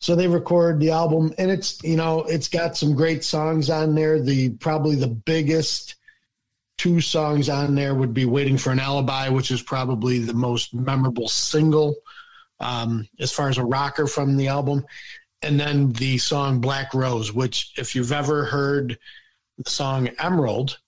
So 0.00 0.16
they 0.16 0.26
record 0.26 0.80
the 0.80 0.90
album, 0.90 1.32
and 1.38 1.50
it's 1.50 1.82
you 1.82 1.96
know 1.96 2.24
it's 2.24 2.48
got 2.48 2.76
some 2.76 2.94
great 2.94 3.24
songs 3.24 3.70
on 3.70 3.94
there. 3.94 4.20
The 4.20 4.50
probably 4.50 4.96
the 4.96 5.06
biggest 5.06 5.94
two 6.76 7.00
songs 7.00 7.48
on 7.48 7.76
there 7.76 7.94
would 7.94 8.12
be 8.12 8.24
Waiting 8.24 8.58
for 8.58 8.70
an 8.70 8.80
Alibi, 8.80 9.28
which 9.28 9.52
is 9.52 9.62
probably 9.62 10.18
the 10.18 10.34
most 10.34 10.74
memorable 10.74 11.28
single 11.28 11.94
um, 12.58 13.08
as 13.20 13.30
far 13.30 13.48
as 13.48 13.58
a 13.58 13.64
rocker 13.64 14.06
from 14.08 14.36
the 14.36 14.48
album. 14.48 14.84
And 15.42 15.58
then 15.58 15.92
the 15.92 16.18
song 16.18 16.60
Black 16.60 16.94
Rose, 16.94 17.32
which, 17.32 17.72
if 17.76 17.94
you've 17.94 18.12
ever 18.12 18.44
heard 18.44 18.98
the 19.58 19.70
song 19.70 20.08
Emerald 20.18 20.78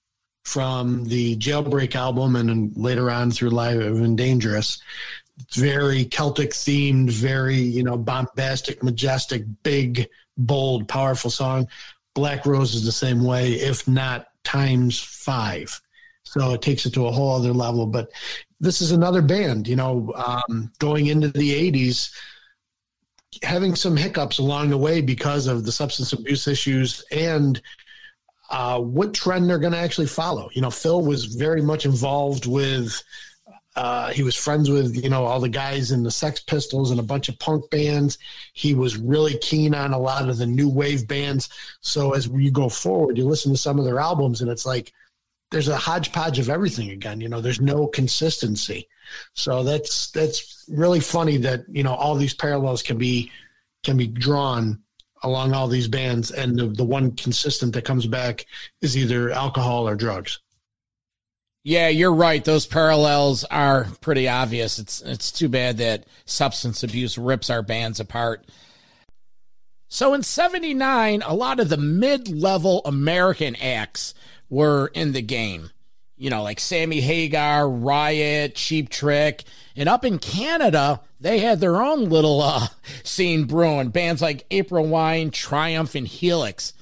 from 0.44 1.04
the 1.04 1.36
Jailbreak 1.36 1.94
album 1.94 2.36
and 2.36 2.48
then 2.48 2.72
later 2.76 3.10
on 3.10 3.30
through 3.30 3.50
Live 3.50 3.80
and 3.80 4.16
Dangerous, 4.16 4.80
very 5.52 6.04
Celtic 6.04 6.50
themed, 6.50 7.10
very, 7.10 7.56
you 7.56 7.82
know, 7.82 7.96
bombastic, 7.96 8.82
majestic, 8.82 9.44
big, 9.62 10.08
bold, 10.36 10.88
powerful 10.88 11.30
song. 11.30 11.68
Black 12.14 12.46
Rose 12.46 12.74
is 12.74 12.84
the 12.84 12.92
same 12.92 13.24
way, 13.24 13.54
if 13.54 13.88
not 13.88 14.28
times 14.44 15.00
five. 15.00 15.80
So 16.22 16.52
it 16.52 16.62
takes 16.62 16.86
it 16.86 16.94
to 16.94 17.06
a 17.06 17.12
whole 17.12 17.34
other 17.34 17.52
level. 17.52 17.86
But 17.86 18.10
this 18.60 18.80
is 18.80 18.92
another 18.92 19.22
band, 19.22 19.66
you 19.68 19.76
know, 19.76 20.12
um, 20.14 20.72
going 20.78 21.06
into 21.06 21.28
the 21.28 21.72
80s, 21.72 22.12
having 23.42 23.74
some 23.74 23.96
hiccups 23.96 24.38
along 24.38 24.70
the 24.70 24.78
way 24.78 25.00
because 25.00 25.46
of 25.46 25.64
the 25.64 25.72
substance 25.72 26.12
abuse 26.12 26.46
issues 26.46 27.04
and 27.10 27.60
uh, 28.50 28.78
what 28.78 29.14
trend 29.14 29.48
they're 29.48 29.58
going 29.58 29.72
to 29.72 29.78
actually 29.78 30.06
follow. 30.06 30.48
You 30.52 30.62
know, 30.62 30.70
Phil 30.70 31.02
was 31.02 31.24
very 31.24 31.62
much 31.62 31.84
involved 31.84 32.46
with. 32.46 33.02
Uh, 33.76 34.10
he 34.10 34.22
was 34.22 34.36
friends 34.36 34.70
with 34.70 35.02
you 35.02 35.10
know 35.10 35.24
all 35.24 35.40
the 35.40 35.48
guys 35.48 35.90
in 35.90 36.02
the 36.02 36.10
Sex 36.10 36.40
Pistols 36.40 36.90
and 36.90 37.00
a 37.00 37.04
bunch 37.04 37.28
of 37.28 37.38
punk 37.38 37.68
bands. 37.70 38.18
He 38.52 38.74
was 38.74 38.96
really 38.96 39.36
keen 39.38 39.74
on 39.74 39.92
a 39.92 39.98
lot 39.98 40.28
of 40.28 40.38
the 40.38 40.46
new 40.46 40.68
wave 40.68 41.08
bands. 41.08 41.48
So 41.80 42.12
as 42.12 42.28
we 42.28 42.50
go 42.50 42.68
forward, 42.68 43.18
you 43.18 43.24
listen 43.24 43.52
to 43.52 43.58
some 43.58 43.78
of 43.78 43.84
their 43.84 43.98
albums, 43.98 44.42
and 44.42 44.50
it's 44.50 44.66
like 44.66 44.92
there's 45.50 45.68
a 45.68 45.76
hodgepodge 45.76 46.38
of 46.38 46.48
everything 46.48 46.90
again. 46.90 47.20
You 47.20 47.28
know, 47.28 47.40
there's 47.40 47.60
no 47.60 47.86
consistency. 47.86 48.88
So 49.34 49.62
that's 49.62 50.10
that's 50.10 50.64
really 50.68 51.00
funny 51.00 51.36
that 51.38 51.64
you 51.68 51.82
know 51.82 51.94
all 51.94 52.14
these 52.14 52.34
parallels 52.34 52.82
can 52.82 52.98
be 52.98 53.30
can 53.82 53.96
be 53.96 54.06
drawn 54.06 54.80
along 55.24 55.52
all 55.52 55.68
these 55.68 55.88
bands, 55.88 56.30
and 56.30 56.58
the, 56.58 56.66
the 56.66 56.84
one 56.84 57.10
consistent 57.12 57.72
that 57.72 57.84
comes 57.84 58.06
back 58.06 58.44
is 58.82 58.96
either 58.96 59.30
alcohol 59.30 59.88
or 59.88 59.96
drugs. 59.96 60.40
Yeah, 61.66 61.88
you're 61.88 62.14
right. 62.14 62.44
Those 62.44 62.66
parallels 62.66 63.42
are 63.44 63.88
pretty 64.02 64.28
obvious. 64.28 64.78
It's 64.78 65.00
it's 65.00 65.32
too 65.32 65.48
bad 65.48 65.78
that 65.78 66.04
substance 66.26 66.82
abuse 66.82 67.16
rips 67.16 67.48
our 67.48 67.62
bands 67.62 67.98
apart. 67.98 68.44
So 69.88 70.12
in 70.12 70.22
79, 70.22 71.22
a 71.24 71.34
lot 71.34 71.60
of 71.60 71.68
the 71.70 71.76
mid-level 71.76 72.82
American 72.84 73.56
acts 73.56 74.12
were 74.50 74.88
in 74.88 75.12
the 75.12 75.22
game. 75.22 75.70
You 76.16 76.30
know, 76.30 76.42
like 76.42 76.60
Sammy 76.60 77.00
Hagar, 77.00 77.68
Riot, 77.68 78.56
Cheap 78.56 78.90
Trick. 78.90 79.44
And 79.74 79.88
up 79.88 80.04
in 80.04 80.18
Canada, 80.18 81.00
they 81.18 81.38
had 81.38 81.60
their 81.60 81.80
own 81.82 82.08
little 82.10 82.42
uh, 82.42 82.66
scene 83.04 83.44
brewing. 83.44 83.88
Bands 83.88 84.20
like 84.20 84.44
April 84.50 84.86
Wine, 84.86 85.30
Triumph, 85.30 85.94
and 85.94 86.06
Helix. 86.06 86.74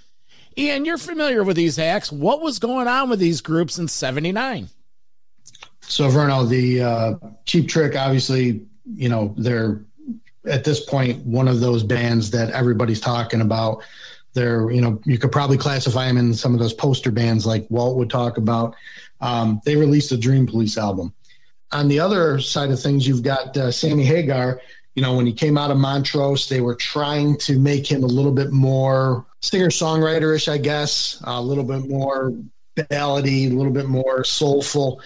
Ian, 0.57 0.84
you're 0.84 0.98
familiar 0.98 1.44
with 1.44 1.57
these 1.57 1.78
acts. 1.78 2.12
What 2.12 2.40
was 2.40 2.59
going 2.59 2.88
on 2.88 3.09
with 3.11 3.18
these 3.18 3.40
groups 3.40 3.78
in 3.78 3.88
79? 3.88 4.68
So, 5.82 6.09
Verno, 6.09 6.48
the 6.48 6.82
uh, 6.82 7.14
Cheap 7.44 7.68
Trick, 7.68 7.96
obviously, 7.96 8.66
you 8.94 9.09
know, 9.09 9.34
they're 9.36 9.82
at 10.46 10.64
this 10.64 10.80
point 10.80 11.24
one 11.24 11.48
of 11.48 11.61
those 11.61 11.82
bands 11.82 12.30
that 12.30 12.50
everybody's 12.50 13.00
talking 13.00 13.40
about. 13.40 13.82
They're, 14.34 14.70
you 14.70 14.80
know, 14.80 15.00
you 15.05 15.18
could 15.18 15.30
probably 15.30 15.59
classify 15.59 16.07
them 16.07 16.16
in 16.16 16.34
some 16.34 16.55
of 16.55 16.61
those 16.61 16.72
poster 16.72 17.11
bands 17.11 17.44
like 17.44 17.66
Walt 17.68 17.96
would 17.98 18.11
talk 18.11 18.38
about. 18.38 18.74
Um, 19.20 19.61
they 19.64 19.76
released 19.76 20.11
a 20.12 20.16
Dream 20.16 20.46
Police 20.46 20.78
album. 20.78 21.12
On 21.70 21.88
the 21.88 22.00
other 22.00 22.40
side 22.40 22.70
of 22.70 22.80
things, 22.80 23.07
you've 23.07 23.22
got 23.22 23.57
uh, 23.57 23.70
Sammy 23.70 24.05
Hagar. 24.05 24.61
You 24.94 25.03
know, 25.03 25.14
when 25.14 25.26
he 25.26 25.32
came 25.32 25.57
out 25.57 25.70
of 25.70 25.76
Montrose, 25.76 26.48
they 26.48 26.61
were 26.61 26.74
trying 26.74 27.38
to 27.38 27.59
make 27.59 27.90
him 27.90 28.03
a 28.05 28.07
little 28.07 28.32
bit 28.32 28.53
more 28.53 29.26
singer 29.43 29.68
songwriter-ish, 29.68 30.49
I 30.49 30.57
guess, 30.57 31.20
a 31.24 31.40
little 31.40 31.64
bit 31.64 31.88
more 31.88 32.32
ballady, 32.76 33.51
a 33.51 33.55
little 33.55 33.72
bit 33.72 33.86
more 33.86 34.24
soulful. 34.24 35.01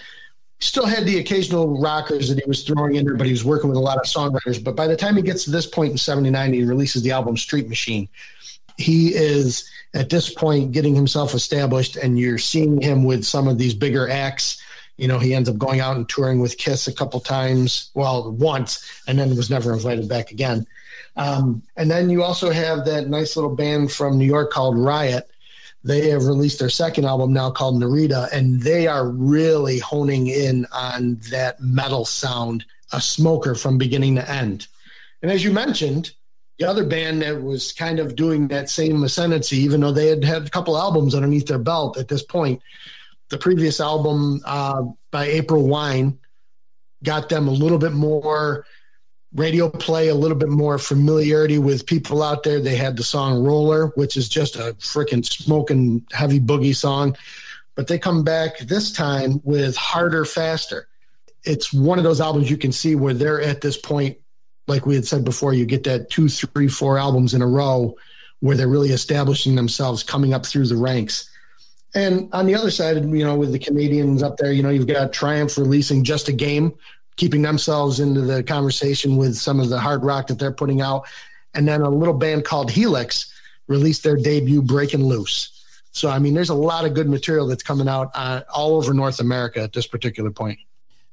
Still 0.59 0.85
had 0.85 1.05
the 1.05 1.19
occasional 1.19 1.79
rockers 1.79 2.29
that 2.29 2.39
he 2.39 2.47
was 2.47 2.63
throwing 2.63 2.95
in 2.95 3.05
there, 3.05 3.15
but 3.15 3.25
he 3.25 3.31
was 3.31 3.43
working 3.43 3.69
with 3.69 3.77
a 3.77 3.81
lot 3.81 3.97
of 3.97 4.03
songwriters. 4.03 4.63
But 4.63 4.75
by 4.75 4.87
the 4.87 4.95
time 4.95 5.15
he 5.15 5.21
gets 5.21 5.43
to 5.43 5.51
this 5.51 5.67
point 5.67 5.91
in 5.91 5.97
'79, 5.97 6.53
he 6.53 6.63
releases 6.63 7.03
the 7.03 7.11
album 7.11 7.35
Street 7.37 7.67
Machine. 7.67 8.07
He 8.77 9.13
is 9.13 9.69
at 9.93 10.09
this 10.09 10.33
point 10.33 10.71
getting 10.71 10.95
himself 10.95 11.33
established, 11.33 11.95
and 11.95 12.17
you're 12.17 12.37
seeing 12.37 12.81
him 12.81 13.03
with 13.03 13.23
some 13.23 13.47
of 13.47 13.57
these 13.57 13.73
bigger 13.73 14.09
acts. 14.09 14.61
You 14.97 15.07
know, 15.07 15.19
he 15.19 15.35
ends 15.35 15.47
up 15.47 15.57
going 15.57 15.79
out 15.79 15.95
and 15.95 16.09
touring 16.09 16.39
with 16.39 16.57
Kiss 16.57 16.87
a 16.87 16.93
couple 16.93 17.19
times, 17.19 17.91
well, 17.93 18.31
once, 18.31 19.01
and 19.07 19.19
then 19.19 19.35
was 19.35 19.49
never 19.49 19.73
invited 19.73 20.07
back 20.07 20.31
again. 20.31 20.65
Um, 21.17 21.63
and 21.75 21.89
then 21.89 22.09
you 22.09 22.23
also 22.23 22.51
have 22.51 22.85
that 22.85 23.09
nice 23.09 23.35
little 23.35 23.55
band 23.55 23.91
from 23.91 24.17
New 24.17 24.25
York 24.25 24.51
called 24.51 24.77
Riot. 24.77 25.29
They 25.83 26.09
have 26.09 26.25
released 26.25 26.59
their 26.59 26.69
second 26.69 27.05
album 27.05 27.33
now 27.33 27.49
called 27.49 27.81
Narita, 27.81 28.31
and 28.31 28.61
they 28.61 28.87
are 28.87 29.09
really 29.09 29.79
honing 29.79 30.27
in 30.27 30.65
on 30.71 31.19
that 31.31 31.59
metal 31.59 32.05
sound, 32.05 32.65
a 32.91 33.01
smoker 33.01 33.55
from 33.55 33.77
beginning 33.77 34.15
to 34.15 34.29
end. 34.29 34.67
And 35.21 35.31
as 35.31 35.43
you 35.43 35.51
mentioned, 35.51 36.11
the 36.59 36.65
other 36.65 36.85
band 36.85 37.21
that 37.21 37.41
was 37.41 37.71
kind 37.71 37.99
of 37.99 38.15
doing 38.15 38.47
that 38.49 38.69
same 38.69 39.03
ascendancy, 39.03 39.57
even 39.57 39.81
though 39.81 39.91
they 39.91 40.07
had 40.07 40.23
had 40.23 40.47
a 40.47 40.49
couple 40.49 40.77
albums 40.77 41.15
underneath 41.15 41.47
their 41.47 41.59
belt 41.59 41.97
at 41.97 42.07
this 42.07 42.23
point, 42.23 42.61
the 43.29 43.37
previous 43.37 43.79
album 43.79 44.41
uh, 44.45 44.83
by 45.11 45.25
April 45.25 45.67
Wine 45.67 46.17
got 47.03 47.29
them 47.29 47.47
a 47.47 47.51
little 47.51 47.77
bit 47.77 47.93
more 47.93 48.65
radio 49.33 49.69
play, 49.69 50.07
a 50.07 50.15
little 50.15 50.37
bit 50.37 50.49
more 50.49 50.77
familiarity 50.77 51.57
with 51.59 51.85
people 51.85 52.23
out 52.23 52.43
there. 52.43 52.59
They 52.59 52.75
had 52.75 52.97
the 52.97 53.03
song 53.03 53.43
Roller, 53.43 53.87
which 53.95 54.17
is 54.17 54.29
just 54.29 54.55
a 54.55 54.75
freaking 54.79 55.25
smoking 55.25 56.05
heavy 56.11 56.39
boogie 56.39 56.75
song. 56.75 57.15
But 57.75 57.87
they 57.87 57.99
come 57.99 58.23
back 58.23 58.57
this 58.59 58.91
time 58.91 59.41
with 59.43 59.75
Harder, 59.75 60.25
Faster. 60.25 60.87
It's 61.43 61.71
one 61.71 61.97
of 61.97 62.03
those 62.03 62.19
albums 62.19 62.49
you 62.49 62.57
can 62.57 62.71
see 62.71 62.95
where 62.95 63.13
they're 63.13 63.41
at 63.41 63.61
this 63.61 63.77
point 63.77 64.17
like 64.67 64.85
we 64.85 64.95
had 64.95 65.07
said 65.07 65.23
before, 65.23 65.53
you 65.53 65.65
get 65.65 65.83
that 65.85 66.09
two, 66.09 66.27
three, 66.29 66.67
four 66.67 66.97
albums 66.97 67.33
in 67.33 67.41
a 67.41 67.47
row 67.47 67.95
where 68.41 68.55
they're 68.55 68.67
really 68.67 68.89
establishing 68.89 69.55
themselves, 69.55 70.03
coming 70.03 70.33
up 70.33 70.45
through 70.45 70.67
the 70.67 70.75
ranks. 70.75 71.29
And 71.95 72.29
on 72.33 72.45
the 72.45 72.53
other 72.53 72.69
side, 72.69 72.97
you 72.97 73.23
know, 73.23 73.35
with 73.35 73.53
the 73.53 73.59
Canadians 73.59 74.21
up 74.21 74.37
there, 74.37 74.51
you 74.51 74.61
know, 74.61 74.69
you've 74.69 74.87
got 74.87 75.13
Triumph 75.13 75.57
releasing 75.57 76.03
just 76.03 76.27
a 76.27 76.33
game, 76.33 76.73
keeping 77.17 77.41
themselves 77.41 77.99
into 77.99 78.21
the 78.21 78.43
conversation 78.43 79.17
with 79.17 79.35
some 79.35 79.59
of 79.59 79.69
the 79.69 79.79
hard 79.79 80.03
rock 80.03 80.27
that 80.27 80.39
they're 80.39 80.51
putting 80.51 80.81
out. 80.81 81.05
And 81.53 81.67
then 81.67 81.81
a 81.81 81.89
little 81.89 82.13
band 82.13 82.45
called 82.45 82.71
Helix 82.71 83.33
released 83.67 84.03
their 84.03 84.15
debut 84.15 84.61
Breaking 84.61 85.03
Loose. 85.03 85.53
So, 85.91 86.09
I 86.09 86.19
mean, 86.19 86.33
there's 86.33 86.49
a 86.49 86.55
lot 86.55 86.85
of 86.85 86.93
good 86.93 87.09
material 87.09 87.47
that's 87.47 87.63
coming 87.63 87.87
out 87.87 88.11
uh, 88.13 88.41
all 88.53 88.75
over 88.75 88.93
North 88.93 89.19
America 89.19 89.61
at 89.61 89.73
this 89.73 89.87
particular 89.87 90.31
point. 90.31 90.59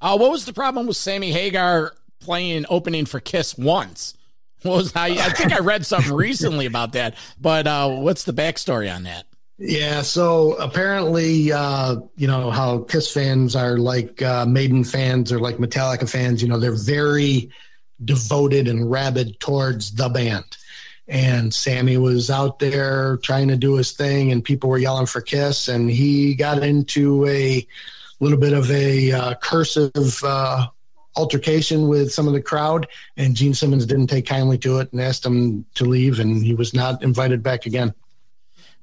Uh, 0.01 0.17
what 0.19 0.31
was 0.31 0.45
the 0.45 0.53
problem 0.53 0.87
with 0.87 0.97
Sammy 0.97 1.33
Hagar 1.33 1.95
playing 2.25 2.65
opening 2.69 3.05
for 3.05 3.21
Kiss 3.21 3.57
once. 3.57 4.17
What 4.63 4.77
was 4.77 4.97
I? 4.97 5.09
I 5.09 5.31
think 5.31 5.53
I 5.53 5.59
read 5.59 5.85
something 5.85 6.13
recently 6.15 6.67
about 6.67 6.93
that. 6.93 7.15
But 7.41 7.67
uh, 7.67 7.91
what's 7.91 8.25
the 8.25 8.33
backstory 8.33 8.93
on 8.93 9.03
that? 9.05 9.27
Yeah, 9.57 10.03
so 10.03 10.55
apparently, 10.55 11.53
uh, 11.53 11.97
you 12.17 12.27
know 12.27 12.51
how 12.51 12.79
Kiss 12.81 13.13
fans 13.13 13.55
are 13.55 13.79
like 13.79 14.21
uh, 14.21 14.45
Maiden 14.47 14.83
fans 14.83 15.31
or 15.31 15.39
like 15.39 15.59
Metallica 15.59 16.09
fans. 16.09 16.43
You 16.43 16.49
know, 16.49 16.59
they're 16.59 16.73
very 16.73 17.51
devoted 18.05 18.67
and 18.67 18.91
rabid 18.91 19.39
towards 19.39 19.93
the 19.93 20.09
band. 20.09 20.45
And 21.07 21.55
Sammy 21.55 21.99
was 21.99 22.31
out 22.31 22.59
there 22.59 23.19
trying 23.19 23.47
to 23.49 23.57
do 23.57 23.75
his 23.75 23.93
thing, 23.93 24.33
and 24.33 24.43
people 24.43 24.71
were 24.71 24.79
yelling 24.79 25.07
for 25.07 25.21
Kiss, 25.21 25.69
and 25.69 25.89
he 25.89 26.35
got 26.35 26.65
into 26.65 27.25
a 27.27 27.65
little 28.19 28.39
bit 28.39 28.55
of 28.55 28.69
a 28.73 29.13
uh, 29.13 29.35
cursive 29.35 30.21
uh, 30.25 30.67
altercation 31.15 31.87
with 31.87 32.13
some 32.13 32.27
of 32.27 32.33
the 32.33 32.43
crowd, 32.43 32.89
and 33.17 33.37
Gene 33.37 33.55
Simmons 33.55 33.87
didn't 33.87 34.09
take 34.09 34.27
kindly 34.27 34.59
to 34.59 34.79
it 34.81 34.91
and 34.93 35.01
asked 35.01 35.25
him 35.25 35.65
to 35.75 35.85
leave, 35.85 36.19
and 36.19 36.43
he 36.45 36.55
was 36.55 36.75
not 36.75 37.05
invited 37.05 37.43
back 37.43 37.67
again. 37.67 37.95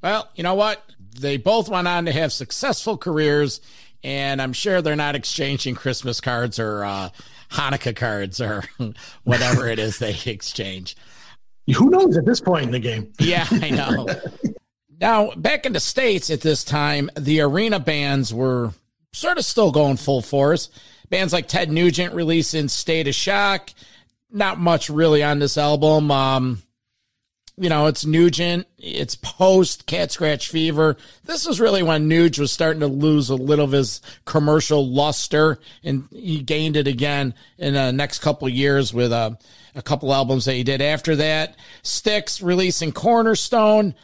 Well, 0.01 0.29
you 0.35 0.43
know 0.43 0.55
what? 0.55 0.83
They 1.19 1.37
both 1.37 1.69
went 1.69 1.87
on 1.87 2.05
to 2.05 2.11
have 2.11 2.31
successful 2.33 2.97
careers, 2.97 3.61
and 4.03 4.41
I'm 4.41 4.53
sure 4.53 4.81
they're 4.81 4.95
not 4.95 5.15
exchanging 5.15 5.75
Christmas 5.75 6.21
cards 6.21 6.59
or 6.59 6.83
uh, 6.83 7.09
Hanukkah 7.51 7.95
cards 7.95 8.41
or 8.41 8.63
whatever 9.23 9.67
it 9.67 9.79
is 9.79 9.99
they 9.99 10.17
exchange. 10.25 10.95
Who 11.75 11.89
knows 11.89 12.17
at 12.17 12.25
this 12.25 12.41
point 12.41 12.65
in 12.65 12.71
the 12.71 12.79
game? 12.79 13.13
yeah, 13.19 13.45
I 13.49 13.69
know. 13.69 14.07
now, 14.99 15.31
back 15.35 15.65
in 15.65 15.73
the 15.73 15.79
States 15.79 16.29
at 16.29 16.41
this 16.41 16.63
time, 16.63 17.09
the 17.17 17.41
arena 17.41 17.79
bands 17.79 18.33
were 18.33 18.73
sort 19.13 19.37
of 19.37 19.45
still 19.45 19.71
going 19.71 19.97
full 19.97 20.21
force. 20.21 20.69
Bands 21.09 21.33
like 21.33 21.47
Ted 21.47 21.69
Nugent 21.71 22.13
releasing 22.13 22.67
State 22.67 23.07
of 23.07 23.15
Shock. 23.15 23.71
Not 24.31 24.59
much 24.59 24.89
really 24.89 25.23
on 25.23 25.39
this 25.39 25.57
album. 25.57 26.09
Um, 26.09 26.63
you 27.57 27.69
know, 27.69 27.87
it's 27.87 28.05
Nugent, 28.05 28.67
it's 28.77 29.15
post 29.15 29.85
Cat 29.85 30.11
Scratch 30.11 30.49
Fever. 30.49 30.97
This 31.25 31.45
is 31.45 31.59
really 31.59 31.83
when 31.83 32.09
Nuge 32.09 32.39
was 32.39 32.51
starting 32.51 32.79
to 32.79 32.87
lose 32.87 33.29
a 33.29 33.35
little 33.35 33.65
of 33.65 33.71
his 33.71 34.01
commercial 34.25 34.87
luster, 34.87 35.59
and 35.83 36.07
he 36.11 36.41
gained 36.41 36.77
it 36.77 36.87
again 36.87 37.33
in 37.57 37.73
the 37.73 37.91
next 37.91 38.19
couple 38.19 38.47
years 38.49 38.93
with 38.93 39.11
uh, 39.11 39.31
a 39.75 39.81
couple 39.81 40.13
albums 40.13 40.45
that 40.45 40.53
he 40.53 40.63
did 40.63 40.81
after 40.81 41.15
that. 41.17 41.55
Styx 41.83 42.41
releasing 42.41 42.91
Cornerstone. 42.91 43.95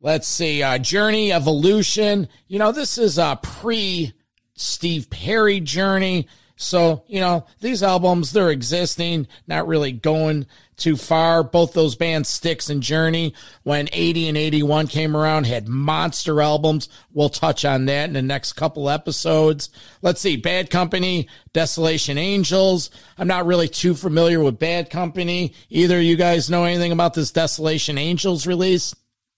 Let's 0.00 0.28
see, 0.28 0.62
uh, 0.62 0.78
Journey 0.78 1.32
Evolution. 1.32 2.28
You 2.46 2.58
know, 2.58 2.72
this 2.72 2.98
is 2.98 3.18
a 3.18 3.38
pre 3.42 4.12
Steve 4.54 5.10
Perry 5.10 5.60
Journey. 5.60 6.28
So, 6.60 7.04
you 7.06 7.20
know, 7.20 7.46
these 7.60 7.84
albums, 7.84 8.32
they're 8.32 8.50
existing, 8.50 9.28
not 9.46 9.68
really 9.68 9.92
going 9.92 10.46
too 10.76 10.96
far. 10.96 11.44
Both 11.44 11.72
those 11.72 11.94
bands, 11.94 12.28
Styx 12.28 12.68
and 12.68 12.82
Journey, 12.82 13.32
when 13.62 13.88
80 13.92 14.28
and 14.28 14.36
81 14.36 14.88
came 14.88 15.16
around, 15.16 15.46
had 15.46 15.68
monster 15.68 16.42
albums. 16.42 16.88
We'll 17.12 17.28
touch 17.28 17.64
on 17.64 17.86
that 17.86 18.08
in 18.08 18.14
the 18.14 18.22
next 18.22 18.54
couple 18.54 18.90
episodes. 18.90 19.70
Let's 20.02 20.20
see, 20.20 20.36
Bad 20.36 20.68
Company, 20.68 21.28
Desolation 21.52 22.18
Angels. 22.18 22.90
I'm 23.16 23.28
not 23.28 23.46
really 23.46 23.68
too 23.68 23.94
familiar 23.94 24.42
with 24.42 24.58
Bad 24.58 24.90
Company. 24.90 25.54
Either 25.70 26.00
you 26.00 26.16
guys 26.16 26.50
know 26.50 26.64
anything 26.64 26.90
about 26.90 27.14
this 27.14 27.30
Desolation 27.30 27.98
Angels 27.98 28.48
release? 28.48 28.96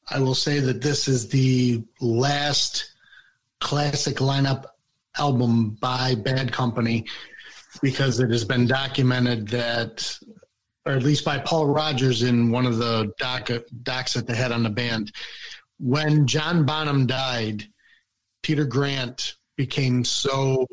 I 0.09 0.21
will 0.21 0.35
say 0.35 0.59
that 0.59 0.81
this 0.81 1.07
is 1.07 1.29
the 1.29 1.85
last 2.01 2.93
classic 3.61 4.17
lineup 4.17 4.65
album 5.21 5.77
by 5.81 6.15
Bad 6.17 6.53
Company 6.53 7.05
because 7.83 8.19
it 8.19 8.31
has 8.31 8.45
been 8.45 8.67
documented 8.67 9.47
that, 9.49 10.19
or 10.87 10.93
at 10.93 11.03
least 11.03 11.25
by 11.25 11.39
Paul 11.39 11.67
Rodgers 11.67 12.23
in 12.23 12.51
one 12.51 12.67
of 12.67 12.79
the 12.79 13.13
doc, 13.19 13.51
docs 13.83 14.15
that 14.15 14.27
they 14.27 14.35
had 14.35 14.51
on 14.51 14.63
the 14.63 14.71
band, 14.71 15.13
when 15.79 16.27
John 16.27 16.67
Bonham 16.67 17.07
died, 17.07 17.65
Peter 18.43 18.65
Grant 18.65 19.37
became 19.57 20.05
so 20.05 20.67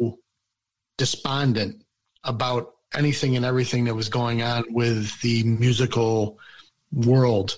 despondent 0.97 1.83
about 2.23 2.73
anything 2.95 3.35
and 3.35 3.45
everything 3.45 3.83
that 3.85 3.93
was 3.93 4.09
going 4.09 4.41
on 4.41 4.63
with 4.69 5.19
the 5.21 5.43
musical 5.43 6.39
world 6.91 7.57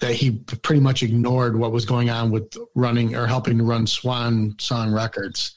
that 0.00 0.12
he 0.12 0.30
pretty 0.62 0.80
much 0.80 1.02
ignored 1.02 1.58
what 1.58 1.72
was 1.72 1.84
going 1.84 2.10
on 2.10 2.30
with 2.30 2.56
running 2.74 3.16
or 3.16 3.26
helping 3.26 3.58
to 3.58 3.64
run 3.64 3.86
Swan 3.86 4.54
Song 4.58 4.92
Records. 4.92 5.54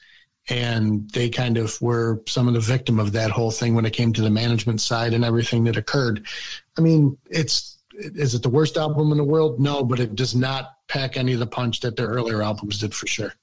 And 0.48 1.08
they 1.10 1.28
kind 1.28 1.56
of 1.56 1.80
were 1.80 2.22
some 2.26 2.48
of 2.48 2.54
the 2.54 2.60
victim 2.60 2.98
of 2.98 3.12
that 3.12 3.30
whole 3.30 3.52
thing 3.52 3.74
when 3.74 3.86
it 3.86 3.92
came 3.92 4.12
to 4.12 4.22
the 4.22 4.30
management 4.30 4.80
side 4.80 5.14
and 5.14 5.24
everything 5.24 5.64
that 5.64 5.76
occurred. 5.76 6.26
I 6.76 6.80
mean, 6.80 7.16
it's 7.30 7.78
is 7.94 8.34
it 8.34 8.42
the 8.42 8.48
worst 8.48 8.76
album 8.76 9.12
in 9.12 9.18
the 9.18 9.24
world? 9.24 9.60
No, 9.60 9.84
but 9.84 10.00
it 10.00 10.14
does 10.14 10.34
not 10.34 10.76
pack 10.88 11.16
any 11.16 11.32
of 11.32 11.38
the 11.38 11.46
punch 11.46 11.80
that 11.80 11.96
their 11.96 12.08
earlier 12.08 12.42
albums 12.42 12.78
did 12.78 12.94
for 12.94 13.06
sure. 13.06 13.34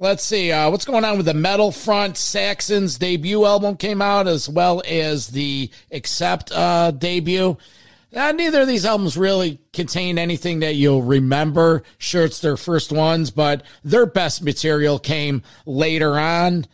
Let's 0.00 0.22
see 0.22 0.52
uh, 0.52 0.70
what's 0.70 0.84
going 0.84 1.04
on 1.04 1.16
with 1.16 1.26
the 1.26 1.34
metal 1.34 1.72
front. 1.72 2.16
Saxon's 2.16 2.98
debut 2.98 3.44
album 3.44 3.76
came 3.76 4.00
out 4.00 4.28
as 4.28 4.48
well 4.48 4.80
as 4.86 5.28
the 5.28 5.70
Accept 5.90 6.52
uh, 6.52 6.92
debut. 6.92 7.56
Uh, 8.14 8.32
neither 8.32 8.62
of 8.62 8.68
these 8.68 8.86
albums 8.86 9.18
really 9.18 9.60
contain 9.72 10.18
anything 10.18 10.60
that 10.60 10.76
you'll 10.76 11.02
remember. 11.02 11.82
Sure, 11.98 12.24
it's 12.24 12.40
their 12.40 12.56
first 12.56 12.90
ones, 12.90 13.30
but 13.30 13.62
their 13.84 14.06
best 14.06 14.42
material 14.42 14.98
came 14.98 15.42
later 15.66 16.18
on. 16.18 16.66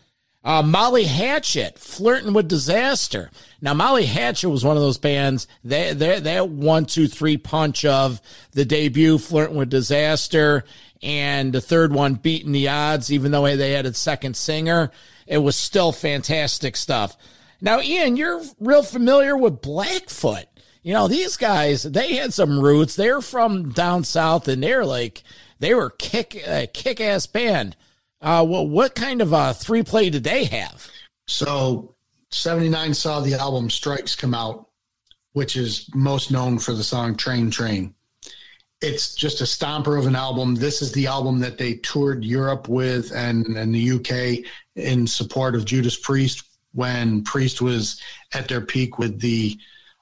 Uh, 0.44 0.62
Molly 0.62 1.04
Hatchet, 1.04 1.78
Flirting 1.78 2.34
with 2.34 2.48
Disaster. 2.48 3.30
Now, 3.62 3.72
Molly 3.72 4.04
Hatchet 4.04 4.50
was 4.50 4.64
one 4.64 4.76
of 4.76 4.82
those 4.82 4.98
bands, 4.98 5.48
that 5.64 5.98
that 5.98 6.48
one, 6.50 6.84
two, 6.84 7.08
three 7.08 7.38
punch 7.38 7.84
of 7.84 8.20
the 8.52 8.66
debut, 8.66 9.18
Flirting 9.18 9.56
with 9.56 9.70
Disaster, 9.70 10.64
and 11.02 11.52
the 11.52 11.62
third 11.62 11.92
one, 11.92 12.14
Beating 12.14 12.52
the 12.52 12.68
Odds, 12.68 13.10
even 13.10 13.32
though 13.32 13.56
they 13.56 13.72
had 13.72 13.86
a 13.86 13.94
second 13.94 14.36
singer. 14.36 14.90
It 15.26 15.38
was 15.38 15.56
still 15.56 15.92
fantastic 15.92 16.76
stuff. 16.76 17.16
Now, 17.62 17.80
Ian, 17.80 18.18
you're 18.18 18.42
real 18.60 18.82
familiar 18.82 19.36
with 19.36 19.62
Blackfoot. 19.62 20.44
You 20.84 20.92
know, 20.92 21.08
these 21.08 21.38
guys, 21.38 21.82
they 21.82 22.16
had 22.16 22.34
some 22.34 22.60
roots. 22.60 22.94
They're 22.94 23.22
from 23.22 23.70
down 23.70 24.04
south 24.04 24.46
and 24.48 24.62
they're 24.62 24.84
like, 24.84 25.24
they 25.58 25.74
were 25.74 25.88
kick, 25.88 26.36
a 26.46 26.66
kick 26.66 27.00
ass 27.00 27.26
band. 27.26 27.74
Uh, 28.20 28.44
well, 28.46 28.68
what 28.68 28.94
kind 28.94 29.22
of 29.22 29.32
a 29.32 29.54
three 29.54 29.82
play 29.82 30.10
did 30.10 30.24
they 30.24 30.44
have? 30.44 30.86
So, 31.26 31.94
79 32.30 32.92
saw 32.92 33.20
the 33.20 33.32
album 33.34 33.70
Strikes 33.70 34.14
come 34.14 34.34
out, 34.34 34.68
which 35.32 35.56
is 35.56 35.88
most 35.94 36.30
known 36.30 36.58
for 36.58 36.74
the 36.74 36.84
song 36.84 37.16
Train 37.16 37.50
Train. 37.50 37.94
It's 38.82 39.14
just 39.14 39.40
a 39.40 39.44
stomper 39.44 39.98
of 39.98 40.06
an 40.06 40.16
album. 40.16 40.54
This 40.54 40.82
is 40.82 40.92
the 40.92 41.06
album 41.06 41.38
that 41.40 41.56
they 41.56 41.76
toured 41.76 42.22
Europe 42.22 42.68
with 42.68 43.10
and, 43.12 43.46
and 43.56 43.74
the 43.74 43.92
UK 43.92 44.44
in 44.76 45.06
support 45.06 45.54
of 45.54 45.64
Judas 45.64 45.96
Priest 45.96 46.44
when 46.72 47.24
Priest 47.24 47.62
was 47.62 48.02
at 48.34 48.48
their 48.48 48.60
peak 48.60 48.98
with 48.98 49.18
the 49.20 49.58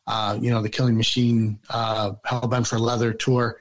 uh, 0.06 0.38
you 0.40 0.50
know, 0.50 0.62
the 0.62 0.68
Killing 0.68 0.96
Machine, 0.96 1.58
uh, 1.70 2.12
Hellbent 2.26 2.66
for 2.66 2.78
Leather 2.78 3.12
tour. 3.12 3.60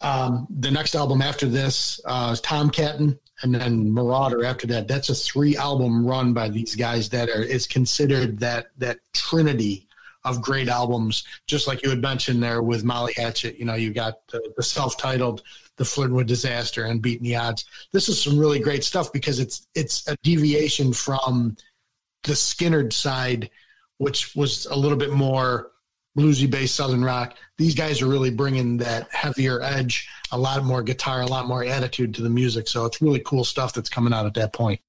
Um, 0.00 0.46
the 0.50 0.70
next 0.70 0.94
album 0.94 1.22
after 1.22 1.46
this 1.46 2.00
uh, 2.04 2.30
is 2.32 2.40
Tomcattin, 2.40 3.18
and 3.42 3.54
then 3.54 3.92
Marauder 3.92 4.44
after 4.44 4.66
that. 4.68 4.88
That's 4.88 5.08
a 5.08 5.14
three 5.14 5.56
album 5.56 6.06
run 6.06 6.32
by 6.32 6.48
these 6.48 6.74
guys 6.74 7.08
that 7.10 7.28
are 7.28 7.42
is 7.42 7.66
considered 7.66 8.38
that 8.40 8.66
that 8.78 8.98
trinity 9.12 9.88
of 10.24 10.42
great 10.42 10.68
albums. 10.68 11.24
Just 11.46 11.66
like 11.66 11.82
you 11.82 11.90
had 11.90 12.00
mentioned 12.00 12.42
there 12.42 12.62
with 12.62 12.84
Molly 12.84 13.12
Hatchet, 13.16 13.58
you 13.58 13.64
know, 13.64 13.74
you 13.74 13.92
got 13.92 14.26
the, 14.28 14.52
the 14.56 14.62
self 14.62 14.96
titled, 14.96 15.42
the 15.76 15.84
Flirting 15.84 16.16
with 16.16 16.26
Disaster, 16.26 16.84
and 16.84 17.00
Beating 17.00 17.24
the 17.24 17.36
Odds. 17.36 17.64
This 17.92 18.08
is 18.08 18.22
some 18.22 18.38
really 18.38 18.58
great 18.58 18.84
stuff 18.84 19.12
because 19.12 19.38
it's 19.38 19.66
it's 19.74 20.06
a 20.08 20.16
deviation 20.22 20.92
from 20.92 21.56
the 22.24 22.32
Skynyrd 22.32 22.92
side 22.92 23.50
which 23.98 24.34
was 24.34 24.66
a 24.66 24.76
little 24.76 24.98
bit 24.98 25.12
more 25.12 25.72
bluesy 26.16 26.50
based 26.50 26.74
southern 26.74 27.04
rock. 27.04 27.36
These 27.58 27.74
guys 27.74 28.02
are 28.02 28.06
really 28.06 28.30
bringing 28.30 28.76
that 28.78 29.10
heavier 29.12 29.62
edge, 29.62 30.08
a 30.30 30.38
lot 30.38 30.64
more 30.64 30.82
guitar, 30.82 31.22
a 31.22 31.26
lot 31.26 31.46
more 31.46 31.64
attitude 31.64 32.14
to 32.14 32.22
the 32.22 32.28
music. 32.28 32.68
So 32.68 32.84
it's 32.84 33.00
really 33.00 33.20
cool 33.20 33.44
stuff 33.44 33.72
that's 33.72 33.88
coming 33.88 34.12
out 34.12 34.26
at 34.26 34.34
that 34.34 34.52
point. 34.52 34.80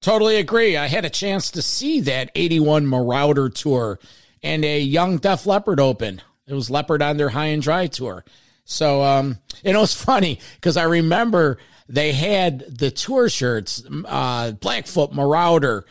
Totally 0.00 0.36
agree. 0.36 0.76
I 0.76 0.86
had 0.86 1.04
a 1.04 1.10
chance 1.10 1.50
to 1.52 1.62
see 1.62 2.00
that 2.02 2.30
81 2.34 2.86
Marauder 2.86 3.48
tour 3.48 3.98
and 4.42 4.64
a 4.64 4.80
young 4.80 5.18
Def 5.18 5.44
Leppard 5.44 5.80
open. 5.80 6.22
It 6.46 6.54
was 6.54 6.70
Leppard 6.70 7.02
on 7.02 7.16
their 7.16 7.30
High 7.30 7.46
and 7.46 7.62
Dry 7.62 7.88
tour. 7.88 8.24
So, 8.64 9.02
um, 9.02 9.38
and 9.64 9.76
it 9.76 9.80
was 9.80 9.94
funny 10.02 10.38
because 10.54 10.76
I 10.76 10.84
remember 10.84 11.58
they 11.88 12.12
had 12.12 12.78
the 12.78 12.90
tour 12.90 13.28
shirts, 13.28 13.82
uh, 14.06 14.52
Blackfoot 14.52 15.12
Marauder, 15.12 15.86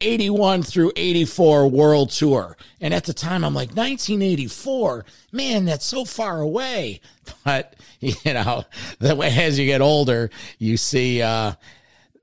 81 0.00 0.62
through 0.62 0.92
84 0.96 1.68
world 1.68 2.10
tour. 2.10 2.56
And 2.80 2.92
at 2.92 3.04
the 3.04 3.14
time, 3.14 3.44
I'm 3.44 3.54
like, 3.54 3.70
1984, 3.70 5.06
man, 5.32 5.64
that's 5.64 5.86
so 5.86 6.04
far 6.04 6.40
away. 6.40 7.00
But, 7.42 7.76
you 8.00 8.14
know, 8.26 8.64
the 8.98 9.14
way 9.16 9.28
as 9.28 9.58
you 9.58 9.64
get 9.64 9.80
older, 9.80 10.30
you 10.58 10.76
see, 10.76 11.22
uh, 11.22 11.52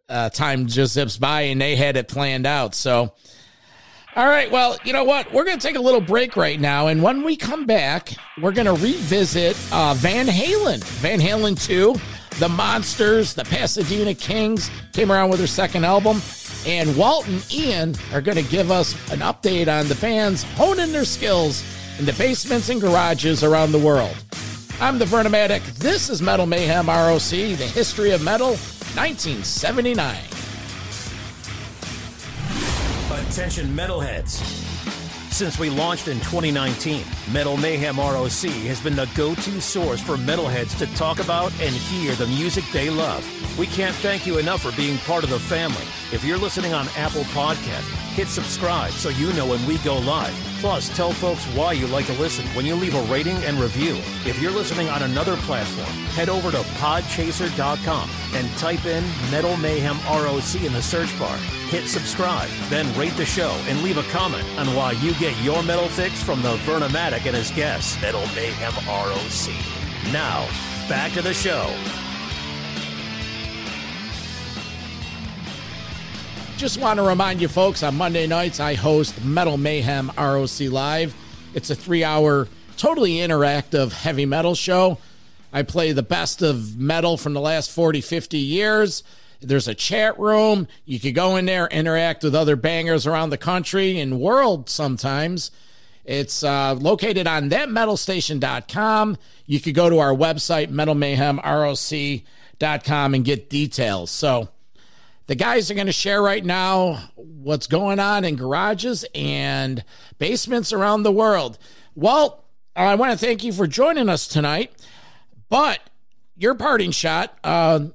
uh, 0.10 0.30
time 0.30 0.68
just 0.68 0.94
zips 0.94 1.18
by 1.18 1.42
and 1.42 1.60
they 1.60 1.76
had 1.76 1.98
it 1.98 2.08
planned 2.08 2.46
out. 2.46 2.76
So, 2.76 3.14
all 4.16 4.28
right. 4.28 4.52
Well, 4.52 4.78
you 4.84 4.94
know 4.94 5.06
what? 5.06 5.32
We're 5.32 5.46
going 5.46 5.58
to 5.58 5.68
take 5.68 5.78
a 5.78 5.82
little 5.82 6.02
break 6.02 6.36
right 6.36 6.60
now. 6.60 6.88
And 6.88 7.02
when 7.02 7.24
we 7.24 7.36
come 7.36 7.66
back, 7.66 8.14
we're 8.42 8.52
going 8.52 8.66
to 8.66 8.74
revisit 8.74 9.58
uh, 9.72 9.94
Van 9.96 10.28
Halen, 10.28 10.84
Van 10.84 11.20
Halen 11.20 11.60
2. 11.66 11.96
The 12.40 12.50
Monsters, 12.50 13.34
the 13.34 13.44
Pasadena 13.44 14.14
Kings 14.14 14.72
came 14.94 15.12
around 15.12 15.30
with 15.30 15.40
their 15.40 15.48
second 15.48 15.86
album. 15.86 16.22
And 16.66 16.96
Walt 16.96 17.28
and 17.28 17.46
Ian 17.52 17.96
are 18.14 18.22
going 18.22 18.38
to 18.38 18.50
give 18.50 18.72
us 18.72 18.94
an 19.12 19.20
update 19.20 19.68
on 19.68 19.88
the 19.88 19.96
bands 19.96 20.44
honing 20.44 20.92
their 20.92 21.06
skills 21.06 21.64
in 22.00 22.06
the 22.06 22.14
basements 22.14 22.70
and 22.70 22.80
garages 22.80 23.44
around 23.44 23.72
the 23.72 23.80
world. 23.80 24.16
I'm 24.80 24.98
the 24.98 25.06
Vernomatic. 25.06 25.64
This 25.76 26.10
is 26.10 26.22
Metal 26.22 26.46
Mayhem 26.46 26.88
ROC, 26.88 27.30
the 27.30 27.70
history 27.72 28.12
of 28.12 28.24
metal, 28.24 28.56
1979. 28.96 30.18
Attention, 33.30 33.68
metalheads. 33.76 34.71
Since 35.42 35.58
we 35.58 35.72
launched 35.72 36.08
in 36.08 36.20
2019, 36.20 37.04
Metal 37.34 37.58
Mayhem 37.58 37.98
ROC 37.98 38.30
has 38.30 38.80
been 38.80 38.96
the 38.96 39.10
go 39.16 39.34
to 39.34 39.60
source 39.60 40.00
for 40.00 40.16
metalheads 40.16 40.78
to 40.78 40.86
talk 40.94 41.18
about 41.18 41.52
and 41.54 41.74
hear 41.74 42.14
the 42.14 42.28
music 42.28 42.64
they 42.72 42.92
love. 42.92 43.26
We 43.58 43.66
can't 43.66 43.96
thank 43.96 44.28
you 44.28 44.38
enough 44.38 44.62
for 44.62 44.72
being 44.74 45.00
part 45.00 45.24
of 45.24 45.32
the 45.32 45.40
family. 45.40 45.82
If 46.14 46.24
you're 46.24 46.38
listening 46.38 46.76
on 46.76 46.88
Apple 46.96 47.24
Podcast, 47.34 47.90
hit 48.14 48.28
subscribe 48.28 48.92
so 48.92 49.10
you 49.10 49.34
know 49.34 49.48
when 49.48 49.66
we 49.66 49.80
go 49.80 49.98
live. 49.98 50.34
Plus, 50.60 50.96
tell 50.96 51.12
folks 51.12 51.44
why 51.56 51.74
you 51.74 51.88
like 51.88 52.06
to 52.06 52.14
listen 52.14 52.46
when 52.50 52.68
you 52.68 52.76
leave 52.76 52.94
a 52.94 53.02
rating 53.12 53.38
and 53.38 53.60
review. 53.60 53.96
If 54.28 54.40
you're 54.40 54.52
listening 54.52 54.90
on 54.90 55.02
another 55.02 55.36
platform, 55.38 55.90
head 56.14 56.30
over 56.30 56.52
to 56.52 56.58
podchaser.com 56.58 58.10
and 58.34 58.48
type 58.58 58.86
in 58.86 59.04
Metal 59.32 59.58
Mayhem 59.58 59.98
ROC 60.06 60.64
in 60.64 60.72
the 60.72 60.84
search 60.84 61.18
bar. 61.18 61.36
Hit 61.72 61.88
subscribe, 61.88 62.50
then 62.70 62.86
rate 63.00 63.16
the 63.18 63.26
show 63.26 63.52
and 63.68 63.82
leave 63.82 63.98
a 63.98 64.04
comment 64.12 64.46
on 64.60 64.76
why 64.76 64.92
you 64.92 65.14
get 65.32 65.44
your 65.44 65.64
metal 65.64 65.88
fix 65.88 66.22
from 66.22 66.42
the 66.42 66.56
Vernomatic 66.58 67.26
and 67.26 67.36
his 67.36 67.52
guests, 67.52 68.00
Metal 68.02 68.22
Mayhem 68.36 68.74
ROC. 68.88 70.12
Now, 70.12 70.48
back 70.90 71.14
to 71.14 71.22
the 71.22 71.34
show. 71.34 71.74
Just 76.58 76.80
want 76.80 76.98
to 76.98 77.04
remind 77.04 77.42
you 77.42 77.48
folks 77.48 77.82
on 77.82 77.96
Monday 77.96 78.28
nights, 78.28 78.60
I 78.60 78.76
host 78.76 79.24
Metal 79.24 79.58
Mayhem 79.58 80.12
ROC 80.18 80.60
Live. 80.62 81.16
It's 81.54 81.70
a 81.70 81.76
three 81.76 82.04
hour, 82.04 82.48
totally 82.78 83.16
interactive 83.16 83.92
heavy 83.92 84.26
metal 84.26 84.56
show. 84.56 84.98
I 85.54 85.64
play 85.64 85.92
the 85.92 86.04
best 86.04 86.42
of 86.42 86.78
metal 86.78 87.18
from 87.18 87.34
the 87.34 87.42
last 87.42 87.72
40, 87.72 88.02
50 88.02 88.38
years. 88.38 89.04
There's 89.42 89.68
a 89.68 89.76
chat 89.76 90.18
room. 90.20 90.68
You 90.86 91.00
could 91.00 91.16
go 91.16 91.36
in 91.36 91.46
there, 91.46 91.68
interact 91.68 92.24
with 92.24 92.36
other 92.36 92.56
bangers 92.56 93.08
around 93.08 93.32
the 93.32 93.38
country 93.38 94.00
and 94.00 94.20
world 94.20 94.70
sometimes. 94.70 95.52
It's 96.06 96.44
uh, 96.44 96.76
located 96.76 97.26
on 97.28 97.50
thatmetalstation.com. 97.50 99.18
You 99.46 99.60
could 99.60 99.76
go 99.76 99.90
to 99.90 100.00
our 100.00 100.14
website, 100.14 100.70
metalmayhemroc.com, 100.70 103.14
and 103.14 103.26
get 103.26 103.50
details. 103.50 104.12
So, 104.12 104.50
the 105.28 105.36
guys 105.36 105.70
are 105.72 105.76
going 105.76 105.88
to 105.88 105.94
share 105.94 106.22
right 106.22 106.44
now 106.44 107.10
what's 107.16 107.68
going 107.68 108.00
on 108.00 108.26
in 108.26 108.36
garages 108.36 109.06
and 109.16 109.82
basements 110.18 110.74
around 110.74 111.04
the 111.04 111.12
world. 111.12 111.58
Walt, 111.96 112.44
I 112.76 112.96
want 112.96 113.14
to 113.14 113.18
thank 113.18 113.42
you 113.44 113.54
for 113.54 113.68
joining 113.68 114.10
us 114.10 114.28
tonight. 114.28 114.74
But 115.48 115.80
your 116.36 116.56
parting 116.56 116.92
shot, 116.92 117.38
uh, 117.44 117.86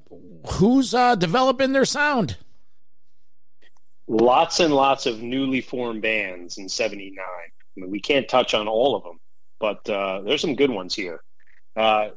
who's 0.53 0.95
uh, 0.95 1.15
developing 1.15 1.73
their 1.73 1.85
sound? 1.85 2.37
Lots 4.09 4.61
and 4.61 4.75
lots 4.75 5.07
of 5.07 5.21
newly 5.21 5.61
formed 5.61 6.03
bands 6.03 6.59
in 6.59 6.69
'79. 6.69 7.19
I 7.19 7.81
mean, 7.81 7.91
we 7.91 8.01
can't 8.01 8.29
touch 8.29 8.55
on 8.55 8.69
all 8.69 8.95
of 8.95 9.03
them, 9.03 9.19
but 9.59 9.89
uh, 9.91 10.21
there's 10.23 10.41
some 10.41 10.55
good 10.55 10.71
ones 10.71 10.95
here. 10.95 11.23
Uh, 11.75 12.11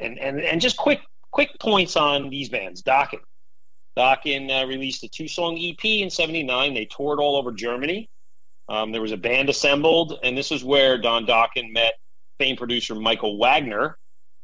and 0.00 0.18
and 0.18 0.40
and 0.40 0.60
just 0.60 0.76
quick 0.76 1.00
quick 1.30 1.50
points 1.60 1.96
on 1.96 2.30
these 2.30 2.48
bands. 2.48 2.82
Dokken. 2.82 3.20
Dokken 3.96 4.50
uh, 4.50 4.66
released 4.66 5.04
a 5.04 5.08
two 5.08 5.28
song 5.28 5.56
EP 5.58 5.84
in 5.84 6.10
79. 6.10 6.74
They 6.74 6.84
toured 6.84 7.20
all 7.20 7.36
over 7.36 7.52
Germany. 7.52 8.10
Um, 8.68 8.92
there 8.92 9.02
was 9.02 9.12
a 9.12 9.16
band 9.16 9.48
assembled, 9.48 10.18
and 10.22 10.36
this 10.36 10.50
is 10.50 10.64
where 10.64 10.98
Don 10.98 11.26
Dokken 11.26 11.72
met 11.72 11.94
famed 12.38 12.58
producer 12.58 12.94
Michael 12.94 13.38
Wagner, 13.38 13.96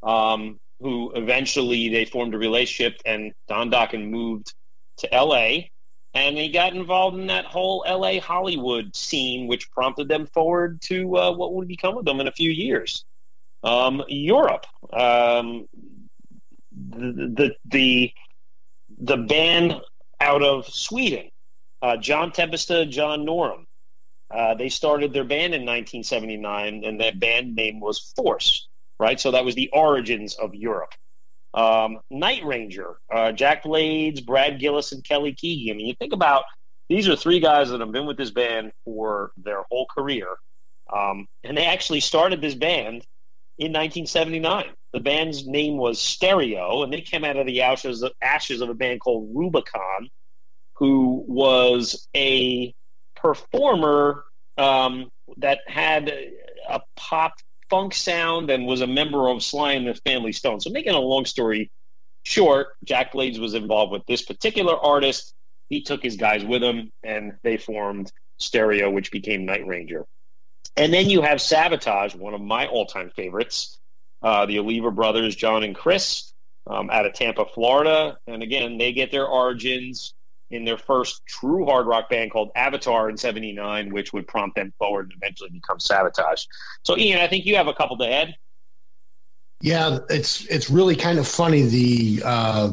um, 0.03 0.60
who 0.81 1.13
eventually 1.15 1.89
they 1.89 2.05
formed 2.05 2.35
a 2.35 2.39
relationship, 2.39 3.01
and 3.05 3.33
Don 3.49 3.71
Dokken 3.71 4.09
moved 4.09 4.55
to 4.99 5.09
LA. 5.13 5.69
And 6.13 6.37
he 6.37 6.49
got 6.49 6.75
involved 6.75 7.19
in 7.19 7.29
that 7.29 7.45
whole 7.45 7.85
LA 7.89 8.19
Hollywood 8.21 8.97
scene, 8.97 9.47
which 9.47 9.71
prompted 9.71 10.09
them 10.09 10.27
forward 10.27 10.81
to 10.83 11.17
uh, 11.17 11.33
what 11.33 11.55
would 11.55 11.69
become 11.69 11.97
of 11.97 12.05
them 12.05 12.21
in 12.21 12.27
a 12.27 12.33
few 12.33 12.51
years. 12.51 13.05
Um, 13.63 14.03
Europe. 14.09 14.67
Um, 14.93 15.67
the, 16.73 17.55
the, 17.67 18.13
the 18.99 19.17
band 19.17 19.81
out 20.21 20.43
of 20.43 20.67
Sweden, 20.67 21.31
uh, 21.83 21.97
John 21.97 22.33
Tempesta, 22.33 22.89
John 22.89 23.25
Norum. 23.25 23.67
Uh, 24.31 24.55
they 24.55 24.69
started 24.69 25.13
their 25.13 25.25
band 25.25 25.55
in 25.55 25.63
1979, 25.63 26.85
and 26.85 27.01
their 27.01 27.13
band 27.13 27.55
name 27.55 27.81
was 27.81 28.13
Force, 28.17 28.69
right? 29.01 29.19
So 29.19 29.31
that 29.31 29.45
was 29.45 29.55
the 29.55 29.71
origins 29.73 30.35
of 30.35 30.55
Europe. 30.55 30.93
Um, 31.55 31.99
Night 32.11 32.45
Ranger, 32.45 32.97
uh, 33.13 33.33
Jack 33.33 33.65
Blades, 33.65 34.21
Brad 34.21 34.61
Gillis, 34.61 34.93
and 34.93 35.03
Kelly 35.03 35.35
Keagy. 35.35 35.71
I 35.71 35.75
mean, 35.75 35.87
you 35.87 35.95
think 35.99 36.13
about 36.13 36.45
these 36.89 37.09
are 37.09 37.17
three 37.17 37.41
guys 37.41 37.71
that 37.71 37.81
have 37.81 37.91
been 37.91 38.07
with 38.07 38.19
this 38.19 38.31
band 38.31 38.73
for 38.85 39.33
their 39.37 39.63
whole 39.71 39.87
career. 39.87 40.29
Um, 40.95 41.27
and 41.43 41.57
they 41.57 41.65
actually 41.65 42.01
started 42.01 42.41
this 42.41 42.55
band 42.55 43.07
in 43.59 43.73
1979. 43.73 44.67
The 44.93 45.01
band's 45.01 45.47
name 45.47 45.77
was 45.77 46.01
Stereo, 46.01 46.83
and 46.83 46.93
they 46.93 47.01
came 47.01 47.25
out 47.25 47.37
of 47.37 47.47
the 47.47 47.63
ashes, 47.63 48.05
ashes 48.21 48.61
of 48.61 48.69
a 48.69 48.75
band 48.75 49.01
called 49.01 49.31
Rubicon, 49.33 50.09
who 50.75 51.25
was 51.27 52.07
a 52.15 52.75
performer 53.17 54.25
um, 54.59 55.11
that 55.39 55.61
had 55.67 56.13
a 56.69 56.81
pop 56.97 57.35
funk 57.71 57.95
sound 57.95 58.51
and 58.51 58.67
was 58.67 58.81
a 58.81 58.87
member 58.87 59.29
of 59.29 59.43
Sly 59.43 59.73
and 59.73 59.87
the 59.87 59.95
Family 59.95 60.33
Stone. 60.33 60.61
So, 60.61 60.71
making 60.71 60.95
a 60.95 61.01
long 61.01 61.25
story 61.25 61.71
short, 62.25 62.69
Jack 62.85 63.13
Blades 63.13 63.39
was 63.39 63.55
involved 63.55 63.93
with 63.93 64.05
this 64.07 64.23
particular 64.23 64.77
artist. 64.77 65.33
He 65.69 65.83
took 65.83 66.03
his 66.03 66.17
guys 66.17 66.45
with 66.45 66.63
him, 66.63 66.91
and 67.03 67.35
they 67.43 67.57
formed 67.57 68.13
Stereo, 68.39 68.91
which 68.91 69.13
became 69.13 69.47
Night 69.47 69.67
Ranger. 69.67 70.05
And 70.77 70.93
then 70.93 71.09
you 71.09 71.23
have 71.23 71.39
Savatage, 71.39 72.15
one 72.17 72.35
of 72.35 72.41
my 72.41 72.67
all 72.67 72.87
time 72.87 73.11
favorites, 73.11 73.79
uh, 74.23 74.47
the 74.47 74.59
Oliva 74.59 74.91
brothers, 74.91 75.37
John 75.37 75.63
and 75.63 75.75
Chris, 75.75 76.33
um, 76.67 76.91
out 76.91 77.07
of 77.07 77.15
Tampa, 77.15 77.47
Florida. 77.47 78.19
And 78.27 78.43
again, 78.43 78.79
they 78.79 78.93
get 78.93 79.11
their 79.11 79.27
origins 79.27 80.15
in 80.51 80.65
their 80.65 80.79
first 80.79 81.25
true 81.27 81.65
hard 81.65 81.87
rock 81.87 82.11
band 82.11 82.31
called 82.31 82.51
Avatar 82.55 83.09
in 83.09 83.17
79, 83.17 83.93
which 83.93 84.13
would 84.13 84.27
prompt 84.27 84.57
them 84.57 84.73
forward 84.79 85.11
and 85.13 85.23
eventually 85.23 85.51
become 85.51 85.79
Savatage. 85.79 86.47
So, 86.83 86.97
Ian, 86.97 87.21
I 87.21 87.29
think 87.29 87.47
you 87.47 87.57
have 87.57 87.69
a 87.69 87.75
couple 87.75 87.97
to 87.99 88.13
add. 88.13 88.35
Yeah, 89.63 89.99
it's 90.09 90.47
it's 90.47 90.71
really 90.71 90.97
kind 90.97 91.19
of 91.19 91.29
funny 91.29 91.63
the 91.63 92.23
uh, 92.25 92.73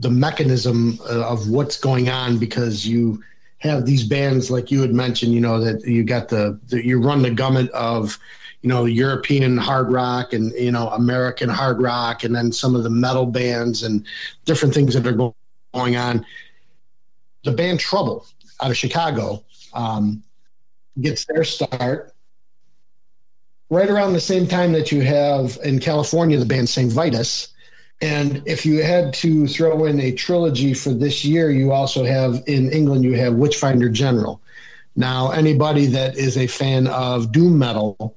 the 0.00 0.10
mechanism 0.10 0.98
of 1.06 1.48
what's 1.48 1.78
going 1.78 2.08
on 2.08 2.38
because 2.38 2.86
you 2.86 3.22
have 3.58 3.86
these 3.86 4.04
bands 4.04 4.50
like 4.50 4.70
you 4.70 4.80
had 4.80 4.92
mentioned, 4.92 5.32
you 5.32 5.40
know, 5.40 5.60
that 5.60 5.86
you 5.86 6.02
got 6.02 6.28
the, 6.28 6.58
the 6.68 6.84
you 6.84 7.00
run 7.00 7.22
the 7.22 7.30
gamut 7.30 7.70
of, 7.70 8.18
you 8.62 8.68
know, 8.68 8.86
European 8.86 9.56
hard 9.56 9.92
rock 9.92 10.32
and 10.32 10.52
you 10.52 10.72
know 10.72 10.88
American 10.88 11.48
hard 11.48 11.80
rock, 11.80 12.24
and 12.24 12.34
then 12.34 12.50
some 12.50 12.74
of 12.74 12.82
the 12.82 12.90
metal 12.90 13.26
bands 13.26 13.82
and 13.82 14.04
different 14.44 14.74
things 14.74 14.94
that 14.94 15.06
are 15.06 15.32
going 15.74 15.96
on. 15.96 16.24
The 17.44 17.52
band 17.52 17.80
Trouble 17.80 18.26
out 18.60 18.70
of 18.70 18.76
Chicago 18.76 19.44
um, 19.72 20.22
gets 21.00 21.24
their 21.24 21.44
start 21.44 22.12
right 23.70 23.88
around 23.88 24.12
the 24.12 24.20
same 24.20 24.46
time 24.46 24.72
that 24.72 24.92
you 24.92 25.02
have 25.02 25.58
in 25.64 25.80
California 25.80 26.38
the 26.38 26.44
band 26.44 26.68
St. 26.68 26.92
Vitus 26.92 27.52
and 28.02 28.42
if 28.46 28.66
you 28.66 28.82
had 28.82 29.14
to 29.14 29.46
throw 29.46 29.84
in 29.84 30.00
a 30.00 30.10
trilogy 30.10 30.74
for 30.74 30.90
this 30.90 31.24
year, 31.24 31.52
you 31.52 31.70
also 31.70 32.04
have 32.04 32.42
in 32.48 32.72
England, 32.72 33.04
you 33.04 33.14
have 33.14 33.34
Witchfinder 33.34 33.88
General. 33.88 34.42
Now, 34.96 35.30
anybody 35.30 35.86
that 35.86 36.16
is 36.16 36.36
a 36.36 36.48
fan 36.48 36.88
of 36.88 37.30
doom 37.30 37.56
metal 37.56 38.16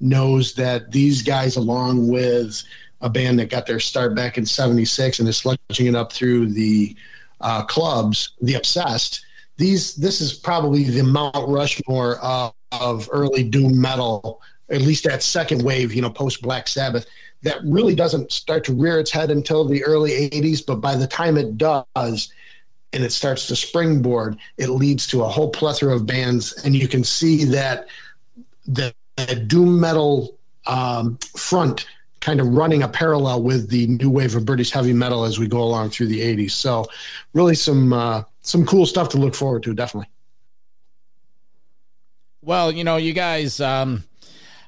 knows 0.00 0.52
that 0.54 0.92
these 0.92 1.22
guys, 1.22 1.56
along 1.56 2.08
with 2.08 2.62
a 3.00 3.08
band 3.08 3.38
that 3.38 3.48
got 3.48 3.66
their 3.66 3.80
start 3.80 4.14
back 4.14 4.36
in 4.36 4.44
76 4.44 5.18
and 5.18 5.28
is 5.30 5.38
sledging 5.38 5.86
it 5.86 5.94
up 5.94 6.12
through 6.12 6.50
the 6.50 6.94
uh, 7.40 7.64
clubs, 7.64 8.32
the 8.40 8.54
Obsessed, 8.54 9.24
these 9.56 9.94
this 9.96 10.20
is 10.20 10.32
probably 10.32 10.84
the 10.84 11.02
Mount 11.02 11.48
Rushmore 11.48 12.18
of, 12.18 12.54
of 12.72 13.08
early 13.12 13.42
doom 13.42 13.78
metal, 13.78 14.40
at 14.70 14.80
least 14.80 15.04
that 15.04 15.22
second 15.22 15.62
wave, 15.62 15.92
you 15.92 16.00
know, 16.00 16.10
post 16.10 16.40
Black 16.42 16.66
Sabbath 16.68 17.06
that 17.42 17.58
really 17.64 17.94
doesn't 17.94 18.32
start 18.32 18.64
to 18.64 18.72
rear 18.72 18.98
its 18.98 19.10
head 19.10 19.30
until 19.30 19.64
the 19.64 19.82
early 19.84 20.30
80s, 20.30 20.64
but 20.64 20.76
by 20.76 20.94
the 20.94 21.06
time 21.06 21.36
it 21.36 21.56
does, 21.56 22.32
and 22.92 23.04
it 23.04 23.12
starts 23.12 23.46
to 23.46 23.56
springboard, 23.56 24.36
it 24.58 24.68
leads 24.68 25.06
to 25.06 25.22
a 25.22 25.28
whole 25.28 25.48
plethora 25.50 25.94
of 25.94 26.06
bands, 26.06 26.52
and 26.64 26.74
you 26.76 26.88
can 26.88 27.04
see 27.04 27.44
that 27.44 27.86
the, 28.66 28.92
the 29.16 29.36
doom 29.36 29.80
metal 29.80 30.36
um, 30.66 31.16
front 31.36 31.86
kind 32.20 32.40
of 32.40 32.48
running 32.48 32.82
a 32.82 32.88
parallel 32.88 33.42
with 33.42 33.70
the 33.70 33.86
new 33.86 34.10
wave 34.10 34.36
of 34.36 34.44
British 34.44 34.70
heavy 34.70 34.92
metal 34.92 35.24
as 35.24 35.38
we 35.38 35.48
go 35.48 35.62
along 35.62 35.90
through 35.90 36.06
the 36.06 36.20
80s. 36.20 36.52
So, 36.52 36.86
really, 37.32 37.54
some 37.54 37.92
uh, 37.92 38.24
some 38.42 38.64
cool 38.66 38.86
stuff 38.86 39.08
to 39.10 39.18
look 39.18 39.34
forward 39.34 39.62
to, 39.64 39.74
definitely. 39.74 40.10
Well, 42.42 42.72
you 42.72 42.84
know, 42.84 42.96
you 42.96 43.12
guys. 43.12 43.60
Um 43.60 44.04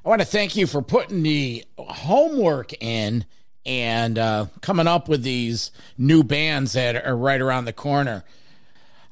I 0.05 0.09
want 0.09 0.19
to 0.19 0.27
thank 0.27 0.57
you 0.57 0.67
for 0.67 0.81
putting 0.81 1.23
the 1.23 1.63
homework 1.77 2.73
in 2.83 3.23
and 3.65 4.19
uh, 4.19 4.47
coming 4.59 4.85
up 4.85 5.07
with 5.07 5.23
these 5.23 5.71
new 5.97 6.23
bands 6.23 6.73
that 6.73 7.05
are 7.05 7.15
right 7.15 7.39
around 7.39 7.63
the 7.65 7.73
corner. 7.73 8.25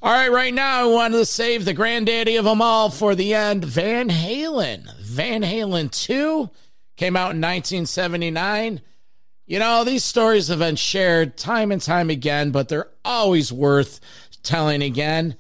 All 0.04 0.12
right, 0.12 0.30
right 0.30 0.54
now 0.54 0.84
I 0.84 0.94
wanted 0.94 1.20
to 1.20 1.26
save 1.26 1.64
the 1.64 1.74
granddaddy 1.74 2.36
of 2.36 2.44
them 2.44 2.62
all 2.62 2.90
for 2.90 3.16
the 3.16 3.34
end 3.34 3.64
Van 3.64 4.10
Halen. 4.10 4.94
Van 5.00 5.44
Halen 5.44 5.92
2 5.92 6.50
came 7.02 7.18
out 7.18 7.34
in 7.34 7.42
1979. 7.42 8.80
You 9.48 9.58
know, 9.58 9.84
these 9.84 10.04
stories 10.04 10.50
have 10.50 10.60
been 10.60 10.76
shared 10.76 11.36
time 11.36 11.72
and 11.72 11.82
time 11.82 12.12
again, 12.12 12.52
but 12.52 12.70
they're 12.70 12.90
always 13.04 13.52
worth 13.52 14.00
telling 14.44 14.84
again. 14.84 15.36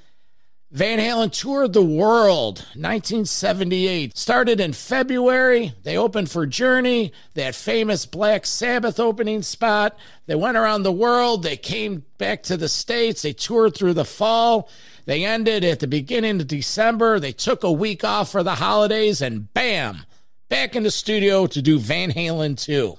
Van 0.71 0.97
Halen 0.97 1.31
toured 1.31 1.73
the 1.73 1.83
world 1.83 2.65
1978. 2.73 4.17
Started 4.17 4.59
in 4.59 4.73
February. 4.73 5.73
They 5.83 5.97
opened 5.97 6.31
for 6.31 6.47
Journey, 6.47 7.13
that 7.35 7.53
famous 7.53 8.07
Black 8.07 8.47
Sabbath 8.47 8.99
opening 8.99 9.43
spot. 9.43 9.95
They 10.25 10.33
went 10.33 10.57
around 10.57 10.81
the 10.81 10.91
world. 10.91 11.43
They 11.43 11.57
came 11.57 12.05
back 12.17 12.41
to 12.43 12.57
the 12.57 12.69
States. 12.69 13.21
They 13.21 13.33
toured 13.33 13.75
through 13.75 13.93
the 13.93 14.03
fall. 14.03 14.67
They 15.05 15.23
ended 15.23 15.63
at 15.63 15.79
the 15.79 15.87
beginning 15.87 16.41
of 16.41 16.47
December. 16.47 17.19
They 17.19 17.33
took 17.33 17.63
a 17.63 17.71
week 17.71 18.03
off 18.03 18.31
for 18.31 18.41
the 18.41 18.55
holidays 18.55 19.21
and 19.21 19.53
bam, 19.53 20.05
back 20.51 20.75
in 20.75 20.83
the 20.83 20.91
studio 20.91 21.47
to 21.47 21.61
do 21.61 21.79
Van 21.79 22.11
Halen 22.11 22.61
2. 22.61 22.97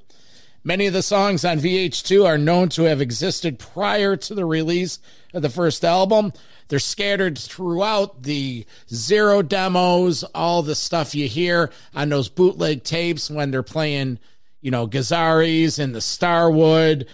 Many 0.65 0.87
of 0.87 0.95
the 0.95 1.03
songs 1.03 1.45
on 1.45 1.59
VH2 1.59 2.27
are 2.27 2.39
known 2.39 2.71
to 2.71 2.85
have 2.85 3.03
existed 3.03 3.59
prior 3.59 4.17
to 4.17 4.35
the 4.35 4.47
release 4.47 4.99
of 5.35 5.43
the 5.43 5.51
first 5.51 5.85
album. 5.85 6.33
They're 6.69 6.79
scattered 6.79 7.37
throughout 7.37 8.23
the 8.23 8.65
zero 8.89 9.43
demos, 9.43 10.25
all 10.35 10.63
the 10.63 10.75
stuff 10.75 11.15
you 11.15 11.29
hear 11.29 11.71
on 11.95 12.09
those 12.09 12.31
bootleg 12.31 12.85
tapes 12.85 13.31
when 13.31 13.51
they're 13.51 13.63
playing, 13.63 14.19
you 14.63 14.71
know, 14.71 14.87
Gazzarri's 14.87 15.79
and 15.79 15.95
the 15.95 16.01
Starwood. 16.01 17.07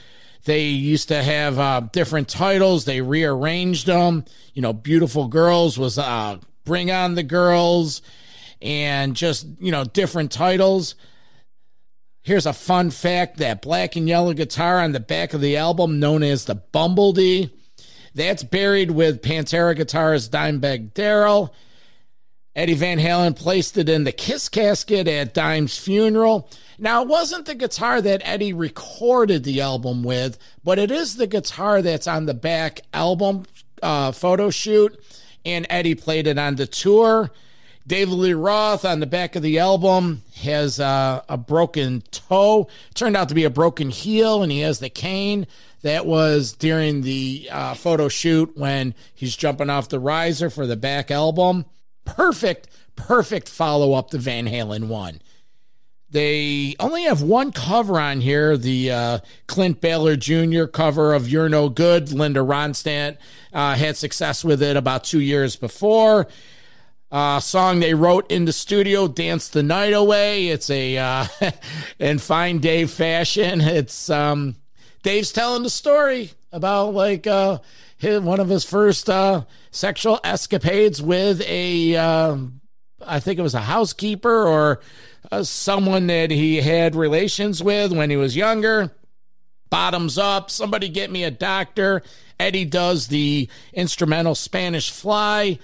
They 0.45 0.66
used 0.66 1.09
to 1.09 1.20
have 1.20 1.59
uh, 1.59 1.80
different 1.91 2.28
titles. 2.28 2.84
They 2.84 3.01
rearranged 3.01 3.89
them. 3.89 4.24
You 4.55 4.62
know, 4.62 4.72
Beautiful 4.72 5.26
Girls 5.26 5.76
was 5.76 5.99
uh, 5.99 6.39
Bring 6.64 6.93
On 6.93 7.16
the 7.16 7.24
Girls 7.24 8.03
and 8.61 9.14
just, 9.14 9.46
you 9.61 9.70
know, 9.70 9.84
different 9.84 10.32
titles. 10.32 10.94
Here's 12.22 12.46
a 12.46 12.52
fun 12.52 12.90
fact 12.90 13.38
that 13.38 13.62
black 13.62 13.96
and 13.96 14.09
yellow 14.09 14.34
guitar 14.34 14.80
on 14.80 14.92
the 14.92 15.00
back 15.00 15.32
of 15.32 15.40
the 15.40 15.56
album, 15.56 16.00
known 16.00 16.22
as 16.22 16.44
the 16.44 16.56
Bumblebee, 16.56 17.46
that's 18.14 18.42
buried 18.42 18.90
with 18.90 19.22
Pantera 19.22 19.76
guitarist 19.76 20.30
Dimebag 20.30 20.92
Darrell. 20.94 21.54
Eddie 22.56 22.74
Van 22.74 22.98
Halen 22.98 23.36
placed 23.36 23.78
it 23.78 23.88
in 23.88 24.02
the 24.02 24.12
Kiss 24.12 24.48
casket 24.48 25.06
at 25.06 25.32
Dime's 25.32 25.78
funeral. 25.78 26.50
Now, 26.76 27.02
it 27.02 27.09
wasn't 27.09 27.46
the 27.46 27.54
guitar 27.54 28.02
that 28.02 28.22
Eddie 28.24 28.52
recorded 28.52 29.44
the 29.44 29.61
album 29.61 30.02
with, 30.02 30.38
but 30.64 30.78
it 30.78 30.90
is 30.90 31.16
the 31.16 31.28
guitar 31.28 31.82
that's 31.82 32.09
on 32.09 32.26
the 32.26 32.34
back 32.34 32.80
album 32.92 33.44
uh, 33.82 34.11
photo 34.12 34.50
shoot, 34.50 34.98
and 35.44 35.66
Eddie 35.70 35.94
played 35.94 36.26
it 36.26 36.38
on 36.38 36.56
the 36.56 36.66
tour. 36.66 37.30
David 37.89 38.16
Lee 38.16 38.34
Roth 38.34 38.84
on 38.84 39.01
the 39.01 39.07
back 39.07 39.34
of 39.34 39.43
the 39.43 39.59
album 39.59 40.22
has 40.43 40.78
uh, 40.78 41.22
a 41.26 41.39
broken 41.39 42.03
toe. 42.11 42.68
Turned 42.93 43.16
out 43.16 43.30
to 43.30 43.34
be 43.34 43.45
a 43.45 43.51
broken 43.51 43.89
heel, 43.89 44.43
and 44.43 44.53
he 44.53 44.61
has 44.61 44.78
the 44.78 44.91
cane. 44.91 45.47
That 45.80 46.05
was 46.05 46.53
during 46.53 47.01
the 47.01 47.49
uh, 47.51 47.72
photo 47.72 48.09
shoot 48.09 48.55
when 48.59 48.95
he's 49.14 49.36
jumping 49.36 49.70
off 49.70 49.89
the 49.89 49.99
riser 49.99 50.51
for 50.51 50.66
the 50.66 50.76
back 50.76 51.11
album. 51.11 51.64
Perfect, 52.05 52.68
perfect 52.95 53.49
follow 53.49 53.95
up 53.95 54.11
to 54.11 54.18
Van 54.18 54.47
Halen 54.47 54.89
1. 54.89 55.22
They 56.11 56.76
only 56.78 57.05
have 57.05 57.22
one 57.22 57.53
cover 57.53 57.99
on 57.99 58.20
here 58.20 58.59
the 58.59 58.91
uh, 58.91 59.18
Clint 59.47 59.80
Ballard 59.80 60.20
Jr. 60.20 60.64
cover 60.64 61.14
of 61.14 61.26
You're 61.26 61.49
No 61.49 61.70
Good. 61.70 62.12
Linda 62.12 62.41
Ronstadt 62.41 63.16
uh, 63.55 63.76
had 63.76 63.97
success 63.97 64.45
with 64.45 64.62
it 64.62 64.76
about 64.76 65.05
two 65.05 65.20
years 65.20 65.57
before. 65.57 66.26
Uh, 67.11 67.40
song 67.40 67.80
they 67.80 67.94
wrote 67.94 68.30
in 68.30 68.44
the 68.44 68.52
studio, 68.52 69.09
Dance 69.09 69.48
the 69.48 69.62
Night 69.62 69.94
Away. 69.94 70.48
It's 70.48 70.68
a, 70.68 70.98
uh, 70.98 71.26
in 71.98 72.18
fine 72.18 72.59
Dave 72.59 72.90
fashion, 72.90 73.62
it's, 73.62 74.11
um, 74.11 74.56
Dave's 75.02 75.32
telling 75.32 75.62
the 75.62 75.70
story 75.70 76.32
about 76.52 76.92
like, 76.92 77.26
uh, 77.26 77.61
his, 77.96 78.20
one 78.20 78.40
of 78.40 78.50
his 78.50 78.64
first, 78.64 79.09
uh, 79.09 79.44
sexual 79.70 80.20
escapades 80.22 81.00
with 81.00 81.40
a, 81.48 81.96
um, 81.96 82.61
I 83.06 83.20
think 83.20 83.38
it 83.38 83.42
was 83.42 83.54
a 83.54 83.61
housekeeper 83.61 84.46
or 84.46 84.80
uh, 85.32 85.44
someone 85.44 86.09
that 86.09 86.30
he 86.30 86.56
had 86.56 86.94
relations 86.94 87.62
with 87.62 87.90
when 87.90 88.11
he 88.11 88.16
was 88.16 88.36
younger. 88.36 88.92
Bottoms 89.70 90.18
up, 90.18 90.50
somebody 90.50 90.90
get 90.90 91.11
me 91.11 91.24
a 91.24 91.30
doctor. 91.30 92.02
Eddie 92.38 92.66
does 92.66 93.09
the 93.09 93.48
instrumental 93.72 94.34
Spanish 94.34 94.90
Fly 94.90 95.59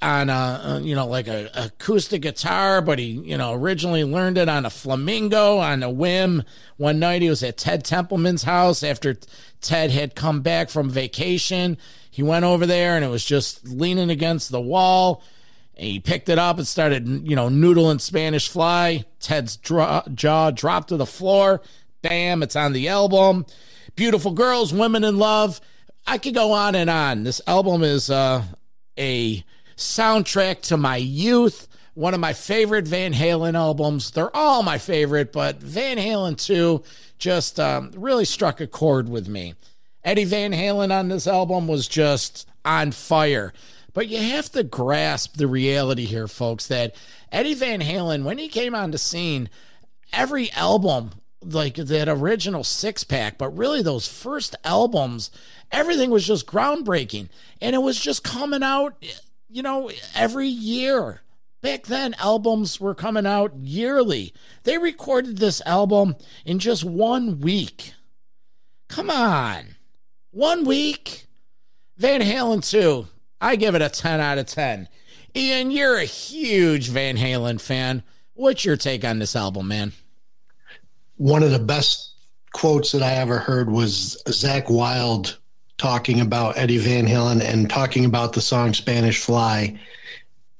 on 0.00 0.30
a, 0.30 0.80
you 0.82 0.94
know 0.94 1.06
like 1.06 1.28
a 1.28 1.50
acoustic 1.54 2.22
guitar 2.22 2.80
but 2.80 2.98
he 2.98 3.04
you 3.04 3.36
know 3.36 3.52
originally 3.52 4.04
learned 4.04 4.38
it 4.38 4.48
on 4.48 4.64
a 4.64 4.70
flamenco 4.70 5.58
on 5.58 5.82
a 5.82 5.90
whim 5.90 6.42
one 6.78 6.98
night 6.98 7.20
he 7.20 7.28
was 7.28 7.42
at 7.42 7.58
ted 7.58 7.84
templeman's 7.84 8.44
house 8.44 8.82
after 8.82 9.14
ted 9.60 9.90
had 9.90 10.14
come 10.14 10.40
back 10.40 10.70
from 10.70 10.88
vacation 10.88 11.76
he 12.10 12.22
went 12.22 12.44
over 12.44 12.64
there 12.64 12.96
and 12.96 13.04
it 13.04 13.08
was 13.08 13.24
just 13.24 13.68
leaning 13.68 14.08
against 14.08 14.50
the 14.50 14.60
wall 14.60 15.22
and 15.76 15.86
he 15.86 16.00
picked 16.00 16.28
it 16.28 16.38
up 16.38 16.56
and 16.56 16.66
started, 16.66 17.06
you 17.06 17.36
know, 17.36 17.48
noodling 17.48 18.00
Spanish 18.00 18.48
Fly. 18.48 19.04
Ted's 19.20 19.56
draw, 19.56 20.02
jaw 20.14 20.50
dropped 20.50 20.88
to 20.88 20.96
the 20.96 21.06
floor. 21.06 21.60
Bam! 22.02 22.42
it's 22.42 22.56
on 22.56 22.72
the 22.72 22.88
album. 22.88 23.44
Beautiful 23.94 24.32
girls, 24.32 24.72
women 24.72 25.04
in 25.04 25.18
love. 25.18 25.60
I 26.06 26.18
could 26.18 26.34
go 26.34 26.52
on 26.52 26.74
and 26.74 26.88
on. 26.88 27.24
This 27.24 27.40
album 27.46 27.82
is 27.82 28.08
uh, 28.08 28.44
a 28.98 29.44
soundtrack 29.76 30.62
to 30.62 30.76
my 30.76 30.96
youth. 30.96 31.68
One 31.94 32.14
of 32.14 32.20
my 32.20 32.32
favorite 32.32 32.86
Van 32.86 33.14
Halen 33.14 33.54
albums. 33.54 34.10
They're 34.10 34.34
all 34.34 34.62
my 34.62 34.78
favorite, 34.78 35.32
but 35.32 35.56
Van 35.60 35.96
Halen 35.96 36.36
2 36.36 36.82
just 37.18 37.58
um, 37.58 37.90
really 37.96 38.24
struck 38.24 38.60
a 38.60 38.66
chord 38.66 39.08
with 39.08 39.28
me. 39.28 39.54
Eddie 40.04 40.24
Van 40.24 40.52
Halen 40.52 40.96
on 40.96 41.08
this 41.08 41.26
album 41.26 41.66
was 41.66 41.88
just 41.88 42.48
on 42.64 42.92
fire. 42.92 43.52
But 43.92 44.08
you 44.08 44.18
have 44.18 44.50
to 44.52 44.62
grasp 44.62 45.36
the 45.36 45.46
reality 45.46 46.04
here, 46.04 46.28
folks, 46.28 46.66
that 46.66 46.94
Eddie 47.32 47.54
Van 47.54 47.80
Halen, 47.80 48.24
when 48.24 48.36
he 48.38 48.48
came 48.48 48.74
on 48.74 48.90
the 48.90 48.98
scene, 48.98 49.48
every 50.12 50.52
album, 50.52 51.12
like 51.42 51.76
that 51.76 52.08
original 52.08 52.62
six 52.62 53.04
pack, 53.04 53.38
but 53.38 53.56
really 53.56 53.82
those 53.82 54.06
first 54.06 54.54
albums, 54.64 55.30
everything 55.72 56.10
was 56.10 56.26
just 56.26 56.46
groundbreaking. 56.46 57.28
And 57.60 57.74
it 57.74 57.80
was 57.80 57.98
just 57.98 58.22
coming 58.22 58.62
out, 58.62 58.94
you 59.48 59.62
know, 59.62 59.90
every 60.14 60.48
year. 60.48 61.22
Back 61.62 61.86
then, 61.86 62.14
albums 62.18 62.80
were 62.80 62.94
coming 62.94 63.26
out 63.26 63.52
yearly. 63.56 64.32
They 64.64 64.78
recorded 64.78 65.38
this 65.38 65.62
album 65.66 66.16
in 66.44 66.58
just 66.58 66.84
one 66.84 67.40
week. 67.40 67.92
Come 68.88 69.10
on. 69.10 69.76
One 70.30 70.64
week? 70.64 71.26
Van 71.96 72.20
Halen 72.20 72.68
2 72.68 73.08
I 73.40 73.56
give 73.56 73.74
it 73.74 73.82
a 73.82 73.88
10 73.88 74.20
out 74.20 74.38
of 74.38 74.46
10. 74.46 74.88
Ian, 75.34 75.70
you're 75.70 75.96
a 75.96 76.04
huge 76.04 76.88
Van 76.88 77.16
Halen 77.16 77.60
fan. 77.60 78.02
What's 78.34 78.64
your 78.64 78.76
take 78.76 79.04
on 79.04 79.18
this 79.18 79.36
album, 79.36 79.68
man? 79.68 79.92
One 81.16 81.42
of 81.42 81.50
the 81.50 81.58
best 81.58 82.14
quotes 82.52 82.92
that 82.92 83.02
I 83.02 83.14
ever 83.14 83.38
heard 83.38 83.70
was 83.70 84.22
Zakk 84.26 84.70
Wylde 84.70 85.36
talking 85.78 86.20
about 86.20 86.56
Eddie 86.56 86.78
Van 86.78 87.06
Halen 87.06 87.42
and 87.42 87.68
talking 87.68 88.04
about 88.04 88.32
the 88.32 88.40
song 88.40 88.72
Spanish 88.72 89.20
Fly. 89.20 89.78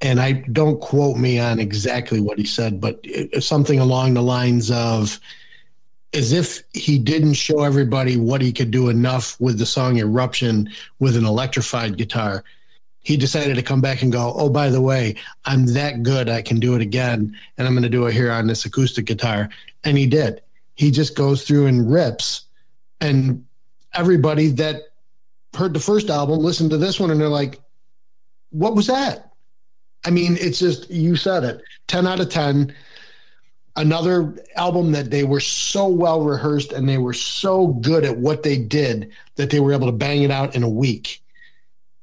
And 0.00 0.20
I 0.20 0.32
don't 0.32 0.80
quote 0.80 1.16
me 1.16 1.38
on 1.38 1.58
exactly 1.58 2.20
what 2.20 2.38
he 2.38 2.44
said, 2.44 2.80
but 2.80 3.04
something 3.40 3.80
along 3.80 4.14
the 4.14 4.22
lines 4.22 4.70
of 4.70 5.18
as 6.12 6.32
if 6.32 6.62
he 6.72 6.98
didn't 6.98 7.34
show 7.34 7.62
everybody 7.62 8.16
what 8.16 8.40
he 8.40 8.52
could 8.52 8.70
do 8.70 8.88
enough 8.88 9.38
with 9.40 9.58
the 9.58 9.66
song 9.66 9.98
Eruption 9.98 10.68
with 10.98 11.16
an 11.16 11.24
electrified 11.24 11.96
guitar 11.96 12.44
he 13.06 13.16
decided 13.16 13.54
to 13.54 13.62
come 13.62 13.80
back 13.80 14.02
and 14.02 14.10
go, 14.10 14.34
oh, 14.34 14.48
by 14.48 14.68
the 14.68 14.80
way, 14.80 15.14
I'm 15.44 15.66
that 15.74 16.02
good, 16.02 16.28
I 16.28 16.42
can 16.42 16.58
do 16.58 16.74
it 16.74 16.82
again, 16.82 17.38
and 17.56 17.64
I'm 17.64 17.72
going 17.72 17.84
to 17.84 17.88
do 17.88 18.04
it 18.06 18.12
here 18.12 18.32
on 18.32 18.48
this 18.48 18.64
acoustic 18.64 19.04
guitar. 19.04 19.48
And 19.84 19.96
he 19.96 20.08
did. 20.08 20.42
He 20.74 20.90
just 20.90 21.14
goes 21.14 21.44
through 21.44 21.66
and 21.66 21.88
rips. 21.88 22.46
And 23.00 23.46
everybody 23.94 24.48
that 24.48 24.88
heard 25.56 25.74
the 25.74 25.80
first 25.80 26.10
album 26.10 26.38
listened 26.38 26.70
to 26.70 26.78
this 26.78 27.00
one 27.00 27.10
and 27.10 27.20
they're 27.20 27.28
like, 27.28 27.60
what 28.50 28.74
was 28.74 28.86
that? 28.86 29.32
I 30.04 30.10
mean, 30.10 30.36
it's 30.38 30.58
just, 30.58 30.90
you 30.90 31.16
said 31.16 31.44
it 31.44 31.62
10 31.88 32.06
out 32.06 32.20
of 32.20 32.28
10. 32.28 32.74
Another 33.78 34.36
album 34.56 34.92
that 34.92 35.10
they 35.10 35.24
were 35.24 35.40
so 35.40 35.86
well 35.86 36.22
rehearsed 36.22 36.72
and 36.72 36.88
they 36.88 36.98
were 36.98 37.12
so 37.12 37.68
good 37.68 38.04
at 38.04 38.16
what 38.16 38.42
they 38.42 38.56
did 38.56 39.10
that 39.34 39.50
they 39.50 39.60
were 39.60 39.72
able 39.72 39.86
to 39.86 39.92
bang 39.92 40.22
it 40.22 40.30
out 40.30 40.54
in 40.54 40.62
a 40.62 40.68
week 40.68 41.22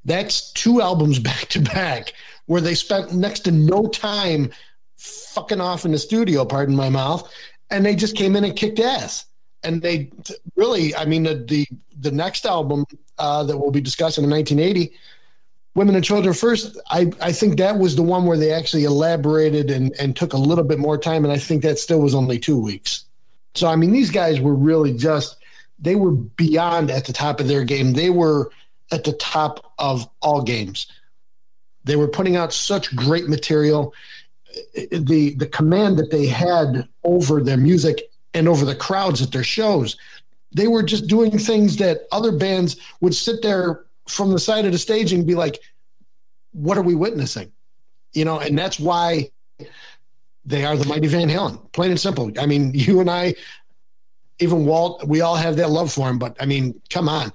that's 0.06 0.52
two 0.52 0.82
albums 0.82 1.20
back 1.20 1.48
to 1.50 1.62
back 1.62 2.14
where 2.46 2.62
they 2.62 2.76
spent 2.76 3.14
next 3.14 3.42
to 3.42 3.52
no 3.52 3.88
time 3.88 4.52
fucking 4.98 5.62
off 5.62 5.86
in 5.86 5.92
the 5.92 6.00
studio, 6.00 6.46
pardon 6.46 6.76
my 6.76 6.90
mouth, 6.90 7.32
and 7.70 7.86
they 7.86 7.96
just 7.96 8.16
came 8.16 8.36
in 8.36 8.44
and 8.44 8.56
kicked 8.56 8.80
ass. 8.80 9.26
And 9.64 9.82
they 9.82 10.12
really, 10.56 10.96
I 10.96 11.06
mean, 11.06 11.24
the 11.24 11.36
the, 11.36 11.68
the 12.00 12.12
next 12.12 12.46
album 12.46 12.86
uh, 13.18 13.44
that 13.44 13.58
we'll 13.58 13.72
be 13.72 13.82
discussing 13.82 14.24
in 14.24 14.30
1980, 14.30 14.96
Women 15.76 15.96
and 15.96 16.04
Children 16.04 16.34
First, 16.34 16.80
I, 16.90 17.12
I 17.22 17.32
think 17.32 17.58
that 17.58 17.78
was 17.80 17.96
the 17.96 18.04
one 18.04 18.26
where 18.26 18.38
they 18.38 18.52
actually 18.52 18.84
elaborated 18.84 19.72
and, 19.72 19.94
and 20.00 20.16
took 20.16 20.34
a 20.34 20.38
little 20.38 20.64
bit 20.64 20.80
more 20.80 20.98
time. 20.98 21.24
And 21.24 21.32
I 21.32 21.38
think 21.38 21.64
that 21.64 21.80
still 21.80 22.00
was 22.00 22.14
only 22.14 22.38
two 22.40 22.60
weeks. 22.60 23.06
So, 23.56 23.68
I 23.68 23.76
mean, 23.76 23.92
these 23.92 24.12
guys 24.12 24.40
were 24.40 24.56
really 24.56 24.94
just, 24.94 25.38
they 25.80 25.96
were 25.96 26.12
beyond 26.12 26.92
at 26.92 27.06
the 27.06 27.14
top 27.14 27.40
of 27.40 27.48
their 27.48 27.64
game. 27.64 27.94
They 27.94 28.10
were– 28.10 28.52
at 28.94 29.04
the 29.04 29.14
top 29.14 29.74
of 29.80 30.08
all 30.22 30.42
games. 30.42 30.88
They 31.84 31.96
were 31.96 32.08
putting 32.08 32.36
out 32.36 32.54
such 32.54 32.96
great 32.96 33.28
material. 33.28 33.94
The 34.92 35.34
the 35.36 35.48
command 35.48 35.98
that 35.98 36.12
they 36.12 36.28
had 36.28 36.88
over 37.04 37.42
their 37.42 37.58
music 37.58 38.12
and 38.34 38.48
over 38.48 38.66
the 38.66 38.76
crowds 38.76 39.22
at 39.22 39.32
their 39.32 39.44
shows, 39.44 39.98
they 40.52 40.68
were 40.68 40.84
just 40.84 41.08
doing 41.08 41.38
things 41.38 41.78
that 41.78 42.08
other 42.12 42.32
bands 42.32 42.78
would 43.02 43.16
sit 43.16 43.42
there 43.42 43.86
from 44.08 44.32
the 44.32 44.40
side 44.40 44.66
of 44.66 44.72
the 44.72 44.78
stage 44.78 45.14
and 45.14 45.26
be 45.26 45.36
like, 45.36 45.60
"What 46.52 46.78
are 46.78 46.84
we 46.84 46.96
witnessing?" 46.96 47.52
You 48.14 48.26
know, 48.26 48.40
and 48.40 48.58
that's 48.58 48.80
why 48.80 49.32
they 50.46 50.66
are 50.66 50.76
the 50.76 50.86
mighty 50.86 51.08
Van 51.08 51.30
Halen. 51.30 51.72
Plain 51.72 51.92
and 51.92 52.00
simple. 52.00 52.32
I 52.40 52.46
mean, 52.46 52.72
you 52.74 53.00
and 53.00 53.10
I, 53.10 53.36
even 54.40 54.66
Walt, 54.66 55.06
we 55.08 55.22
all 55.22 55.36
have 55.36 55.56
that 55.58 55.70
love 55.70 55.92
for 55.92 56.10
him. 56.10 56.20
But 56.20 56.38
I 56.40 56.46
mean, 56.46 56.80
come 56.90 57.10
on, 57.10 57.32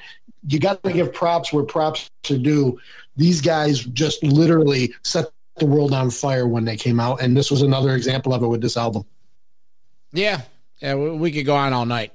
you 0.46 0.58
got 0.58 0.82
to 0.84 0.92
give 0.92 1.12
props 1.12 1.52
where 1.52 1.64
props 1.64 2.10
are 2.30 2.38
due. 2.38 2.78
These 3.16 3.40
guys 3.40 3.80
just 3.80 4.22
literally 4.22 4.94
set 5.02 5.26
the 5.56 5.66
world 5.66 5.92
on 5.92 6.10
fire 6.10 6.46
when 6.46 6.64
they 6.64 6.76
came 6.76 7.00
out, 7.00 7.20
and 7.20 7.36
this 7.36 7.50
was 7.50 7.62
another 7.62 7.94
example 7.94 8.32
of 8.32 8.42
it 8.42 8.46
with 8.46 8.60
this 8.60 8.76
album. 8.76 9.04
Yeah, 10.12 10.42
yeah, 10.80 10.94
we 10.94 11.32
could 11.32 11.46
go 11.46 11.56
on 11.56 11.72
all 11.72 11.86
night. 11.86 12.12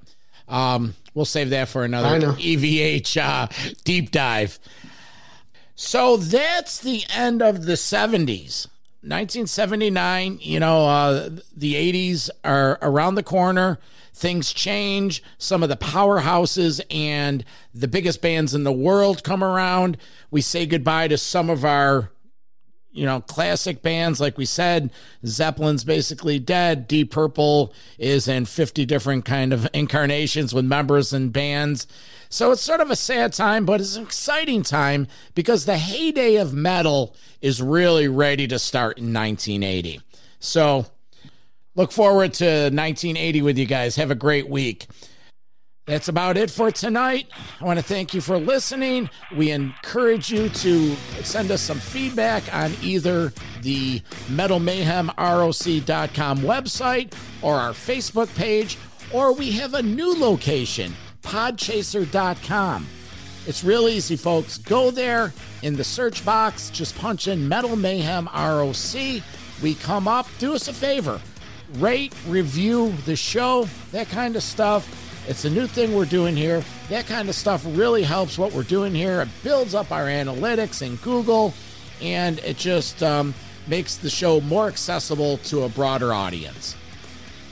Um, 0.48 0.96
we'll 1.14 1.26
save 1.26 1.52
that 1.52 1.70
for 1.70 1.84
another 1.84 2.34
EVH 2.34 3.18
uh, 3.22 3.48
deep 3.84 4.12
dive. 4.12 4.60
So 5.76 6.18
that's 6.18 6.80
the 6.80 7.04
end 7.14 7.42
of 7.42 7.66
the 7.66 7.74
70s. 7.74 8.68
1979, 9.02 10.40
you 10.42 10.60
know, 10.60 10.86
uh, 10.86 11.30
the 11.56 11.74
80s 11.74 12.30
are 12.44 12.78
around 12.82 13.16
the 13.16 13.24
corner 13.24 13.80
things 14.14 14.54
change. 14.54 15.24
Some 15.38 15.64
of 15.64 15.70
the 15.70 15.78
powerhouses 15.78 16.80
and 16.90 17.44
the 17.74 17.88
biggest 17.88 18.22
bands 18.22 18.54
in 18.54 18.64
the 18.64 18.72
world 18.72 19.24
come 19.24 19.44
around. 19.44 19.98
We 20.32 20.42
say 20.42 20.66
goodbye 20.66 21.10
to 21.10 21.18
some 21.18 21.50
of 21.50 21.66
our 21.66 22.12
you 22.94 23.06
know, 23.06 23.22
classic 23.22 23.82
bands. 23.82 24.22
Like 24.22 24.38
we 24.38 24.46
said, 24.46 24.92
Zeppelin's 25.26 25.84
basically 25.84 26.40
dead. 26.40 26.88
Deep 26.88 27.12
Purple 27.12 27.74
is 27.98 28.28
in 28.28 28.46
50 28.46 28.86
different 28.86 29.26
kind 29.26 29.52
of 29.52 29.68
incarnations 29.74 30.54
with 30.54 30.66
members 30.66 31.12
and 31.12 31.34
bands. 31.34 31.88
So 32.30 32.52
it's 32.52 32.62
sort 32.62 32.80
of 32.80 32.90
a 32.90 32.96
sad 32.96 33.34
time, 33.34 33.66
but 33.66 33.82
it's 33.82 33.96
an 33.96 34.04
exciting 34.04 34.64
time 34.64 35.08
because 35.36 35.66
the 35.66 35.78
heyday 35.78 36.36
of 36.36 36.54
metal 36.54 37.16
is 37.42 37.62
really 37.62 38.08
ready 38.08 38.48
to 38.48 38.58
start 38.58 38.98
in 38.98 39.14
1980. 39.14 40.02
So 40.40 40.88
look 41.76 41.92
forward 41.92 42.34
to 42.36 42.46
1980 42.46 43.42
with 43.42 43.58
you 43.58 43.66
guys. 43.66 43.96
Have 43.98 44.12
a 44.12 44.16
great 44.16 44.50
week. 44.50 44.88
That's 45.86 46.08
about 46.08 46.38
it 46.38 46.50
for 46.50 46.72
tonight. 46.72 47.28
I 47.60 47.66
want 47.66 47.78
to 47.78 47.84
thank 47.84 48.14
you 48.14 48.22
for 48.22 48.38
listening. 48.38 49.10
We 49.36 49.52
encourage 49.52 50.32
you 50.32 50.48
to 50.48 50.96
send 51.24 51.52
us 51.52 51.62
some 51.62 51.80
feedback 51.80 52.42
on 52.54 52.72
either 52.82 53.34
the 53.62 54.00
metalmayhemroc.com 54.30 56.38
website 56.40 57.14
or 57.42 57.56
our 57.56 57.74
Facebook 57.74 58.34
page, 58.36 58.78
or 59.12 59.34
we 59.34 59.52
have 59.52 59.74
a 59.74 59.84
new 59.84 60.18
location, 60.18 60.96
podchaser.com. 61.22 62.88
It's 63.46 63.66
real 63.66 63.90
easy, 63.90 64.16
folks. 64.16 64.60
Go 64.60 64.90
there 64.90 65.34
in 65.64 65.76
the 65.76 65.84
search 65.84 66.24
box, 66.24 66.70
just 66.70 66.98
punch 66.98 67.28
in 67.28 67.50
Metal 67.50 67.76
Mayhem 67.76 68.30
ROC. 68.34 69.22
We 69.62 69.76
come 69.76 70.08
up. 70.08 70.28
Do 70.40 70.56
us 70.56 70.70
a 70.70 70.74
favor 70.74 71.20
rate, 71.80 72.14
review 72.28 72.94
the 73.06 73.16
show, 73.16 73.68
that 73.92 74.08
kind 74.08 74.36
of 74.36 74.44
stuff 74.44 75.03
it's 75.28 75.46
a 75.46 75.50
new 75.50 75.68
thing 75.68 75.94
we're 75.94 76.06
doing 76.06 76.36
here. 76.36 76.64
That 76.90 77.06
kind 77.08 77.30
of 77.30 77.36
stuff 77.36 77.64
really 77.66 78.04
helps 78.04 78.38
what 78.38 78.52
we're 78.52 78.64
doing 78.64 78.94
here. 78.94 79.22
It 79.22 79.30
builds 79.44 79.74
up 79.74 79.92
our 79.92 80.06
analytics 80.06 80.82
in 80.82 80.98
Google, 80.98 81.54
and 82.02 82.40
it 82.40 82.58
just 82.58 83.02
um, 83.02 83.34
makes 83.68 83.96
the 83.98 84.10
show 84.10 84.42
more 84.42 84.68
accessible 84.68 85.38
to 85.38 85.64
a 85.64 85.70
broader 85.70 86.14
audience. 86.14 86.76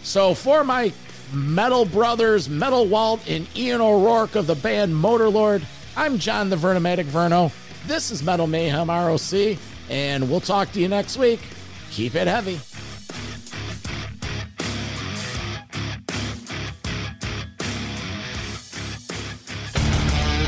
So, 0.03 0.33
for 0.33 0.63
my 0.63 0.91
metal 1.33 1.85
brothers, 1.85 2.49
Metal 2.49 2.85
Walt 2.85 3.21
and 3.29 3.47
Ian 3.55 3.81
O'Rourke 3.81 4.35
of 4.35 4.47
the 4.47 4.55
band 4.55 4.93
Motorlord, 4.93 5.63
I'm 5.95 6.17
Jon 6.17 6.49
the 6.49 6.55
Vernomatic 6.55 7.05
Verno. 7.05 7.51
This 7.87 8.11
is 8.11 8.23
Metal 8.23 8.47
Mayhem 8.47 8.89
ROC, 8.89 9.57
and 9.89 10.29
we'll 10.29 10.41
talk 10.41 10.71
to 10.73 10.79
you 10.79 10.87
next 10.87 11.17
week. 11.17 11.39
Keep 11.91 12.15
it 12.15 12.27
heavy. 12.27 12.59